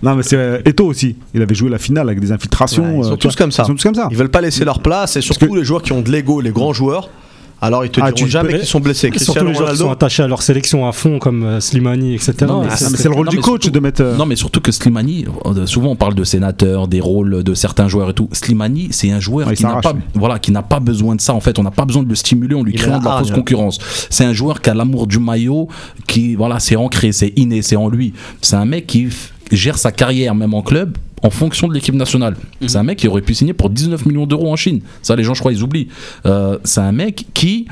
[0.03, 1.17] Non, mais c'est euh, Eto aussi.
[1.35, 2.85] Il avait joué la finale avec des infiltrations.
[2.85, 3.37] Ouais, ils sont euh, tu tous vois.
[3.37, 3.63] comme ça.
[3.65, 4.09] Ils sont tous comme ça.
[4.11, 6.51] Ils veulent pas laisser leur place et surtout les joueurs qui ont de l'ego, les
[6.51, 7.09] grands joueurs.
[7.61, 9.09] Alors ils te Ah, diront tu jamais qu'ils sont blessés.
[9.09, 12.15] Surtout Cristiano les joueurs qui sont attachés à leur sélection à fond, comme euh, Slimani,
[12.15, 12.33] etc.
[12.47, 14.01] Non, mais Ah, C'est- le rôle Non, du coach surtout- de mettre.
[14.01, 15.25] euh, Non, mais surtout que Slimani,
[15.67, 18.29] souvent on parle de sénateur, des rôles de certains joueurs et tout.
[18.31, 21.35] Slimani, c'est un joueur Ouais, qui n'a pas, voilà, qui n'a pas besoin de ça.
[21.35, 23.19] En fait, on n'a pas besoin de le stimuler en lui Il créant de la
[23.19, 23.81] fausse concurrence.
[24.09, 25.67] C'est un joueur qui a l'amour du maillot,
[26.07, 28.13] qui, voilà, c'est ancré, c'est inné, c'est en lui.
[28.41, 29.09] C'est un mec qui
[29.51, 32.37] gère sa carrière même en club en fonction de l'équipe nationale.
[32.67, 34.81] C'est un mec qui aurait pu signer pour 19 millions d'euros en Chine.
[35.03, 35.89] Ça, les gens, je crois, ils oublient.
[36.27, 37.67] Euh, c'est un mec qui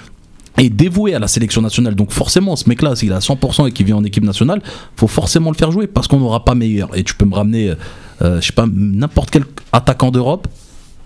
[0.59, 1.95] est dévoué à la sélection nationale.
[1.95, 4.63] Donc forcément, ce mec-là, s'il est à 100% et qu'il vient en équipe nationale,
[4.97, 6.97] faut forcément le faire jouer parce qu'on n'aura pas meilleur.
[6.97, 7.75] Et tu peux me ramener,
[8.23, 10.49] euh, je sais pas, n'importe quel attaquant d'Europe.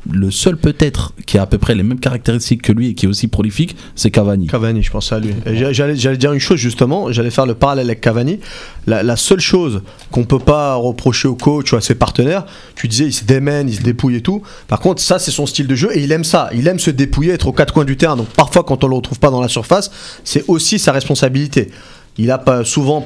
[0.08, 3.04] Le seul peut-être qui a à peu près les mêmes caractéristiques que lui et qui
[3.04, 4.46] est aussi prolifique, c'est Cavani.
[4.46, 5.34] Cavani, je pensais à lui.
[5.46, 8.40] J'allais dire une chose justement, j'allais faire le parallèle avec Cavani.
[8.86, 12.46] La, la seule chose qu'on peut pas reprocher au coach ou à ses partenaires,
[12.76, 14.42] tu disais il se démène, il se dépouille et tout.
[14.68, 16.48] Par contre, ça c'est son style de jeu et il aime ça.
[16.54, 18.16] Il aime se dépouiller, être aux quatre coins du terrain.
[18.16, 19.90] Donc parfois quand on le retrouve pas dans la surface,
[20.24, 21.70] c'est aussi sa responsabilité.
[22.16, 23.04] Il a pas souvent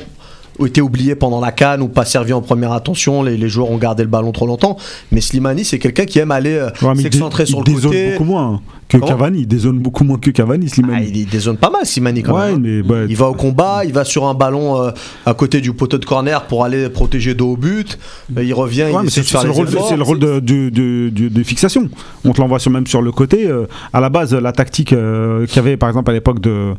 [0.66, 3.78] été oublié pendant la canne ou pas servi en première attention, les, les joueurs ont
[3.78, 4.76] gardé le ballon trop longtemps.
[5.12, 7.90] Mais Slimani, c'est quelqu'un qui aime aller euh, ouais, il s'excentrer il sur le dézone
[7.90, 8.12] côté.
[8.12, 9.38] beaucoup moins que Comment Cavani.
[9.40, 11.06] Il dézone beaucoup moins que Cavani, Ah, Slimani.
[11.08, 12.56] il, il dézone pas mal, Slimani quand Ouais, même.
[12.56, 12.60] hein.
[12.62, 14.90] mais bah, Il va au combat, il va sur un ballon euh,
[15.26, 17.98] à côté du poteau de corner pour aller protéger dos au but.
[18.36, 21.88] Euh, Il revient, Ouais, il essaie de faire c'est le rôle, de fixation.
[22.24, 23.46] On te l'envoie sur, même sur le côté.
[23.48, 26.74] euh, à la base, la tactique euh, qu'il y avait par exemple à l'époque de,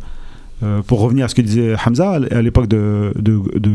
[0.64, 3.72] euh, pour revenir à ce que disait Hamza à l'époque de, de, de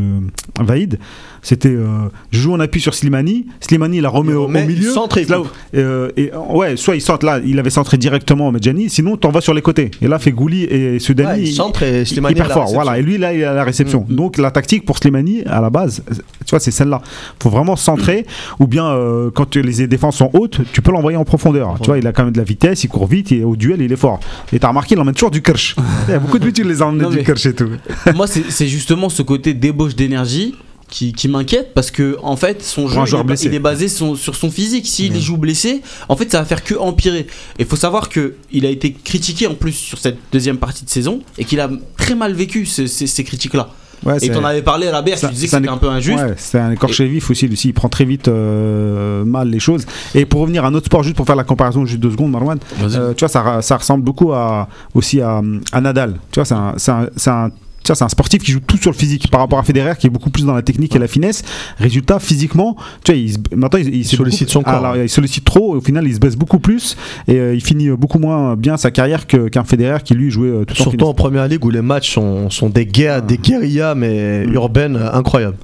[0.59, 0.99] Vaïd,
[1.41, 4.93] c'était euh, je joue en appui sur Slimani, Slimani il la remet au, au milieu,
[5.17, 5.41] il là
[5.75, 9.17] euh, et, euh, ouais, soit il centre là, il avait centré directement au Medjani, sinon
[9.17, 9.91] t'en vas sur les côtés.
[10.01, 12.99] Et là, Fegouli et Sudani, Ouais, il centre et Slimani hyper fort, voilà.
[12.99, 14.05] Et lui là, il à la réception.
[14.07, 14.15] Mm.
[14.15, 16.03] Donc la tactique pour Slimani à la base,
[16.45, 17.01] tu vois, c'est celle-là.
[17.41, 18.25] Faut vraiment centrer,
[18.59, 21.77] ou bien euh, quand les défenses sont hautes, tu peux l'envoyer en profondeur.
[21.81, 23.81] Tu vois, il a quand même de la vitesse, il court vite, et au duel,
[23.81, 24.19] il est fort.
[24.53, 25.75] Et t'as remarqué, il emmène toujours du kirsch.
[26.07, 27.69] Il y a beaucoup de buts, les Non, du kirsch et tout.
[28.15, 30.55] Moi, c'est justement ce côté débauche d'énergie
[30.89, 33.45] qui, qui m'inquiète parce que en fait son jeu il est, blessé.
[33.47, 36.65] il est basé son- sur son physique s'il joue blessé en fait ça va faire
[36.65, 37.27] que empirer
[37.57, 40.89] et faut savoir que il a été critiqué en plus sur cette deuxième partie de
[40.89, 43.69] saison et qu'il a très mal vécu ce- ces, ces critiques là
[44.05, 45.89] Ouais, et c'est- t'en avais parlé à la BR tu disais que c'était un peu
[45.89, 49.49] injuste Ouais, c'est un écorché vif aussi, lui aussi, il prend très vite euh, mal
[49.49, 49.85] les choses.
[50.15, 52.31] Et pour revenir à un autre sport, juste pour faire la comparaison, juste deux secondes,
[52.31, 55.41] Marwan, euh, tu vois, ça, ça ressemble beaucoup à, aussi à,
[55.71, 56.15] à Nadal.
[56.31, 57.49] Tu vois, c'est un, c'est un-
[57.83, 60.09] c'est un- sportif qui joue tout sur le physique par rapport à Federer qui est
[60.09, 61.43] beaucoup plus dans la technique et la finesse.
[61.77, 64.73] Résultat, physiquement, tu vois, il, maintenant il, sollicite beaucoup- son corps.
[64.73, 65.73] alors, il sollicite trop.
[65.75, 66.95] et au final, il se baisse beaucoup plus
[67.27, 70.65] et euh, il finit beaucoup moins bien sa carrière qu'un Federer qui lui jouait euh,
[70.65, 71.07] tout en Surtout finesse.
[71.07, 74.53] en première ligue où les matchs sont, sont des guerres, des guérillas mais Mm.
[74.53, 75.57] urbaines euh, incroyables.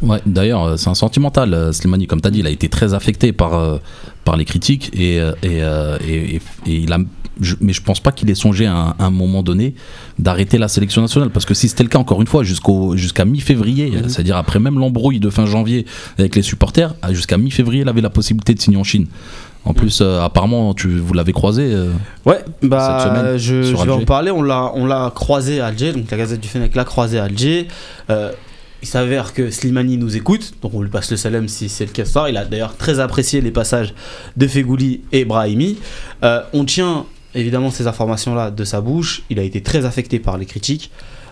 [0.00, 1.52] Ouais, d'ailleurs, euh, c'est un sentimental.
[1.54, 3.78] euh, Slimani, comme tu as dit, il a été très affecté par, euh,
[4.24, 6.98] par les critiques et, euh, et, euh, et- et- et il a.
[7.40, 9.74] je- mais je pense pas qu'il ait songé à un, à un moment donné
[10.18, 13.24] d'arrêter la sélection nationale parce que si c'était le cas encore une fois jusqu'au jusqu'à
[13.24, 14.08] mi-février, Mhm.
[14.08, 15.86] c'est-à-dire après même l'embrouille de fin janvier
[16.18, 19.06] avec les supporters, à- jusqu'à mi-février, il avait la possibilité de signer en Chine.
[19.64, 21.62] En plus, euh, apparemment, tu, vous l'avez croisé.
[21.72, 21.92] euh,
[22.26, 24.32] Ouais, bah Cette semaine, je, je vais en parler.
[24.32, 27.24] On l'a, on l'a croisé à Alger, donc la Gazette du Fennec l'a croisé à
[27.24, 27.68] Alger.
[28.10, 28.32] Euh,
[28.82, 31.92] il s'avère que Slimani nous écoute, donc on lui passe le salam si c'est le
[31.92, 32.28] cas ce soir.
[32.28, 33.94] Il a d'ailleurs très apprécié les passages
[34.36, 35.78] de Fegouli et Brahimi.
[36.24, 37.04] Euh, on tient
[37.34, 39.22] évidemment ces informations-là de sa bouche.
[39.30, 40.90] Il a été très affecté par les critiques.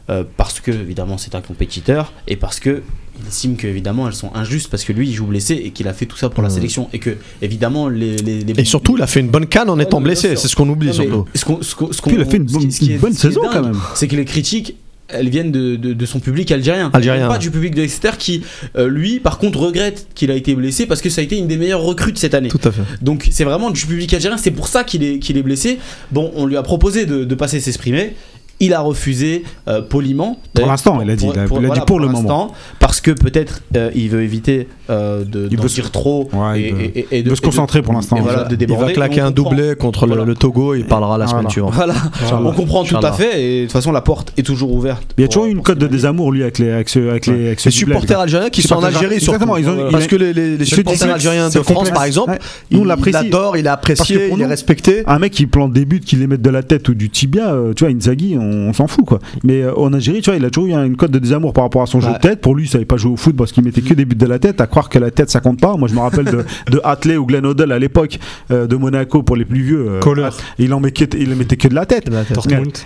[0.08, 2.82] euh, parce que évidemment c'est un compétiteur et parce que
[3.20, 5.86] il estime que évidemment elles sont injustes parce que lui il joue blessé et qu'il
[5.86, 8.96] a fait tout ça pour la sélection et que évidemment les, les, les- Et surtout,
[8.96, 11.24] il a fait une bonne canne en étant blessé, c'est ce qu'on oublie non, surtout.
[11.34, 13.42] Ce qu'on, ce qu'on- ce Puis il a fait une ce qui- bonne- une saison,
[13.42, 13.78] dingue, quand même.
[13.94, 14.74] C'est que les critiques,
[15.12, 16.90] elles viennent de, de- de son public algérien.
[16.92, 17.28] Algérien.
[17.28, 18.42] Pas du public de Leicester qui,
[18.76, 21.48] euh, lui, par contre, regrette qu'il a été blessé parce que ça a été une
[21.48, 22.48] des meilleures recrues de cette année.
[22.48, 22.82] Tout à fait.
[23.02, 25.78] Donc c'est vraiment du public algérien, c'est pour ça qu'il est, qu'il est blessé.
[26.12, 28.14] Bon, on lui a proposé de, de passer s'exprimer.
[28.60, 30.38] Il a refusé euh, poliment.
[30.54, 33.10] D'ailleurs, l'instant, il a dit, il a- il a dit pour le l'instant, Parce que
[33.12, 36.80] peut-être euh, il veut éviter euh, de, Il veut dire trop Ouais, et, il veut-
[36.82, 38.18] et- et- et il de se concentrer pour l'instant.
[38.20, 40.24] voilà, Il va claquer un doublé contre le- Voilà.
[40.24, 41.72] le, Togo, il parlera la semaine suivante.
[41.74, 41.94] Voilà,
[42.32, 45.14] on comprend tout à fait et de toute façon la porte est toujours ouverte.
[45.16, 46.88] Il y a pour- toujours eu une pour cote de désamour lui avec les avec
[46.88, 49.14] ce avec les avec ce Les du bled, supporters algériens qui sont en Algérie.
[49.16, 49.56] Exactement,
[49.90, 52.38] Parce que les, supporters algériens de France par exemple.
[52.70, 53.18] Nous, il l'apprécie.
[53.20, 55.02] il est Parce que apprécié, pour il est respecté.
[55.06, 57.54] un mec qui plante des buts, qui les met de la tête ou du tibia,
[57.76, 59.18] tu vois, Inzaghi, on, on s'en fout quoi.
[59.44, 61.64] Mais euh, en Algérie, tu vois, il a toujours eu une cote de désamour par
[61.64, 62.40] rapport à son jeu de tête.
[62.40, 64.26] Pour lui, il savait pas jouer au foot parce qu'il mettait que des buts de
[64.26, 64.60] la tête.
[64.60, 65.76] À croire que la tête ça compte pas.
[65.76, 68.18] Moi, je me rappelle de, de Hatley ou Glenn Hoddle à l'époque
[68.50, 69.86] euh, de Monaco pour les plus vieux.
[69.88, 70.28] euh, Kohler.
[70.58, 72.08] il en met que- il mettait que de la tête.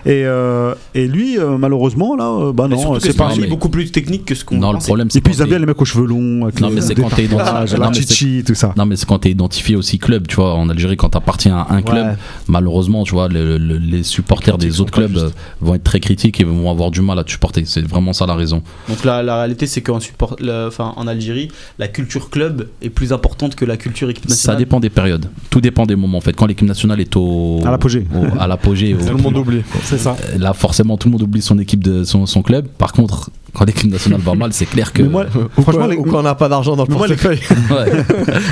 [0.07, 3.31] Et, euh, et lui, euh, malheureusement, là, euh, bah non, c'est pas.
[3.39, 5.47] mais- beaucoup plus technique que ce qu'on Non, le problème, c'est Et puis ils aiment
[5.49, 7.79] bien t'es- les mecs aux cheveux longs, avec Non, les mais c'est quand t'es identifié-
[7.79, 8.73] la non, mais c'est- chichi, tout ça.
[8.77, 10.55] Non, mais c'est quand tu es identifié aussi club, tu vois.
[10.55, 12.17] En Algérie, quand tu appartiens à un club,
[12.49, 15.31] malheureusement, tu vois, le- le- les supporters des autres clubs
[15.61, 17.65] vont être très critiques et vont avoir du mal à te supporter.
[17.65, 18.63] C'est vraiment ça la raison.
[18.89, 21.49] Donc la, la réalité c'est qu'en support, la- enfin, en Algérie,
[21.79, 24.59] la culture club est plus importante que la culture équipe Ça nationale.
[24.59, 25.27] dépend des périodes.
[25.51, 26.19] Tout dépend des moments.
[26.19, 28.07] En fait, quand l'équipe nationale est au À l'apogée.
[28.15, 29.63] au- à l'apogée, au- Tout le monde oublie.
[29.83, 30.17] C'est ça.
[30.35, 32.67] euh, là forcément tout le monde oublie son équipe de son, son club.
[32.79, 35.26] Par contre, quand l'équipe nationale va mal, c'est clair que Mais moi,
[35.58, 37.16] Ou franchement, quand- les, ou quand on n'a pas d'argent dans le Mais moi, les-
[37.16, 37.40] portefeuille.
[37.72, 38.04] Ouais.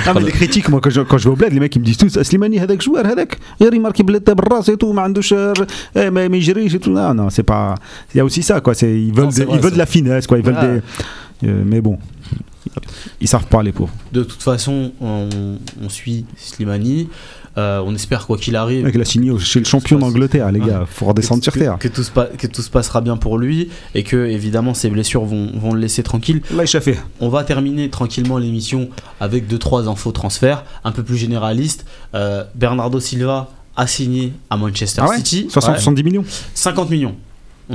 [0.06, 1.80] Ah, mais les critiques, moi, quand je, quand je vais au bled, les mecs ils
[1.80, 5.34] me disent tous Slimani, هذاك joueur, هذاك غير يماركي بلاد بالراس et tout, ما عندوش
[5.34, 5.36] eh,
[5.96, 6.90] ما ما يجريش et tout.
[6.90, 7.74] Non, non, c'est pas.
[8.14, 8.74] Il y a aussi ça, quoi.
[8.74, 9.74] C'est ils veulent, Non, c'est des- vrai, ils veulent ça.
[9.74, 10.38] de la finesse, quoi.
[10.38, 10.80] Ils veulent Ouais.
[11.42, 11.48] des.
[11.48, 11.96] euh, mais bon,
[13.20, 13.92] ils savent pas les pauvres.
[14.12, 15.28] De toute façon, on,
[15.84, 17.08] on suit Slimani.
[17.57, 18.89] Euh, on espère quoi qu'il arrive.
[18.93, 20.85] Il a signé chez le champion d'Angleterre, les gars.
[20.89, 21.77] Faut redescendre sur que, terre.
[21.79, 25.23] que tout se que tout se passera bien pour lui et que évidemment ses blessures
[25.25, 26.41] vont, vont le laisser tranquille.
[26.51, 26.63] Là.
[27.19, 28.89] On va terminer tranquillement l'émission
[29.19, 31.85] avec 2-3 infos transferts un peu plus généralistes.
[32.15, 35.47] Euh, Bernardo Silva a signé à Manchester Ah ouais City.
[35.49, 35.79] 60, Ouais.
[35.79, 37.15] 70 millions 50 millions.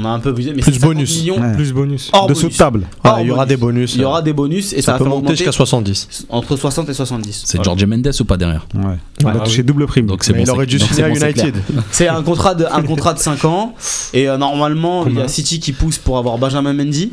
[0.01, 1.19] On a un peu abusé, mais Plus c'est 50 bonus.
[1.20, 1.53] millions Ouais.
[1.55, 2.11] Plus bonus.
[2.12, 2.51] hors de bonus.
[2.53, 2.83] sous table.
[3.05, 3.95] Ah, il y aura des bonus.
[3.95, 6.27] Il y aura des bonus et ça, Ça va peut monter jusqu'à 70.
[6.29, 7.43] entre 60 et 70.
[7.45, 7.65] C'est Voilà.
[7.65, 8.85] Jorge Mendes ou pas derrière Ouais.
[8.85, 8.95] Ouais.
[9.20, 10.07] Il va Ah toucher double prime.
[10.07, 10.43] Donc c'est bon.
[10.43, 11.09] il aurait dû signer à.
[11.09, 11.55] United.
[11.91, 13.75] C'est un contrat de un contrat de 5 ans
[14.15, 17.12] et euh, normalement il y a City qui pousse pour avoir Benjamin Mendy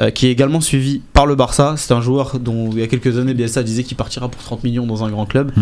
[0.00, 1.74] euh, qui est également suivi par le Barça.
[1.76, 4.64] C'est un joueur dont il y a quelques années Bielsa disait qu'il partira pour 30
[4.64, 5.52] millions dans un grand club.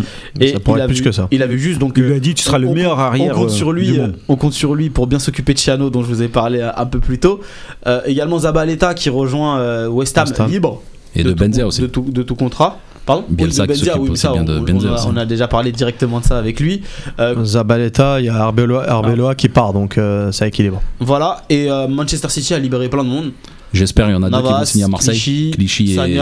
[0.41, 1.29] Et Ça pourrait il a être plus vu- que ça.
[1.31, 1.95] Il avait juste donc.
[1.97, 3.73] Il lui euh, a dit tu seras le on- meilleur arrière on compte euh, sur
[3.73, 4.16] lui, du euh, monde.
[4.29, 6.87] on compte sur lui pour bien s'occuper de Chiano dont je vous ai parlé un
[6.87, 7.41] peu plus tôt.
[7.87, 10.51] Euh, également Zabaleta qui rejoint euh, West Ham West Ham.
[10.51, 10.81] libre
[11.15, 11.83] Et de Benzia aussi.
[11.83, 12.79] de tout, de tout contrat.
[13.05, 16.20] Pardon Bielsa Oui, de ça, on, de on Benzia a, on a déjà parlé directement
[16.20, 16.83] de ça avec lui.
[17.19, 20.81] Euh, Zabaleta, il y a Arbeloa, Arbeloa qui part, donc euh, ça équilibre.
[21.01, 23.33] voilà, et euh, Manchester City a libéré plein de monde.
[23.73, 25.15] J'espère il y en a deux qui vont signer à Marseille.
[25.15, 26.16] Clichy, Clichy et.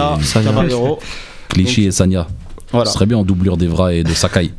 [0.44, 0.98] Caballero.
[1.48, 2.28] Clichy et Sagna.
[2.72, 2.86] Voilà.
[2.86, 4.52] Ce serait bien en doublure d'Evra et de Sakai.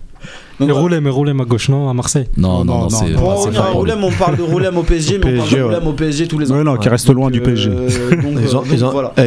[0.62, 0.88] Donc, Et voilà.
[0.88, 2.28] Roulem, Roulem à gauche, non, à Marseille.
[2.38, 3.16] Non, non, Non, non, non, c'est.
[3.16, 6.38] Roulem, on parle de Roulem au PSG, mais on parle de Roulem au PSG tous
[6.38, 6.56] les ans.
[6.56, 7.70] Ouais, non, qui reste loin du PSG.
[7.72, 8.22] euh,
[8.52, 8.68] donc,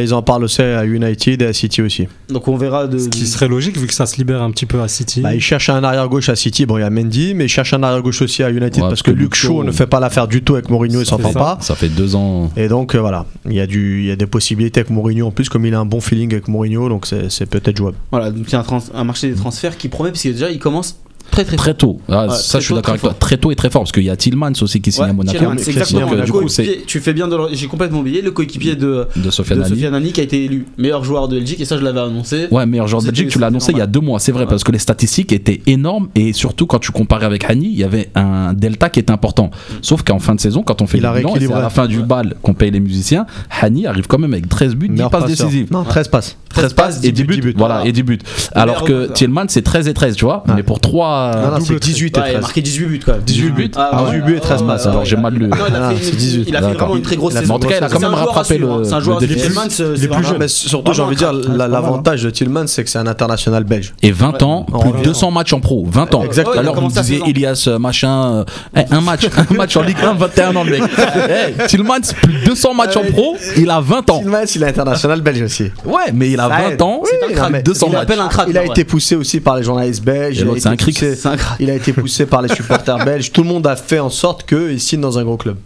[0.01, 2.07] Ils en, parlent aussi à United et à City aussi.
[2.29, 2.97] Donc on verra de.
[2.97, 5.21] Ce qui serait logique vu que ça se libère un petit peu à City.
[5.21, 7.73] Bah, ils cherchent un arrière-gauche à City, bon il y a Mendy, mais ils cherchent
[7.73, 10.41] un arrière-gauche aussi à United Ouais, parce que Luke Shaw ne fait pas l'affaire du
[10.41, 11.57] tout avec Mourinho, il Ça s'entend pas.
[11.61, 12.49] Ça fait deux ans.
[12.55, 15.27] Et donc euh, voilà, il y, a du, il y a des possibilités avec Mourinho
[15.27, 17.97] en plus, comme il a un bon feeling avec Mourinho, donc c'est peut-être jouable.
[18.11, 18.63] Voilà, donc il y a
[18.93, 20.97] un marché des transferts qui promet parce que déjà il commence
[21.31, 21.99] très très Très tôt.
[22.09, 23.09] Ah, Ouais, ça, très je suis tôt, d'accord très avec toi.
[23.11, 23.19] fort.
[23.19, 25.13] Très tôt et très fort parce qu'il y a Tillmans aussi qui signe Ouais, à
[25.13, 25.37] Monaco.
[25.53, 26.09] Exactement.
[26.11, 26.45] Donc, du coup,
[26.87, 30.43] tu fais bien J'ai complètement oublié le coéquipier de, de Sofiane Annie qui a été
[30.45, 32.47] élu meilleur joueur de Belgique et ça je l'avais annoncé.
[32.51, 34.43] Ouais, meilleur joueur de Belgique, tu l'as annoncé il y a deux mois, c'est vrai,
[34.43, 34.49] Ouais.
[34.49, 37.83] parce que les statistiques étaient énormes et surtout quand tu comparais avec Hani, il y
[37.83, 39.51] avait un delta qui était important.
[39.81, 42.01] Sauf qu'en fin de saison, quand on fait le bilan, et à la fin du
[42.01, 43.25] bal qu'on paye les musiciens,
[43.61, 45.67] Hani arrive quand même avec 13 buts, 10 Meilleur passes décisives.
[45.71, 46.37] Non, 13 passes.
[46.49, 47.53] 13 passes, et 10 10 buts, buts, 10 buts.
[47.57, 48.19] voilà, et 10 buts.
[48.53, 49.13] Alors Meilleur que.
[49.13, 52.17] Tillman c'est 13 et 13, tu vois, mais pour 3 Non, non, c'est double 18
[52.17, 52.41] et Ouais, il a 13.
[52.41, 53.21] marqué 18 buts quand même.
[53.21, 54.85] 18 buts Ah, ouais, 18 buts et 13 ouais, passes.
[54.85, 55.47] ouais, Alors j'ai mal lu.
[55.47, 56.45] Non, il a Ah, fait, c'est une- 18.
[56.47, 57.53] il a fait vraiment une très grosse saison.
[57.55, 58.81] En tout cas, il a quand même rattrapé le- hein.
[58.83, 59.43] C'est un joueur déficit.
[59.45, 60.37] Tillmans, c'est- c'est plus jeunes.
[60.39, 63.63] Mais surtout, j'ai envie de dire, la- l'avantage de Tillman, c'est que c'est un international
[63.63, 63.93] belge.
[64.01, 65.01] Et 20 ans, plus de Ouais.
[65.03, 65.85] 200 matchs en pro.
[65.89, 66.23] 20 ans.
[66.23, 66.53] Exactement.
[66.53, 67.25] Tout à Il a l'heure, vous disiez 16 ans.
[67.25, 68.25] Ilias, euh, machin.
[68.35, 68.43] euh,
[68.77, 69.21] eh, un match,
[69.51, 70.81] un match en Ligue 1, 21 ans, le mec.
[70.81, 74.19] Hey, Tillmans, plus de 200 matchs en pro, il a 20 ans.
[74.19, 75.63] Tillman, il est international belge aussi.
[75.85, 76.81] Ouais, mais il a Ça 20 aide.
[76.81, 78.55] ans, Oui, c'est un non, crack, mais 200 il matchs.
[78.57, 80.45] a été poussé aussi par les journalistes belges.
[80.57, 80.95] C'est un cric.
[81.13, 81.29] Poussé-.
[81.59, 83.31] Il a été poussé par les supporters belges.
[83.31, 85.57] Tout le monde a fait en sorte qu'il signe dans un gros club.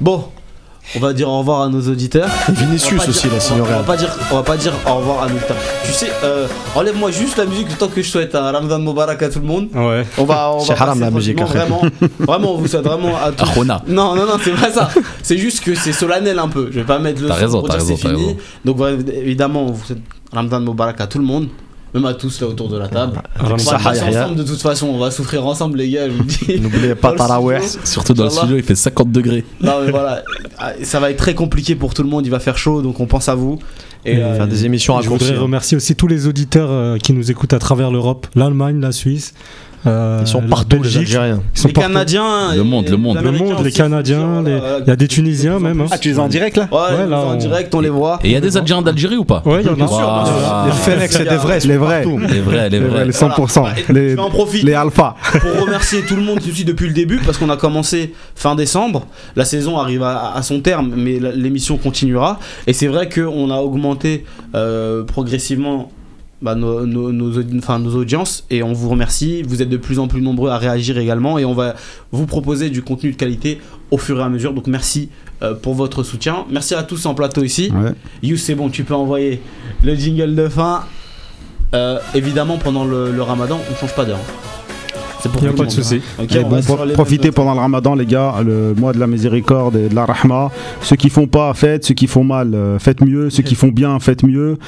[0.00, 0.24] Bon,
[0.96, 2.28] on va dire au revoir à nos auditeurs.
[2.48, 4.72] Et Vinicius On aussi, la on va, on va pas dire, on va pas dire
[4.86, 5.56] au revoir à nos auditeurs.
[5.84, 9.22] Tu sais, euh, enlève-moi juste la musique le temps que je souhaite un Ramadan Mubarak
[9.22, 9.68] à tout le monde.
[9.74, 10.04] Ouais.
[10.18, 11.40] On va, on C'est va haram, la musique.
[11.40, 11.82] Vraiment,
[12.20, 13.64] vraiment, on vous souhaite vraiment à tous.
[13.64, 13.80] Non,
[14.14, 14.90] non, non, c'est pas ça.
[15.22, 16.68] C'est juste que c'est solennel un peu.
[16.70, 18.36] Je vais pas mettre le T'as son raison, t'as raison, fini.
[18.64, 18.78] Donc
[19.12, 20.02] évidemment, on vous souhaite
[20.32, 21.48] Ramadan Mubarak à tout le monde.
[21.94, 23.22] Même à tous là autour de la table.
[23.40, 24.88] On va passer ensemble de toute façon.
[24.88, 26.08] On va souffrir ensemble, les gars.
[26.08, 26.60] Je vous dis.
[26.60, 27.60] N'oubliez pas Taraweh.
[27.84, 29.44] Surtout dans le studio, il fait 50 degrés.
[29.60, 30.22] Non mais voilà,
[30.58, 32.98] Ah, ça va être très compliqué pour tout le monde, il va faire chaud, donc
[33.00, 33.58] on pense à vous.
[34.04, 37.30] Et, euh, Faire des émissions Je voudrais remercier aussi tous les auditeurs euh, qui nous
[37.30, 39.32] écoutent à travers l'Europe, l'Allemagne, la Suisse.
[39.86, 40.96] Euh, Ils sont partout, les.
[40.98, 41.40] Algériens.
[41.54, 41.88] Ils sont les partout.
[41.90, 43.16] Canadiens, Le monde, le monde.
[43.18, 45.80] les Le monde, les aussi, Canadiens, les- voilà, il y a des Tunisiens même.
[45.80, 45.86] hein.
[45.90, 47.74] Ah, tu les as en direct là Ouais, Ouais, ils là, sont en on- direct,
[47.74, 48.18] on les voit.
[48.24, 49.76] Et il y a des Algériens d'Algérie ou pas Ouais, il y en a.
[49.76, 50.64] Bien sûr.
[50.66, 51.58] Les Fenech, c'est des vrais.
[51.60, 52.04] Les vrais.
[52.04, 53.04] Les vrais, les Les, vrais.
[53.06, 53.60] les 100%.
[53.60, 53.74] Voilà.
[53.88, 54.66] Je Les, en profiter.
[54.66, 55.14] les alphas.
[55.40, 59.06] pour remercier tout le monde aussi depuis le début parce qu'on a commencé fin décembre.
[59.36, 62.38] La saison arrive à, son terme, mais l'émission continuera.
[62.66, 64.24] Et c'est vrai qu'on a augmenté
[64.54, 65.90] euh, progressivement.
[66.44, 69.42] Bah, nos, nos, nos audi- enfin, nos audiences et on vous remercie.
[69.42, 71.74] Vous êtes de plus en plus nombreux à réagir également et on va
[72.12, 73.60] vous proposer du contenu de qualité
[73.90, 74.52] au fur et à mesure.
[74.52, 75.08] Donc merci
[75.42, 76.44] euh, pour votre soutien.
[76.50, 77.72] Merci à tous en plateau ici.
[77.74, 77.92] Ouais.
[78.22, 79.40] You, c'est bon, tu peux envoyer
[79.82, 80.84] le jingle de fin.
[81.74, 84.20] Euh, évidemment, pendant le, le ramadan, on change pas d'heure.
[85.24, 86.02] C'est pour Il n'y a pas de souci.
[86.18, 86.24] hein.
[86.50, 89.88] Bon, sur les profitez pendant le ramadan, les gars, le mois de la miséricorde et
[89.88, 90.50] de la rahma.
[90.82, 91.86] Ceux qui font pas, faites.
[91.86, 93.30] Ceux qui font mal, euh, faites mieux.
[93.30, 94.58] Ceux qui font bien, faites mieux.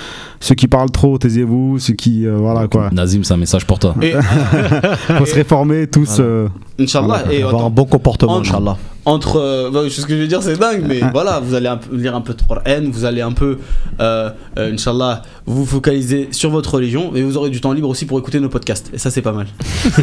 [0.41, 1.78] Ceux qui parlent trop, taisez-vous.
[1.78, 2.27] Ceux qui.
[2.27, 2.89] euh, voilà quoi.
[2.91, 3.95] Nazim, c'est un message pour toi.
[4.01, 4.12] Et,
[5.19, 6.16] Faut se réformer tous.
[6.20, 6.49] euh,
[6.81, 8.78] Inch'Allah, et Avoir un bon comportement, En- Inch'Allah.
[9.07, 9.37] Entre.
[9.41, 11.97] euh, bah, ce que je veux dire, c'est dingue, mais voilà, vous allez un peu,
[11.97, 12.61] lire un peu de Coran,
[12.91, 13.59] vous allez un peu,
[14.01, 14.28] euh,
[14.59, 18.19] euh, Inch'Allah, vous focaliser sur votre religion, et vous aurez du temps libre aussi pour
[18.19, 18.91] écouter nos podcasts.
[18.93, 19.47] Et ça, c'est pas mal.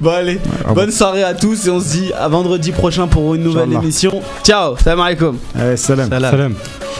[0.00, 3.34] bon, allez, ah bonne soirée à tous, et on se dit à vendredi prochain pour
[3.34, 3.82] une nouvelle Inch'Allah.
[3.82, 4.22] émission.
[4.44, 5.36] Ciao, salam alaikum.
[5.58, 6.08] allez, salam.
[6.08, 6.30] Salam.
[6.30, 6.54] Salam.